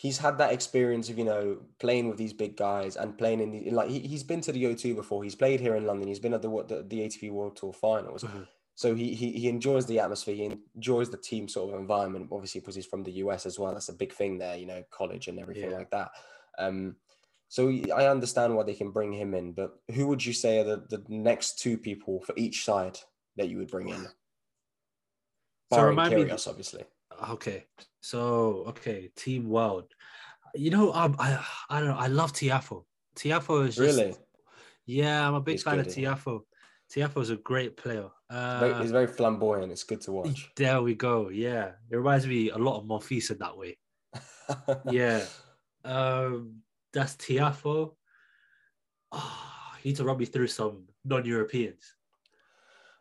he's 0.00 0.16
had 0.16 0.38
that 0.38 0.50
experience 0.50 1.10
of 1.10 1.18
you 1.18 1.24
know 1.24 1.58
playing 1.78 2.08
with 2.08 2.16
these 2.16 2.32
big 2.32 2.56
guys 2.56 2.96
and 2.96 3.18
playing 3.18 3.40
in 3.40 3.50
the 3.50 3.70
like 3.70 3.90
he, 3.90 3.98
he's 4.00 4.22
been 4.22 4.40
to 4.40 4.50
the 4.50 4.64
O2 4.64 4.96
before. 4.96 5.22
He's 5.22 5.34
played 5.34 5.60
here 5.60 5.76
in 5.76 5.84
London. 5.84 6.08
He's 6.08 6.18
been 6.18 6.32
at 6.32 6.40
the 6.40 6.48
the, 6.48 6.86
the 6.88 7.00
ATP 7.00 7.30
World 7.30 7.56
Tour 7.56 7.74
Finals. 7.74 8.24
Mm-hmm. 8.24 8.44
So 8.76 8.94
he, 8.94 9.14
he 9.14 9.32
he 9.32 9.48
enjoys 9.48 9.84
the 9.84 10.00
atmosphere. 10.00 10.34
He 10.34 10.56
enjoys 10.74 11.10
the 11.10 11.18
team 11.18 11.48
sort 11.48 11.74
of 11.74 11.78
environment. 11.78 12.30
Obviously, 12.32 12.62
because 12.62 12.74
he's 12.74 12.86
from 12.86 13.02
the 13.02 13.12
US 13.24 13.44
as 13.44 13.58
well. 13.58 13.74
That's 13.74 13.90
a 13.90 14.00
big 14.02 14.14
thing 14.14 14.38
there. 14.38 14.56
You 14.56 14.64
know, 14.64 14.82
college 14.90 15.28
and 15.28 15.38
everything 15.38 15.70
yeah. 15.70 15.76
like 15.76 15.90
that. 15.90 16.12
Um, 16.58 16.96
so 17.48 17.68
I 17.94 18.06
understand 18.06 18.56
why 18.56 18.62
they 18.62 18.74
can 18.74 18.92
bring 18.92 19.12
him 19.12 19.34
in, 19.34 19.52
but 19.52 19.72
who 19.92 20.06
would 20.06 20.24
you 20.24 20.32
say 20.32 20.60
are 20.60 20.64
the, 20.64 20.76
the 20.88 21.02
next 21.08 21.58
two 21.58 21.76
people 21.76 22.20
for 22.20 22.32
each 22.36 22.64
side 22.64 22.96
that 23.36 23.48
you 23.48 23.58
would 23.58 23.70
bring 23.70 23.88
in? 23.88 24.06
So 25.72 25.84
remind 25.84 26.14
Kyrgios, 26.14 26.46
me, 26.46 26.50
obviously. 26.50 26.84
Okay, 27.28 27.66
so 28.00 28.64
okay, 28.68 29.10
Team 29.16 29.48
World. 29.48 29.92
You 30.54 30.70
know, 30.70 30.92
um, 30.92 31.16
I 31.18 31.44
I 31.68 31.80
don't 31.80 31.88
know. 31.90 31.96
I 31.96 32.08
love 32.08 32.32
Tiafoe. 32.32 32.84
Tiafoe 33.16 33.68
is 33.68 33.76
just, 33.76 33.98
really. 33.98 34.14
Yeah, 34.86 35.26
I'm 35.26 35.34
a 35.34 35.40
big 35.40 35.54
He's 35.54 35.62
fan 35.62 35.76
good, 35.76 35.86
of 35.86 35.92
Tiafoe. 35.94 36.40
Tiafoe 36.92 37.22
is 37.22 37.30
a 37.30 37.36
great 37.36 37.76
player. 37.76 38.08
Uh, 38.28 38.80
he's 38.80 38.90
very 38.90 39.06
flamboyant. 39.06 39.70
It's 39.70 39.84
good 39.84 40.00
to 40.02 40.12
watch. 40.12 40.50
There 40.56 40.82
we 40.82 40.94
go. 40.94 41.28
Yeah, 41.28 41.72
it 41.90 41.96
reminds 41.96 42.26
me 42.26 42.50
a 42.50 42.58
lot 42.58 42.78
of 42.78 42.84
Monfils 42.84 43.30
in 43.30 43.38
that 43.38 43.56
way. 43.56 43.78
yeah, 44.90 45.24
um, 45.84 46.62
that's 46.92 47.14
Tiafoe. 47.14 47.94
Oh, 49.12 49.72
you 49.82 49.90
need 49.90 49.96
to 49.96 50.04
run 50.04 50.18
me 50.18 50.24
through 50.24 50.48
some 50.48 50.84
non-Europeans 51.04 51.94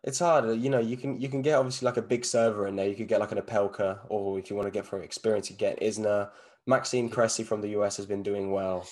it's 0.03 0.19
hard. 0.19 0.59
You 0.59 0.69
know, 0.69 0.79
you 0.79 0.97
can 0.97 1.19
you 1.19 1.29
can 1.29 1.41
get 1.41 1.55
obviously 1.55 1.85
like 1.85 1.97
a 1.97 2.01
big 2.01 2.23
server 2.25 2.67
in 2.67 2.75
there. 2.75 2.87
You 2.87 2.95
could 2.95 3.07
get 3.07 3.19
like 3.19 3.31
an 3.31 3.39
Opelka, 3.39 3.99
or 4.09 4.39
if 4.39 4.49
you 4.49 4.55
want 4.55 4.67
to 4.67 4.71
get 4.71 4.85
from 4.85 5.01
experience, 5.01 5.49
you 5.49 5.55
get 5.55 5.79
Isner. 5.81 6.29
Maxime 6.67 7.09
Cressy 7.09 7.43
from 7.43 7.61
the 7.61 7.69
US 7.79 7.97
has 7.97 8.05
been 8.05 8.23
doing 8.23 8.51
well. 8.51 8.87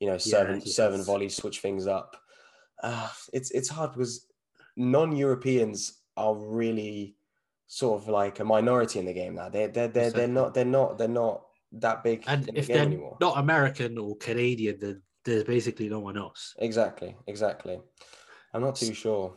You 0.00 0.08
know, 0.08 0.18
serving 0.18 0.60
yeah, 0.60 0.72
serving 0.72 1.04
volleys, 1.04 1.36
switch 1.36 1.60
things 1.60 1.86
up. 1.86 2.16
Uh, 2.82 3.08
it's 3.32 3.50
it's 3.50 3.68
hard 3.68 3.92
because 3.92 4.26
non-Europeans 4.76 6.00
are 6.16 6.34
really 6.34 7.16
sort 7.66 8.02
of 8.02 8.08
like 8.08 8.40
a 8.40 8.44
minority 8.44 8.98
in 8.98 9.06
the 9.06 9.12
game 9.12 9.34
now. 9.34 9.48
They're 9.48 9.68
they're 9.68 9.88
they're, 9.88 10.10
they're 10.10 10.28
not 10.28 10.54
they're 10.54 10.64
not 10.64 10.98
they're 10.98 11.08
not 11.08 11.42
that 11.72 12.02
big. 12.02 12.24
And 12.26 12.50
if 12.54 12.66
the 12.66 12.74
they're 12.74 12.82
anymore. 12.82 13.16
not 13.20 13.38
American 13.38 13.96
or 13.98 14.16
Canadian, 14.16 14.78
then 14.80 15.02
there's 15.24 15.44
basically 15.44 15.88
no 15.88 16.00
one 16.00 16.16
else. 16.16 16.54
Exactly, 16.58 17.16
exactly. 17.26 17.78
I'm 18.52 18.62
not 18.62 18.76
too 18.76 18.94
sure. 18.94 19.36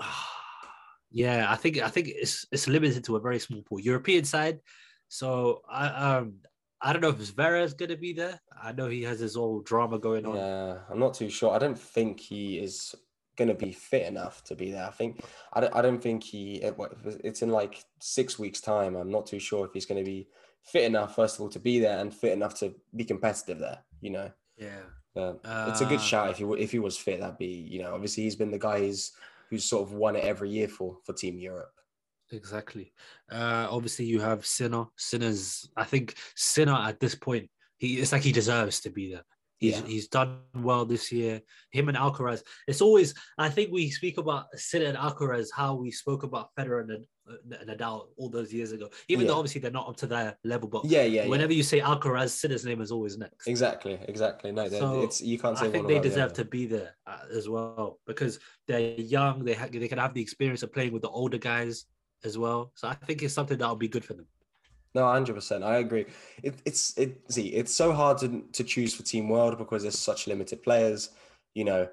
yeah, 1.10 1.46
I 1.50 1.56
think 1.56 1.78
I 1.78 1.88
think 1.88 2.08
it's 2.08 2.46
it's 2.52 2.68
limited 2.68 3.04
to 3.04 3.16
a 3.16 3.20
very 3.20 3.38
small 3.38 3.62
pool. 3.62 3.80
European 3.80 4.24
side, 4.24 4.60
so 5.08 5.62
I 5.70 5.86
um 5.86 6.34
I 6.82 6.92
don't 6.92 7.02
know 7.02 7.10
if 7.10 7.18
Zverev 7.18 7.64
is 7.64 7.74
going 7.74 7.90
to 7.90 7.96
be 7.96 8.14
there. 8.14 8.40
I 8.62 8.72
know 8.72 8.88
he 8.88 9.02
has 9.02 9.20
his 9.20 9.36
old 9.36 9.66
drama 9.66 9.98
going 9.98 10.24
on. 10.24 10.36
Yeah, 10.36 10.78
I'm 10.90 10.98
not 10.98 11.14
too 11.14 11.28
sure. 11.28 11.54
I 11.54 11.58
don't 11.58 11.78
think 11.78 12.20
he 12.20 12.58
is 12.58 12.94
going 13.36 13.48
to 13.48 13.54
be 13.54 13.72
fit 13.72 14.06
enough 14.06 14.42
to 14.44 14.54
be 14.54 14.70
there. 14.70 14.86
I 14.86 14.90
think 14.90 15.22
I 15.52 15.60
don't, 15.60 15.76
I 15.76 15.82
don't 15.82 16.02
think 16.02 16.22
he. 16.24 16.62
It's 17.24 17.42
in 17.42 17.50
like 17.50 17.84
six 18.00 18.38
weeks' 18.38 18.60
time. 18.60 18.96
I'm 18.96 19.10
not 19.10 19.26
too 19.26 19.38
sure 19.38 19.66
if 19.66 19.72
he's 19.72 19.86
going 19.86 20.02
to 20.02 20.10
be 20.10 20.28
fit 20.64 20.84
enough, 20.84 21.16
first 21.16 21.36
of 21.36 21.42
all, 21.42 21.48
to 21.50 21.58
be 21.58 21.80
there 21.80 21.98
and 21.98 22.14
fit 22.14 22.32
enough 22.32 22.54
to 22.60 22.74
be 22.94 23.04
competitive 23.04 23.58
there. 23.58 23.78
You 24.00 24.10
know. 24.10 24.30
Yeah. 24.56 24.82
But 25.14 25.40
uh, 25.44 25.66
it's 25.68 25.80
a 25.80 25.86
good 25.86 25.98
uh, 25.98 26.02
shout 26.02 26.30
if 26.30 26.38
he 26.38 26.44
if 26.44 26.72
he 26.72 26.78
was 26.78 26.96
fit. 26.96 27.20
That'd 27.20 27.38
be 27.38 27.46
you 27.46 27.82
know 27.82 27.94
obviously 27.94 28.22
he's 28.24 28.36
been 28.36 28.50
the 28.50 28.58
guy 28.58 28.78
who's 28.78 29.12
who's 29.50 29.64
sort 29.64 29.82
of 29.82 29.92
won 29.92 30.16
it 30.16 30.24
every 30.24 30.50
year 30.50 30.68
for 30.68 30.98
for 31.04 31.12
Team 31.12 31.38
Europe. 31.38 31.72
Exactly. 32.32 32.92
Uh, 33.30 33.66
obviously, 33.68 34.04
you 34.04 34.20
have 34.20 34.46
Sinner. 34.46 34.84
Sinner's, 34.96 35.68
I 35.76 35.84
think, 35.84 36.14
Sinner 36.36 36.74
at 36.74 37.00
this 37.00 37.14
point, 37.16 37.50
he 37.78 37.98
it's 37.98 38.12
like 38.12 38.22
he 38.22 38.32
deserves 38.32 38.80
to 38.80 38.90
be 38.90 39.12
there. 39.12 39.24
He's, 39.60 39.78
yeah. 39.78 39.86
he's 39.86 40.08
done 40.08 40.38
well 40.54 40.86
this 40.86 41.12
year. 41.12 41.42
Him 41.70 41.88
and 41.88 41.96
Alcaraz. 41.96 42.42
It's 42.66 42.80
always, 42.80 43.14
I 43.36 43.50
think 43.50 43.70
we 43.70 43.90
speak 43.90 44.16
about 44.16 44.46
Sinner 44.56 44.86
and 44.86 44.96
Alcaraz, 44.96 45.48
how 45.54 45.74
we 45.74 45.90
spoke 45.90 46.22
about 46.22 46.48
Federer 46.58 46.80
and, 46.82 47.04
Nadal 47.48 48.06
all 48.16 48.28
those 48.28 48.52
years 48.52 48.72
ago. 48.72 48.88
Even 49.06 49.24
yeah. 49.24 49.28
though 49.32 49.38
obviously 49.38 49.60
they're 49.60 49.70
not 49.70 49.88
up 49.88 49.96
to 49.98 50.06
their 50.08 50.36
level, 50.42 50.68
but 50.68 50.84
yeah, 50.84 51.04
yeah. 51.04 51.28
Whenever 51.28 51.52
yeah. 51.52 51.58
you 51.58 51.62
say 51.62 51.78
Alcaraz, 51.78 52.30
Sinner's 52.30 52.64
name 52.64 52.80
is 52.80 52.90
always 52.90 53.18
next. 53.18 53.46
Exactly, 53.46 54.00
exactly. 54.08 54.50
No, 54.50 54.68
so 54.68 55.02
it's 55.02 55.20
you 55.20 55.38
can't 55.38 55.56
say. 55.56 55.66
I 55.66 55.70
think 55.70 55.86
they 55.86 56.00
deserve 56.00 56.32
to 56.32 56.44
be 56.44 56.66
there 56.66 56.96
uh, 57.06 57.18
as 57.32 57.48
well 57.48 58.00
because 58.04 58.40
they're 58.66 58.80
young. 58.98 59.44
They 59.44 59.54
ha- 59.54 59.68
they 59.72 59.86
can 59.86 59.98
have 59.98 60.12
the 60.12 60.20
experience 60.20 60.64
of 60.64 60.72
playing 60.72 60.92
with 60.92 61.02
the 61.02 61.08
older 61.08 61.38
guys 61.38 61.84
as 62.24 62.36
well. 62.36 62.72
So 62.74 62.88
I 62.88 62.94
think 62.94 63.22
it's 63.22 63.34
something 63.34 63.58
that'll 63.58 63.76
be 63.76 63.86
good 63.86 64.04
for 64.04 64.14
them. 64.14 64.26
No, 64.94 65.06
hundred 65.06 65.34
percent. 65.34 65.62
I 65.62 65.78
agree. 65.78 66.06
It, 66.42 66.60
it's 66.64 66.96
it. 66.98 67.20
See, 67.30 67.48
it's 67.48 67.74
so 67.74 67.92
hard 67.92 68.18
to 68.18 68.42
to 68.52 68.64
choose 68.64 68.94
for 68.94 69.02
Team 69.02 69.28
World 69.28 69.58
because 69.58 69.82
there's 69.82 69.98
such 69.98 70.26
limited 70.26 70.62
players, 70.62 71.10
you 71.54 71.64
know, 71.64 71.88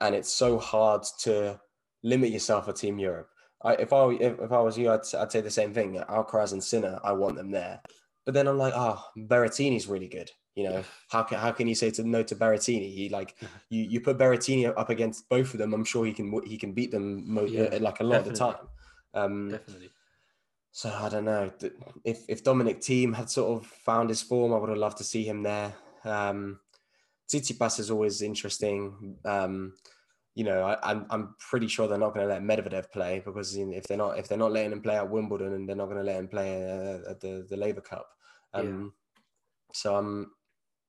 and 0.00 0.14
it's 0.14 0.32
so 0.32 0.58
hard 0.58 1.04
to 1.20 1.58
limit 2.02 2.30
yourself 2.30 2.66
for 2.66 2.72
Team 2.72 2.98
Europe. 2.98 3.28
I, 3.62 3.74
if 3.74 3.92
I 3.92 4.10
if, 4.12 4.38
if 4.38 4.52
I 4.52 4.60
was 4.60 4.76
you, 4.76 4.90
I'd, 4.90 5.00
I'd 5.18 5.32
say 5.32 5.40
the 5.40 5.50
same 5.50 5.72
thing. 5.72 5.94
Alcaraz 6.08 6.52
and 6.52 6.62
Sinner, 6.62 7.00
I 7.02 7.12
want 7.12 7.36
them 7.36 7.50
there. 7.50 7.80
But 8.26 8.34
then 8.34 8.46
I'm 8.46 8.58
like, 8.58 8.74
oh, 8.76 9.02
Berrettini's 9.16 9.86
really 9.86 10.08
good. 10.08 10.30
You 10.54 10.64
know, 10.68 10.84
how 11.08 11.22
can 11.22 11.38
how 11.38 11.50
can 11.50 11.66
you 11.66 11.74
say 11.74 11.90
to 11.92 12.04
no 12.04 12.22
to 12.22 12.36
Berrettini? 12.36 12.92
He 12.94 13.08
like 13.08 13.34
you 13.70 13.82
you 13.82 14.00
put 14.00 14.18
Berrettini 14.18 14.72
up 14.76 14.90
against 14.90 15.28
both 15.28 15.52
of 15.54 15.58
them. 15.58 15.72
I'm 15.72 15.84
sure 15.84 16.04
he 16.04 16.12
can 16.12 16.40
he 16.44 16.56
can 16.56 16.72
beat 16.72 16.90
them 16.90 17.24
mo- 17.26 17.44
yeah, 17.44 17.78
like 17.80 18.00
a 18.00 18.04
lot 18.04 18.18
definitely. 18.18 18.18
of 18.18 18.24
the 18.24 18.38
time. 18.38 18.56
Um, 19.14 19.50
definitely. 19.50 19.90
So 20.76 20.90
I 20.92 21.08
don't 21.08 21.24
know 21.24 21.52
if 22.04 22.24
if 22.28 22.42
Dominic 22.42 22.80
Thiem 22.80 23.14
had 23.14 23.30
sort 23.30 23.62
of 23.62 23.66
found 23.68 24.08
his 24.08 24.22
form, 24.22 24.52
I 24.52 24.58
would 24.58 24.70
have 24.70 24.76
loved 24.78 24.98
to 24.98 25.04
see 25.04 25.22
him 25.22 25.44
there. 25.44 25.72
Um, 26.04 26.58
Tsitsipas 27.30 27.78
is 27.78 27.92
always 27.92 28.22
interesting. 28.22 29.16
Um, 29.24 29.74
you 30.34 30.42
know, 30.42 30.62
I, 30.62 30.72
am 30.90 30.98
I'm, 30.98 31.06
I'm 31.10 31.34
pretty 31.38 31.68
sure 31.68 31.86
they're 31.86 31.96
not 31.96 32.12
going 32.12 32.26
to 32.26 32.34
let 32.34 32.42
Medvedev 32.42 32.90
play 32.90 33.22
because 33.24 33.56
if 33.56 33.84
they're 33.84 33.96
not 33.96 34.18
if 34.18 34.26
they're 34.26 34.36
not 34.36 34.50
letting 34.50 34.72
him 34.72 34.82
play 34.82 34.96
at 34.96 35.08
Wimbledon 35.08 35.52
and 35.52 35.68
they're 35.68 35.76
not 35.76 35.86
going 35.86 35.98
to 35.98 36.02
let 36.02 36.18
him 36.18 36.26
play 36.26 36.64
uh, 36.64 37.08
at 37.08 37.20
the 37.20 37.46
the 37.48 37.56
Laver 37.56 37.80
Cup. 37.80 38.08
Um, 38.52 38.66
yeah. 38.66 39.22
So 39.74 39.94
I'm 39.94 40.32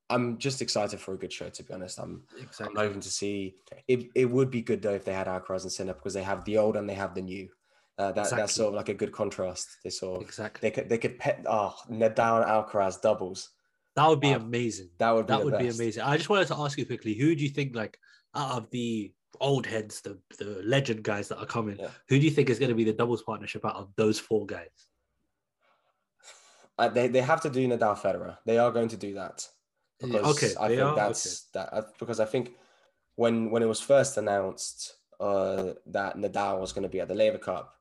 I'm 0.09 0.39
just 0.39 0.63
excited 0.63 0.99
for 0.99 1.13
a 1.13 1.17
good 1.19 1.31
show. 1.31 1.49
To 1.49 1.63
be 1.63 1.73
honest, 1.75 1.99
I'm 1.99 2.23
exactly. 2.41 2.75
I'm 2.81 2.87
hoping 2.87 3.01
to 3.01 3.11
see. 3.11 3.53
It, 3.87 4.07
it 4.15 4.25
would 4.25 4.49
be 4.49 4.63
good 4.63 4.81
though 4.81 4.95
if 4.95 5.05
they 5.05 5.13
had 5.13 5.27
Alcaraz 5.27 5.61
and 5.61 5.71
Sinner 5.71 5.93
because 5.93 6.15
they 6.15 6.23
have 6.23 6.43
the 6.43 6.57
old 6.57 6.75
and 6.75 6.89
they 6.89 6.95
have 6.95 7.13
the 7.13 7.21
new. 7.21 7.49
Uh, 7.97 8.11
that, 8.11 8.21
exactly. 8.21 8.37
That's 8.41 8.53
sort 8.53 8.67
of 8.69 8.73
like 8.73 8.89
a 8.89 8.93
good 8.93 9.11
contrast. 9.11 9.77
They 9.83 9.89
sort 9.89 10.17
of 10.17 10.27
exactly. 10.27 10.69
They 10.69 10.75
could 10.75 10.89
they 10.89 10.97
could 10.97 11.17
pet 11.17 11.45
oh 11.47 11.75
Nadal 11.89 12.41
and 12.41 12.51
Alcaraz 12.51 13.01
doubles. 13.01 13.51
That 13.95 14.09
would 14.09 14.19
be 14.19 14.31
amazing. 14.31 14.89
That 14.97 15.11
would 15.11 15.27
be 15.27 15.31
that 15.31 15.45
would 15.45 15.51
best. 15.51 15.61
be 15.61 15.83
amazing. 15.83 16.03
I 16.03 16.17
just 16.17 16.29
wanted 16.29 16.47
to 16.47 16.57
ask 16.57 16.77
you 16.77 16.85
quickly: 16.85 17.13
Who 17.13 17.33
do 17.35 17.43
you 17.43 17.49
think 17.49 17.73
like 17.75 17.97
out 18.35 18.51
of 18.51 18.69
the 18.71 19.13
old 19.39 19.65
heads, 19.65 20.01
the 20.01 20.19
the 20.37 20.61
legend 20.65 21.03
guys 21.03 21.29
that 21.29 21.39
are 21.39 21.45
coming, 21.45 21.77
yeah. 21.79 21.89
who 22.09 22.19
do 22.19 22.25
you 22.25 22.31
think 22.31 22.49
is 22.49 22.59
going 22.59 22.69
to 22.69 22.75
be 22.75 22.83
the 22.83 22.93
doubles 22.93 23.23
partnership 23.23 23.65
out 23.65 23.75
of 23.75 23.89
those 23.95 24.19
four 24.19 24.45
guys? 24.45 24.69
Uh, 26.77 26.89
they 26.89 27.07
they 27.07 27.21
have 27.21 27.41
to 27.41 27.49
do 27.49 27.67
Nadal 27.67 27.97
Federer. 27.97 28.37
They 28.45 28.57
are 28.57 28.71
going 28.71 28.89
to 28.89 28.97
do 28.97 29.13
that 29.13 29.47
because 30.01 30.35
okay, 30.35 30.53
I 30.59 30.67
think 30.67 30.81
are? 30.81 30.95
that's 30.95 31.47
okay. 31.55 31.69
that 31.71 31.85
because 31.99 32.19
I 32.19 32.25
think 32.25 32.51
when 33.15 33.49
when 33.49 33.63
it 33.63 33.67
was 33.67 33.79
first 33.79 34.17
announced 34.17 34.95
uh, 35.19 35.73
that 35.87 36.17
Nadal 36.17 36.59
was 36.59 36.73
going 36.73 36.83
to 36.83 36.89
be 36.89 36.99
at 36.99 37.07
the 37.07 37.15
Laver 37.15 37.37
Cup, 37.37 37.74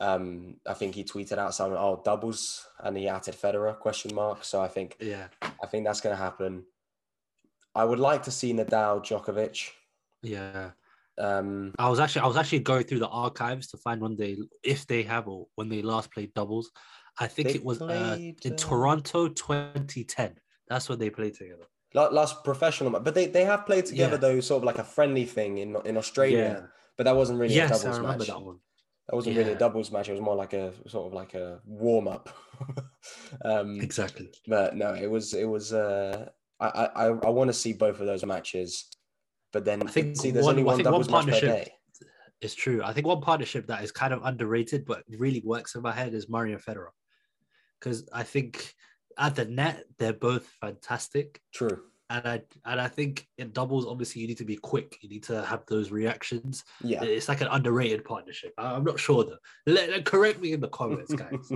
um, 0.00 0.56
I 0.66 0.74
think 0.74 0.94
he 0.94 1.04
tweeted 1.04 1.38
out 1.38 1.54
something, 1.54 1.76
"Oh, 1.78 2.02
doubles," 2.04 2.66
and 2.80 2.96
he 2.96 3.08
added 3.08 3.34
Federer 3.34 3.78
question 3.78 4.14
mark. 4.14 4.44
So 4.44 4.60
I 4.60 4.68
think 4.68 4.96
yeah, 5.00 5.28
I 5.42 5.66
think 5.66 5.84
that's 5.84 6.00
going 6.00 6.16
to 6.16 6.22
happen. 6.22 6.64
I 7.74 7.84
would 7.84 7.98
like 7.98 8.24
to 8.24 8.30
see 8.30 8.52
Nadal 8.52 9.02
Djokovic. 9.02 9.70
Yeah. 10.22 10.70
Um, 11.18 11.74
I 11.78 11.88
was 11.88 12.00
actually 12.00 12.22
I 12.22 12.26
was 12.26 12.36
actually 12.36 12.60
going 12.60 12.84
through 12.84 13.00
the 13.00 13.08
archives 13.08 13.68
to 13.68 13.76
find 13.76 14.00
when 14.00 14.16
they 14.16 14.36
if 14.64 14.86
they 14.86 15.02
have 15.02 15.28
or 15.28 15.46
when 15.56 15.68
they 15.68 15.82
last 15.82 16.10
played 16.10 16.32
doubles. 16.34 16.70
I 17.18 17.26
think 17.26 17.54
it 17.54 17.64
was 17.64 17.82
uh, 17.82 18.16
in 18.18 18.52
uh... 18.52 18.56
Toronto 18.56 19.28
2010. 19.28 20.34
That's 20.68 20.88
what 20.88 20.98
they 20.98 21.10
played 21.10 21.34
together. 21.34 21.66
Last 21.94 22.42
professional, 22.42 22.98
but 22.98 23.14
they, 23.14 23.26
they 23.26 23.44
have 23.44 23.66
played 23.66 23.84
together 23.84 24.14
yeah. 24.14 24.20
though, 24.20 24.40
sort 24.40 24.62
of 24.62 24.64
like 24.64 24.78
a 24.78 24.84
friendly 24.84 25.26
thing 25.26 25.58
in 25.58 25.76
in 25.84 25.98
Australia. 25.98 26.60
Yeah. 26.62 26.66
But 26.96 27.04
that 27.04 27.16
wasn't 27.16 27.38
really 27.38 27.54
yes, 27.54 27.82
a 27.82 27.84
doubles 27.84 28.00
match. 28.00 28.28
That, 28.28 28.40
one. 28.40 28.58
That 29.08 29.16
wasn't 29.16 29.34
yeah. 29.34 29.42
really 29.42 29.52
a 29.54 29.58
doubles 29.58 29.90
match. 29.90 30.08
It 30.08 30.12
was 30.12 30.20
more 30.20 30.36
like 30.36 30.52
a 30.52 30.72
sort 30.88 31.06
of 31.06 31.12
like 31.12 31.34
a 31.34 31.60
warm 31.64 32.08
up. 32.08 32.28
um, 33.44 33.80
exactly. 33.80 34.30
But 34.46 34.76
no, 34.76 34.94
it 34.94 35.10
was 35.10 35.34
it 35.34 35.44
was. 35.44 35.72
Uh, 35.72 36.28
I 36.60 36.66
I 36.66 37.06
I 37.06 37.28
want 37.30 37.48
to 37.48 37.54
see 37.54 37.72
both 37.72 38.00
of 38.00 38.06
those 38.06 38.24
matches, 38.24 38.86
but 39.52 39.64
then 39.64 39.82
I 39.82 39.90
think 39.90 40.16
see 40.16 40.30
there's 40.30 40.44
one, 40.44 40.52
only 40.52 40.64
one 40.64 40.78
doubles 40.78 41.08
one 41.08 41.26
match 41.26 41.40
per 41.40 41.46
day. 41.46 41.72
It's 42.40 42.54
true. 42.54 42.82
I 42.84 42.92
think 42.92 43.06
one 43.06 43.20
partnership 43.20 43.66
that 43.68 43.84
is 43.84 43.92
kind 43.92 44.12
of 44.12 44.24
underrated 44.24 44.84
but 44.84 45.04
really 45.08 45.42
works 45.44 45.74
in 45.76 45.82
my 45.82 45.92
head 45.92 46.12
is 46.14 46.28
Murray 46.28 46.54
Federer, 46.56 46.90
because 47.78 48.08
I 48.12 48.22
think 48.22 48.74
at 49.18 49.36
the 49.36 49.44
net, 49.44 49.84
they're 49.98 50.12
both 50.12 50.46
fantastic. 50.60 51.40
True. 51.52 51.82
And 52.12 52.28
I 52.28 52.42
and 52.66 52.78
I 52.78 52.88
think 52.88 53.26
in 53.38 53.52
doubles, 53.52 53.86
obviously, 53.86 54.20
you 54.20 54.28
need 54.28 54.36
to 54.36 54.44
be 54.44 54.56
quick. 54.56 54.98
You 55.00 55.08
need 55.08 55.22
to 55.24 55.42
have 55.44 55.64
those 55.66 55.90
reactions. 55.90 56.62
Yeah, 56.84 57.02
it's 57.02 57.26
like 57.26 57.40
an 57.40 57.48
underrated 57.50 58.04
partnership. 58.04 58.52
I'm 58.58 58.84
not 58.84 59.00
sure 59.00 59.24
though. 59.24 59.38
Let, 59.66 60.04
correct 60.04 60.38
me 60.38 60.52
in 60.52 60.60
the 60.60 60.68
comments, 60.68 61.14
guys. 61.14 61.50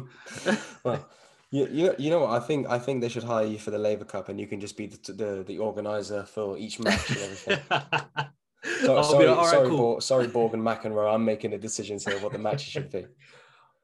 well, 0.84 1.06
you, 1.50 1.68
you 1.70 1.94
you 1.98 2.08
know 2.08 2.20
what? 2.20 2.30
I 2.30 2.40
think 2.40 2.68
I 2.70 2.78
think 2.78 3.02
they 3.02 3.10
should 3.10 3.22
hire 3.22 3.44
you 3.44 3.58
for 3.58 3.70
the 3.70 3.78
Laver 3.78 4.06
Cup, 4.06 4.30
and 4.30 4.40
you 4.40 4.46
can 4.46 4.58
just 4.58 4.78
be 4.78 4.86
the 4.86 5.12
the, 5.12 5.44
the 5.46 5.58
organizer 5.58 6.22
for 6.22 6.56
each 6.56 6.80
match 6.80 7.10
and 7.10 7.18
everything. 7.18 7.58
so, 8.80 9.02
sorry, 9.02 9.26
like, 9.26 9.48
sorry, 9.48 9.68
cool. 9.68 9.76
Borg, 9.76 10.02
sorry, 10.02 10.26
Borg 10.26 10.54
and 10.54 10.62
McEnroe. 10.62 11.12
I'm 11.12 11.24
making 11.24 11.50
the 11.50 11.58
decisions 11.58 12.06
here 12.06 12.18
what 12.20 12.32
the 12.32 12.38
matches 12.38 12.68
should 12.68 12.90
be. 12.90 13.04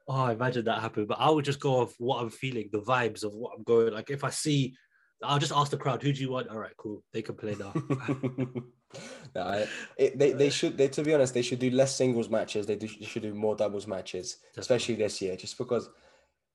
Oh, 0.08 0.14
I 0.14 0.32
imagine 0.32 0.64
that 0.64 0.80
happen. 0.80 1.06
But 1.06 1.20
I 1.20 1.30
would 1.30 1.44
just 1.44 1.60
go 1.60 1.74
off 1.76 1.94
what 1.98 2.20
I'm 2.20 2.28
feeling, 2.28 2.68
the 2.72 2.80
vibes 2.80 3.22
of 3.22 3.34
what 3.34 3.52
I'm 3.56 3.62
going. 3.62 3.92
Like 3.92 4.10
if 4.10 4.24
I 4.24 4.30
see, 4.30 4.74
I'll 5.22 5.38
just 5.38 5.52
ask 5.52 5.70
the 5.70 5.76
crowd, 5.76 6.02
who 6.02 6.12
do 6.12 6.20
you 6.20 6.30
want? 6.30 6.48
All 6.48 6.58
right, 6.58 6.76
cool. 6.76 7.02
They 7.12 7.22
can 7.22 7.34
play 7.34 7.54
now. 7.54 7.72
no, 9.34 9.42
I, 9.42 9.66
it, 9.96 10.18
they, 10.18 10.32
they 10.32 10.50
should 10.50 10.76
they 10.76 10.88
to 10.88 11.02
be 11.02 11.14
honest 11.14 11.32
they 11.32 11.42
should 11.42 11.58
do 11.58 11.70
less 11.70 11.96
singles 11.96 12.28
matches 12.28 12.66
they, 12.66 12.76
do, 12.76 12.86
they 12.86 13.06
should 13.06 13.22
do 13.22 13.34
more 13.34 13.56
doubles 13.56 13.86
matches 13.86 14.36
especially 14.58 14.96
this 14.96 15.22
year 15.22 15.34
just 15.34 15.56
because 15.56 15.88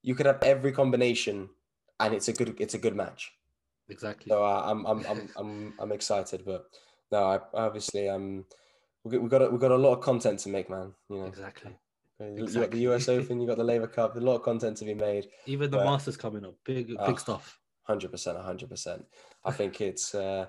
you 0.04 0.14
could 0.14 0.28
have 0.28 0.44
every 0.44 0.72
combination 0.72 1.50
and 2.00 2.14
it's 2.14 2.28
a 2.28 2.34
good 2.34 2.56
it's 2.60 2.76
a 2.76 2.78
good 2.78 2.96
match 2.96 3.34
exactly 3.90 4.30
so 4.30 4.44
uh, 4.44 4.62
I'm, 4.66 4.86
I'm 4.86 5.04
I'm 5.06 5.30
I'm 5.36 5.74
I'm 5.80 5.92
excited 5.92 6.44
but 6.46 6.70
no 7.12 7.24
I 7.24 7.40
obviously 7.56 8.08
um 8.08 8.46
we 9.04 9.18
we 9.18 9.30
got 9.30 9.52
we 9.52 9.58
got 9.58 9.72
a 9.72 9.76
lot 9.76 9.94
of 9.94 10.02
content 10.02 10.38
to 10.42 10.50
make 10.50 10.70
man 10.70 10.94
you 11.10 11.18
know 11.18 11.26
exactly 11.26 11.76
Exactly. 12.20 12.52
You 12.52 12.62
got 12.62 12.72
the 12.72 12.80
US 12.96 13.10
Open, 13.10 13.40
you 13.40 13.46
got 13.46 13.58
the 13.58 13.64
Laver 13.64 13.86
Cup, 13.86 14.16
a 14.16 14.20
lot 14.20 14.38
of 14.38 14.42
content 14.42 14.76
to 14.78 14.86
be 14.86 14.96
made. 14.96 15.28
Even 15.46 15.70
the 15.70 15.78
but, 15.78 15.86
Masters 15.86 16.18
coming 16.18 16.44
up, 16.44 16.56
big 16.64 16.88
big 16.88 17.00
uh, 17.00 17.16
stuff. 17.16 17.60
Hundred 17.88 18.12
percent, 18.12 18.38
hundred 18.38 18.70
percent. 18.70 19.06
I 19.46 19.52
think 19.52 19.82
it's 19.82 20.14
uh, 20.14 20.48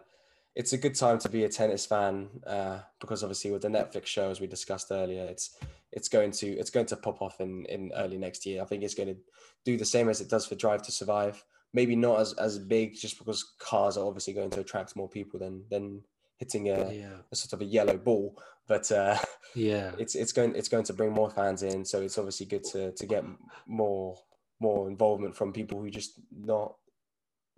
it's 0.55 0.73
a 0.73 0.79
good 0.79 0.95
time 0.95 1.19
to 1.21 1.29
be 1.29 1.45
a 1.45 1.49
tennis 1.49 1.87
fan 1.87 2.29
uh, 2.47 2.81
because 3.01 3.23
obviously 3.23 3.51
with 3.51 3.63
the 3.63 3.69
Netflix 3.69 4.07
show, 4.07 4.31
as 4.31 4.41
we 4.41 4.47
discussed 4.47 4.89
earlier, 4.91 5.25
it's 5.25 5.57
it's 5.93 6.09
going 6.09 6.33
to 6.33 6.49
it's 6.49 6.71
going 6.71 6.87
to 6.87 6.97
pop 6.97 7.23
off 7.23 7.41
in 7.41 7.65
in 7.67 7.93
early 7.97 8.19
next 8.19 8.45
year. 8.45 8.63
I 8.63 8.65
think 8.65 8.83
it's 8.83 8.95
going 8.95 9.15
to 9.15 9.21
do 9.65 9.77
the 9.77 9.85
same 9.85 10.09
as 10.09 10.21
it 10.21 10.29
does 10.29 10.47
for 10.47 10.57
Drive 10.57 10.83
to 10.83 10.93
Survive. 10.93 11.45
Maybe 11.73 11.95
not 11.95 12.21
as 12.21 12.33
as 12.35 12.59
big, 12.59 12.97
just 12.97 13.19
because 13.19 13.55
cars 13.59 13.97
are 13.97 14.07
obviously 14.07 14.33
going 14.33 14.51
to 14.51 14.61
attract 14.61 14.97
more 14.97 15.09
people 15.09 15.39
than 15.39 15.65
than 15.71 16.03
hitting 16.39 16.69
a, 16.69 16.93
yeah. 16.93 17.17
a 17.33 17.37
sort 17.37 17.53
of 17.53 17.61
a 17.61 17.65
yellow 17.65 17.97
ball 17.97 18.37
but 18.69 18.93
uh, 18.93 19.17
yeah, 19.55 19.93
it's 19.99 20.15
it's 20.15 20.33
going 20.33 20.55
it's 20.55 20.69
going 20.69 20.85
to 20.85 20.93
bring 20.93 21.13
more 21.13 21.31
fans 21.31 21.65
in. 21.65 21.85
So 21.85 22.03
it's 22.03 22.19
obviously 22.19 22.47
good 22.47 22.65
to 22.65 22.93
to 22.93 23.07
get 23.07 23.25
more 23.67 24.17
more 24.61 24.89
involvement 24.89 25.35
from 25.35 25.53
people 25.53 25.81
who 25.81 25.91
just 25.91 26.21
not 26.31 26.75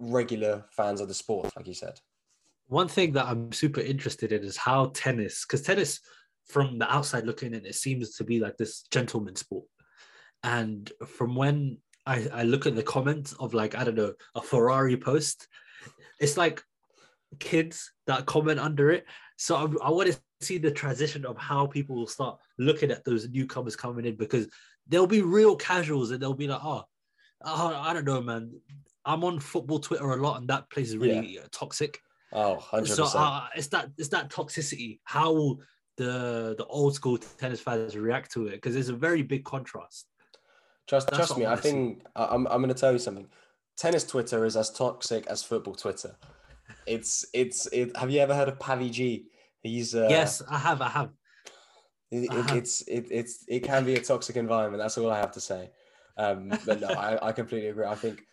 regular 0.00 0.64
fans 0.70 1.00
of 1.00 1.08
the 1.08 1.14
sport, 1.14 1.50
like 1.56 1.66
you 1.66 1.74
said. 1.74 2.00
One 2.66 2.88
thing 2.88 3.12
that 3.12 3.26
I'm 3.26 3.52
super 3.52 3.80
interested 3.80 4.32
in 4.32 4.42
is 4.42 4.56
how 4.56 4.86
tennis, 4.94 5.44
because 5.44 5.62
tennis, 5.62 6.00
from 6.46 6.78
the 6.78 6.92
outside 6.92 7.26
looking 7.26 7.54
in, 7.54 7.64
it 7.64 7.74
seems 7.74 8.16
to 8.16 8.24
be 8.24 8.40
like 8.40 8.56
this 8.56 8.82
gentleman 8.90 9.36
sport. 9.36 9.66
And 10.42 10.90
from 11.06 11.36
when 11.36 11.78
I, 12.06 12.26
I 12.32 12.42
look 12.44 12.66
at 12.66 12.74
the 12.74 12.82
comments 12.82 13.34
of 13.34 13.54
like, 13.54 13.76
I 13.76 13.84
don't 13.84 13.94
know, 13.94 14.14
a 14.34 14.40
Ferrari 14.40 14.96
post, 14.96 15.46
it's 16.18 16.36
like 16.36 16.62
kids 17.38 17.92
that 18.06 18.26
comment 18.26 18.58
under 18.58 18.90
it. 18.90 19.06
So 19.36 19.56
I, 19.56 19.86
I 19.86 19.90
want 19.90 20.12
to 20.12 20.20
see 20.40 20.58
the 20.58 20.70
transition 20.70 21.24
of 21.24 21.36
how 21.36 21.66
people 21.66 21.96
will 21.96 22.06
start 22.06 22.38
looking 22.58 22.90
at 22.90 23.04
those 23.04 23.28
newcomers 23.28 23.76
coming 23.76 24.06
in 24.06 24.16
because 24.16 24.48
there'll 24.88 25.06
be 25.06 25.22
real 25.22 25.56
casuals 25.56 26.10
and 26.10 26.20
they'll 26.20 26.34
be 26.34 26.48
like, 26.48 26.60
oh, 26.62 26.84
oh 27.44 27.80
I 27.80 27.92
don't 27.92 28.06
know, 28.06 28.20
man. 28.20 28.52
I'm 29.04 29.24
on 29.24 29.40
football 29.40 29.78
Twitter 29.78 30.10
a 30.10 30.16
lot 30.16 30.38
and 30.38 30.48
that 30.48 30.70
place 30.70 30.90
is 30.90 30.96
really 30.96 31.34
yeah. 31.34 31.40
toxic. 31.50 32.00
Oh, 32.32 32.58
100%. 32.72 32.86
So 32.88 33.04
uh, 33.18 33.46
it's 33.56 33.68
that 33.68 33.90
it's 33.98 34.08
that 34.08 34.30
toxicity. 34.30 35.00
How 35.04 35.58
the 35.96 36.54
the 36.56 36.64
old 36.66 36.94
school 36.94 37.18
tennis 37.18 37.60
fans 37.60 37.96
react 37.96 38.32
to 38.32 38.46
it? 38.46 38.52
Because 38.52 38.74
there's 38.74 38.88
a 38.88 38.94
very 38.94 39.22
big 39.22 39.44
contrast. 39.44 40.06
Trust 40.88 41.08
That's 41.08 41.18
trust 41.18 41.38
me, 41.38 41.44
I, 41.44 41.54
I 41.54 41.56
think 41.56 42.02
I'm 42.14 42.46
I'm 42.46 42.60
gonna 42.60 42.74
tell 42.74 42.92
you 42.92 42.98
something. 42.98 43.26
Tennis 43.76 44.04
Twitter 44.04 44.44
is 44.44 44.56
as 44.56 44.70
toxic 44.70 45.26
as 45.26 45.42
football 45.42 45.74
Twitter. 45.74 46.16
It's 46.86 47.24
it's 47.32 47.66
it. 47.72 47.96
Have 47.96 48.10
you 48.10 48.20
ever 48.20 48.34
heard 48.34 48.48
of 48.48 48.58
Pavi 48.58 48.90
G? 48.90 49.26
He's 49.62 49.94
uh, 49.94 50.06
yes, 50.08 50.42
I 50.48 50.58
have, 50.58 50.80
I 50.80 50.88
have. 50.88 51.10
It, 52.10 52.24
it, 52.32 52.50
it's 52.56 52.82
it, 52.82 53.06
it's 53.10 53.44
it 53.48 53.60
can 53.60 53.84
be 53.84 53.94
a 53.94 54.00
toxic 54.00 54.36
environment. 54.36 54.82
That's 54.82 54.98
all 54.98 55.10
I 55.10 55.18
have 55.18 55.32
to 55.32 55.40
say. 55.40 55.70
Um, 56.16 56.52
but 56.66 56.80
no, 56.80 56.88
I, 56.88 57.28
I 57.28 57.32
completely 57.32 57.68
agree. 57.68 57.86
I 57.86 57.94
think 57.94 58.26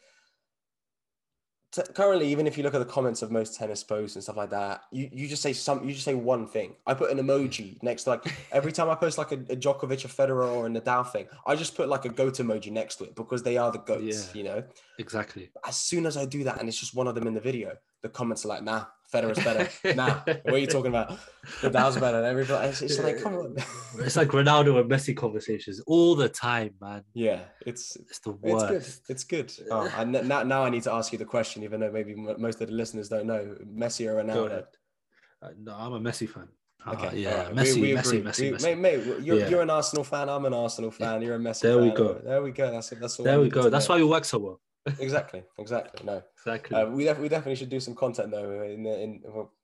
t- 1.72 1.82
currently, 1.94 2.28
even 2.30 2.48
if 2.48 2.58
you 2.58 2.64
look 2.64 2.74
at 2.74 2.80
the 2.80 2.86
comments 2.86 3.22
of 3.22 3.32
most 3.32 3.56
tennis 3.56 3.84
posts 3.84 4.16
and 4.16 4.24
stuff 4.24 4.38
like 4.38 4.50
that, 4.50 4.82
you, 4.92 5.10
you 5.12 5.28
just 5.28 5.42
say 5.42 5.54
some, 5.54 5.88
you 5.88 5.94
just 5.94 6.06
say 6.06 6.14
one 6.14 6.48
thing. 6.48 6.76
I 6.86 6.94
put 6.94 7.12
an 7.12 7.18
emoji 7.18 7.82
next 7.84 8.04
to 8.04 8.12
like 8.12 8.34
every 8.52 8.72
time 8.72 8.90
I 8.90 8.96
post 8.96 9.18
like 9.18 9.32
a, 9.32 9.36
a 9.36 9.56
Djokovic, 9.56 10.06
a 10.06 10.08
Federer, 10.08 10.52
or 10.52 10.68
a 10.68 10.70
Nadal 10.70 11.10
thing, 11.12 11.28
I 11.46 11.56
just 11.56 11.76
put 11.76 11.90
like 11.90 12.06
a 12.06 12.10
goat 12.10 12.36
emoji 12.36 12.72
next 12.72 12.96
to 12.98 13.06
it 13.06 13.16
because 13.16 13.44
they 13.44 13.58
are 13.58 13.72
the 13.72 13.80
goats, 13.80 14.32
yeah, 14.34 14.38
you 14.38 14.44
know. 14.44 14.64
Exactly. 15.00 15.50
As 15.66 15.78
soon 15.78 16.06
as 16.06 16.18
I 16.18 16.26
do 16.26 16.44
that, 16.46 16.60
and 16.60 16.68
it's 16.68 16.80
just 16.80 16.96
one 16.96 17.08
of 17.08 17.16
them 17.16 17.28
in 17.28 17.34
the 17.34 17.42
video, 17.42 17.78
the 18.02 18.10
comments 18.10 18.46
are 18.46 18.50
like, 18.50 18.64
"Nah, 18.64 18.86
Federer's 19.12 19.40
better. 19.44 19.70
nah, 19.96 20.20
what 20.26 20.54
are 20.54 20.58
you 20.58 20.68
talking 20.68 20.90
about? 20.90 21.18
Nadal's 21.62 21.98
better. 21.98 22.24
Everybody, 22.24 22.68
it's, 22.68 22.82
it's 22.82 23.00
like, 23.00 23.22
come 23.22 23.36
on. 23.36 23.56
It's 24.00 24.18
like 24.18 24.30
Ronaldo 24.30 24.80
and 24.82 24.92
Messi 24.92 25.16
conversations 25.16 25.82
all 25.88 26.16
the 26.16 26.28
time, 26.28 26.74
man. 26.82 27.04
Yeah, 27.14 27.42
it's 27.66 27.96
it's 27.96 28.20
the 28.20 28.32
worst. 28.32 29.00
It's 29.10 29.24
good. 29.24 29.48
It's 29.48 29.58
good. 29.58 29.68
Oh, 29.72 29.92
and 29.98 30.12
now, 30.12 30.44
now 30.44 30.64
I 30.64 30.70
need 30.70 30.84
to 30.84 30.94
ask 30.94 31.14
you 31.14 31.18
the 31.18 31.26
question, 31.26 31.64
even 31.64 31.80
though 31.80 31.92
maybe 31.92 32.16
most 32.16 32.62
of 32.62 32.68
the 32.68 32.74
listeners 32.74 33.08
don't 33.08 33.28
know: 33.28 33.56
Messi 33.66 34.08
or 34.08 34.22
Ronaldo? 34.22 34.66
Uh, 35.42 35.50
no, 35.58 35.74
I'm 35.74 35.94
a 35.94 36.00
Messi 36.00 36.28
fan. 36.28 36.50
Okay, 36.86 37.08
uh, 37.08 37.12
yeah, 37.14 37.44
right. 37.44 37.56
Messi, 37.56 37.76
we, 37.76 37.82
we 37.82 37.94
Messi, 37.94 38.24
Messi, 38.24 38.40
we, 38.40 38.58
Messi, 38.58 38.62
Mate, 38.64 38.78
mate 38.78 39.24
you're, 39.24 39.40
yeah. 39.40 39.50
you're 39.50 39.62
an 39.62 39.70
Arsenal 39.70 40.04
fan. 40.04 40.30
I'm 40.30 40.46
an 40.46 40.54
Arsenal 40.54 40.92
fan. 40.92 41.22
You're 41.22 41.36
a 41.36 41.40
Messi. 41.40 41.62
There 41.62 41.76
fan. 41.76 41.84
we 41.84 41.92
go. 41.92 42.14
There 42.24 42.42
we 42.42 42.52
go. 42.52 42.72
That's 42.72 42.92
it. 42.92 43.00
that's 43.00 43.20
all. 43.20 43.26
There 43.26 43.40
we 43.40 43.50
go. 43.50 43.70
That's 43.70 43.88
why 43.88 43.98
we 43.98 44.04
work 44.04 44.26
so 44.26 44.38
well. 44.38 44.62
Exactly. 45.00 45.44
Exactly. 45.58 46.06
No. 46.06 46.22
Exactly. 46.48 46.78
Uh, 46.78 46.86
we, 46.86 47.04
def- 47.04 47.20
we 47.20 47.28
definitely 47.28 47.56
should 47.56 47.70
do 47.70 47.82
some 47.82 47.94
content 47.94 48.32
though. 48.32 48.62
In 48.62 48.84
the, 48.84 49.02
in 49.02 49.22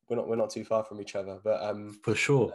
we're 0.09 0.17
not 0.17 0.27
we're 0.27 0.35
not 0.35 0.49
too 0.49 0.65
far 0.65 0.83
from 0.83 0.99
each 0.99 1.15
other, 1.15 1.39
but 1.41 1.63
um, 1.63 1.97
for 2.03 2.13
sure. 2.13 2.53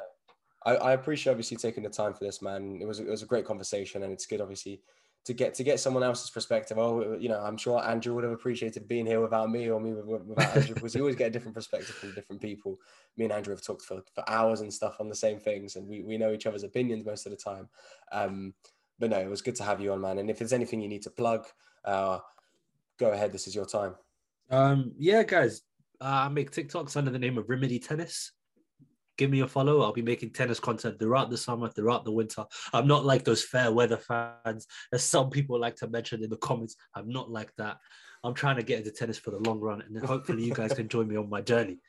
I, 0.66 0.74
I 0.74 0.92
appreciate 0.92 1.30
obviously 1.30 1.56
taking 1.56 1.82
the 1.82 1.88
time 1.88 2.12
for 2.12 2.24
this, 2.24 2.42
man. 2.42 2.78
It 2.80 2.86
was 2.86 3.00
it 3.00 3.08
was 3.08 3.22
a 3.22 3.26
great 3.26 3.46
conversation, 3.46 4.02
and 4.02 4.12
it's 4.12 4.26
good 4.26 4.42
obviously 4.42 4.82
to 5.24 5.34
get 5.34 5.54
to 5.54 5.64
get 5.64 5.80
someone 5.80 6.02
else's 6.02 6.30
perspective. 6.30 6.78
Oh, 6.78 7.16
you 7.18 7.28
know, 7.28 7.40
I'm 7.40 7.56
sure 7.56 7.82
Andrew 7.84 8.14
would 8.14 8.24
have 8.24 8.32
appreciated 8.32 8.88
being 8.88 9.06
here 9.06 9.20
without 9.20 9.50
me 9.50 9.70
or 9.70 9.80
me 9.80 9.92
without 9.92 10.56
Andrew 10.56 10.74
because 10.74 10.94
you 10.94 11.00
always 11.00 11.16
get 11.16 11.28
a 11.28 11.30
different 11.30 11.54
perspective 11.54 11.94
from 11.94 12.14
different 12.14 12.40
people. 12.42 12.78
Me 13.16 13.24
and 13.24 13.32
Andrew 13.32 13.54
have 13.54 13.62
talked 13.62 13.82
for, 13.82 14.02
for 14.14 14.28
hours 14.28 14.60
and 14.60 14.72
stuff 14.72 14.96
on 15.00 15.08
the 15.08 15.14
same 15.14 15.38
things, 15.38 15.76
and 15.76 15.86
we, 15.86 16.02
we 16.02 16.18
know 16.18 16.32
each 16.32 16.46
other's 16.46 16.64
opinions 16.64 17.04
most 17.04 17.26
of 17.26 17.30
the 17.30 17.36
time. 17.36 17.68
Um, 18.12 18.54
but 18.98 19.10
no, 19.10 19.18
it 19.18 19.28
was 19.28 19.42
good 19.42 19.56
to 19.56 19.64
have 19.64 19.80
you 19.80 19.92
on, 19.92 20.00
man. 20.00 20.18
And 20.18 20.30
if 20.30 20.38
there's 20.38 20.52
anything 20.52 20.80
you 20.80 20.88
need 20.88 21.02
to 21.02 21.10
plug, 21.10 21.46
uh, 21.84 22.18
go 22.98 23.12
ahead. 23.12 23.32
This 23.32 23.46
is 23.46 23.54
your 23.54 23.66
time. 23.66 23.94
Um, 24.50 24.92
yeah, 24.98 25.22
guys, 25.22 25.62
uh, 26.00 26.26
I 26.26 26.28
make 26.28 26.50
TikToks 26.50 26.96
under 26.96 27.10
the 27.10 27.18
name 27.18 27.38
of 27.38 27.46
Rimedi 27.46 27.86
Tennis 27.86 28.32
give 29.18 29.30
me 29.30 29.40
a 29.40 29.46
follow. 29.46 29.82
I'll 29.82 29.92
be 29.92 30.00
making 30.00 30.30
tennis 30.30 30.60
content 30.60 30.98
throughout 30.98 31.28
the 31.28 31.36
summer, 31.36 31.68
throughout 31.68 32.04
the 32.04 32.12
winter. 32.12 32.46
I'm 32.72 32.86
not 32.86 33.04
like 33.04 33.24
those 33.24 33.44
fair 33.44 33.70
weather 33.70 33.98
fans, 33.98 34.66
as 34.92 35.04
some 35.04 35.28
people 35.28 35.60
like 35.60 35.76
to 35.76 35.88
mention 35.88 36.22
in 36.24 36.30
the 36.30 36.36
comments. 36.38 36.76
I'm 36.94 37.10
not 37.10 37.30
like 37.30 37.54
that. 37.58 37.76
I'm 38.24 38.34
trying 38.34 38.56
to 38.56 38.62
get 38.62 38.78
into 38.78 38.90
tennis 38.90 39.18
for 39.18 39.32
the 39.32 39.38
long 39.38 39.60
run, 39.60 39.82
and 39.82 40.02
hopefully 40.02 40.44
you 40.44 40.54
guys 40.54 40.72
can 40.76 40.88
join 40.88 41.08
me 41.08 41.16
on 41.16 41.28
my 41.28 41.42
journey. 41.42 41.80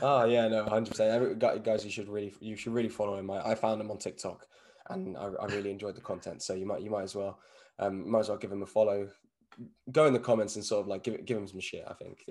oh 0.00 0.24
yeah, 0.26 0.46
no, 0.46 0.64
hundred 0.66 0.90
percent. 0.90 1.38
Guys, 1.64 1.84
you 1.84 1.90
should 1.90 2.08
really, 2.08 2.34
you 2.40 2.54
should 2.56 2.72
really 2.72 2.88
follow 2.88 3.18
him. 3.18 3.30
I, 3.30 3.50
I 3.50 3.54
found 3.54 3.80
him 3.80 3.90
on 3.90 3.98
TikTok, 3.98 4.46
and 4.90 5.16
I, 5.16 5.30
I, 5.40 5.46
really 5.46 5.70
enjoyed 5.70 5.96
the 5.96 6.00
content. 6.00 6.42
So 6.42 6.54
you 6.54 6.66
might, 6.66 6.82
you 6.82 6.90
might 6.90 7.02
as 7.02 7.14
well, 7.14 7.38
um, 7.78 8.10
might 8.10 8.20
as 8.20 8.28
well 8.28 8.38
give 8.38 8.52
him 8.52 8.62
a 8.62 8.66
follow. 8.66 9.08
Go 9.90 10.06
in 10.06 10.12
the 10.12 10.18
comments 10.18 10.56
and 10.56 10.64
sort 10.64 10.82
of 10.82 10.88
like 10.88 11.02
give 11.02 11.24
give 11.24 11.36
him 11.36 11.46
some 11.46 11.60
shit. 11.60 11.84
I 11.86 11.94
think. 11.94 12.24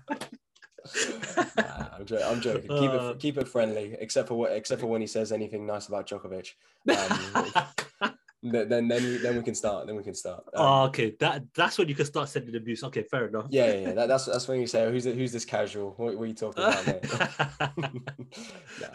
nah, 1.56 1.86
I'm, 1.96 2.04
joking. 2.04 2.26
I'm 2.26 2.40
joking. 2.40 2.68
Keep 2.68 2.90
it 2.90 3.00
uh. 3.00 3.14
keep 3.18 3.38
it 3.38 3.48
friendly, 3.48 3.96
except 3.98 4.28
for 4.28 4.34
what 4.34 4.52
except 4.52 4.80
for 4.80 4.86
when 4.86 5.00
he 5.00 5.06
says 5.06 5.32
anything 5.32 5.66
nice 5.66 5.88
about 5.88 6.06
Djokovic. 6.08 6.50
Um, 6.90 8.14
then 8.42 8.68
then 8.68 8.88
then, 8.88 9.22
then 9.22 9.36
we 9.36 9.42
can 9.42 9.54
start. 9.54 9.86
Then 9.86 9.96
we 9.96 10.02
can 10.02 10.14
start. 10.14 10.44
Um, 10.54 10.66
oh, 10.66 10.82
okay. 10.84 11.16
That 11.20 11.44
that's 11.54 11.78
when 11.78 11.88
you 11.88 11.94
can 11.94 12.04
start 12.04 12.28
sending 12.28 12.54
abuse. 12.54 12.84
Okay, 12.84 13.02
fair 13.02 13.28
enough. 13.28 13.46
Yeah, 13.48 13.66
yeah. 13.66 13.80
yeah. 13.80 13.92
That, 13.92 14.08
that's 14.08 14.26
that's 14.26 14.46
when 14.46 14.60
you 14.60 14.66
say, 14.66 14.84
oh, 14.84 14.90
"Who's 14.90 15.04
who's 15.04 15.32
this 15.32 15.46
casual? 15.46 15.94
What, 15.96 16.16
what 16.16 16.24
are 16.24 16.26
you 16.26 16.34
talking 16.34 16.62
about?" 16.62 16.86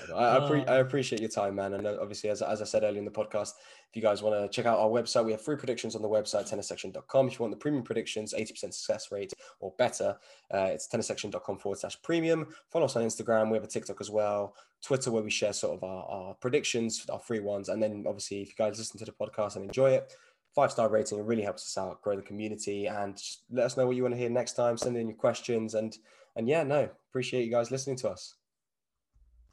no, 0.07 0.15
I, 0.15 0.37
I, 0.37 0.47
pre- 0.47 0.65
I, 0.65 0.77
appreciate 0.77 1.21
your 1.21 1.31
time, 1.31 1.55
man. 1.55 1.73
And 1.73 1.87
uh, 1.87 1.97
obviously, 1.99 2.29
as, 2.29 2.43
as 2.43 2.61
I 2.61 2.65
said 2.65 2.83
earlier 2.83 2.99
in 2.99 3.05
the 3.05 3.11
podcast, 3.11 3.53
if 3.89 3.95
you 3.95 4.01
guys 4.01 4.21
want 4.21 4.35
to 4.35 4.47
check 4.55 4.65
out 4.65 4.77
our 4.77 4.89
website, 4.89 5.25
we 5.25 5.31
have 5.31 5.41
free 5.41 5.55
predictions 5.55 5.95
on 5.95 6.01
the 6.01 6.09
website, 6.09 6.49
tennissection.com. 6.49 7.27
If 7.27 7.33
you 7.33 7.39
want 7.39 7.51
the 7.51 7.57
premium 7.57 7.83
predictions, 7.83 8.33
80% 8.33 8.73
success 8.73 9.11
rate 9.11 9.33
or 9.59 9.73
better, 9.77 10.15
uh, 10.53 10.69
it's 10.71 10.87
tennissection.com 10.87 11.57
forward 11.57 11.79
slash 11.79 11.99
premium. 12.03 12.47
Follow 12.69 12.85
us 12.85 12.95
on 12.95 13.03
Instagram. 13.03 13.49
We 13.49 13.57
have 13.57 13.63
a 13.63 13.67
TikTok 13.67 13.99
as 13.99 14.11
well. 14.11 14.55
Twitter, 14.83 15.11
where 15.11 15.23
we 15.23 15.31
share 15.31 15.53
sort 15.53 15.77
of 15.77 15.83
our, 15.83 16.03
our 16.05 16.33
predictions, 16.35 17.05
our 17.11 17.19
free 17.19 17.39
ones. 17.39 17.69
And 17.69 17.81
then 17.81 18.05
obviously, 18.07 18.41
if 18.41 18.49
you 18.49 18.55
guys 18.57 18.77
listen 18.77 18.99
to 18.99 19.05
the 19.05 19.11
podcast 19.11 19.55
and 19.55 19.65
enjoy 19.65 19.91
it, 19.91 20.15
five 20.53 20.71
star 20.71 20.89
rating. 20.89 21.19
It 21.19 21.25
really 21.25 21.43
helps 21.43 21.65
us 21.65 21.81
out, 21.81 22.01
grow 22.01 22.15
the 22.15 22.21
community, 22.21 22.87
and 22.87 23.15
just 23.15 23.43
let 23.51 23.65
us 23.65 23.77
know 23.77 23.87
what 23.87 23.95
you 23.95 24.03
want 24.03 24.13
to 24.13 24.19
hear 24.19 24.29
next 24.29 24.53
time. 24.53 24.77
Send 24.77 24.97
in 24.97 25.07
your 25.07 25.17
questions, 25.17 25.73
and 25.73 25.97
and 26.35 26.47
yeah, 26.47 26.63
no, 26.63 26.89
appreciate 27.09 27.45
you 27.45 27.51
guys 27.51 27.71
listening 27.71 27.97
to 27.97 28.09
us. 28.09 28.35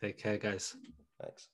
Take 0.00 0.18
care, 0.18 0.38
guys. 0.38 0.76
Thanks. 1.22 1.48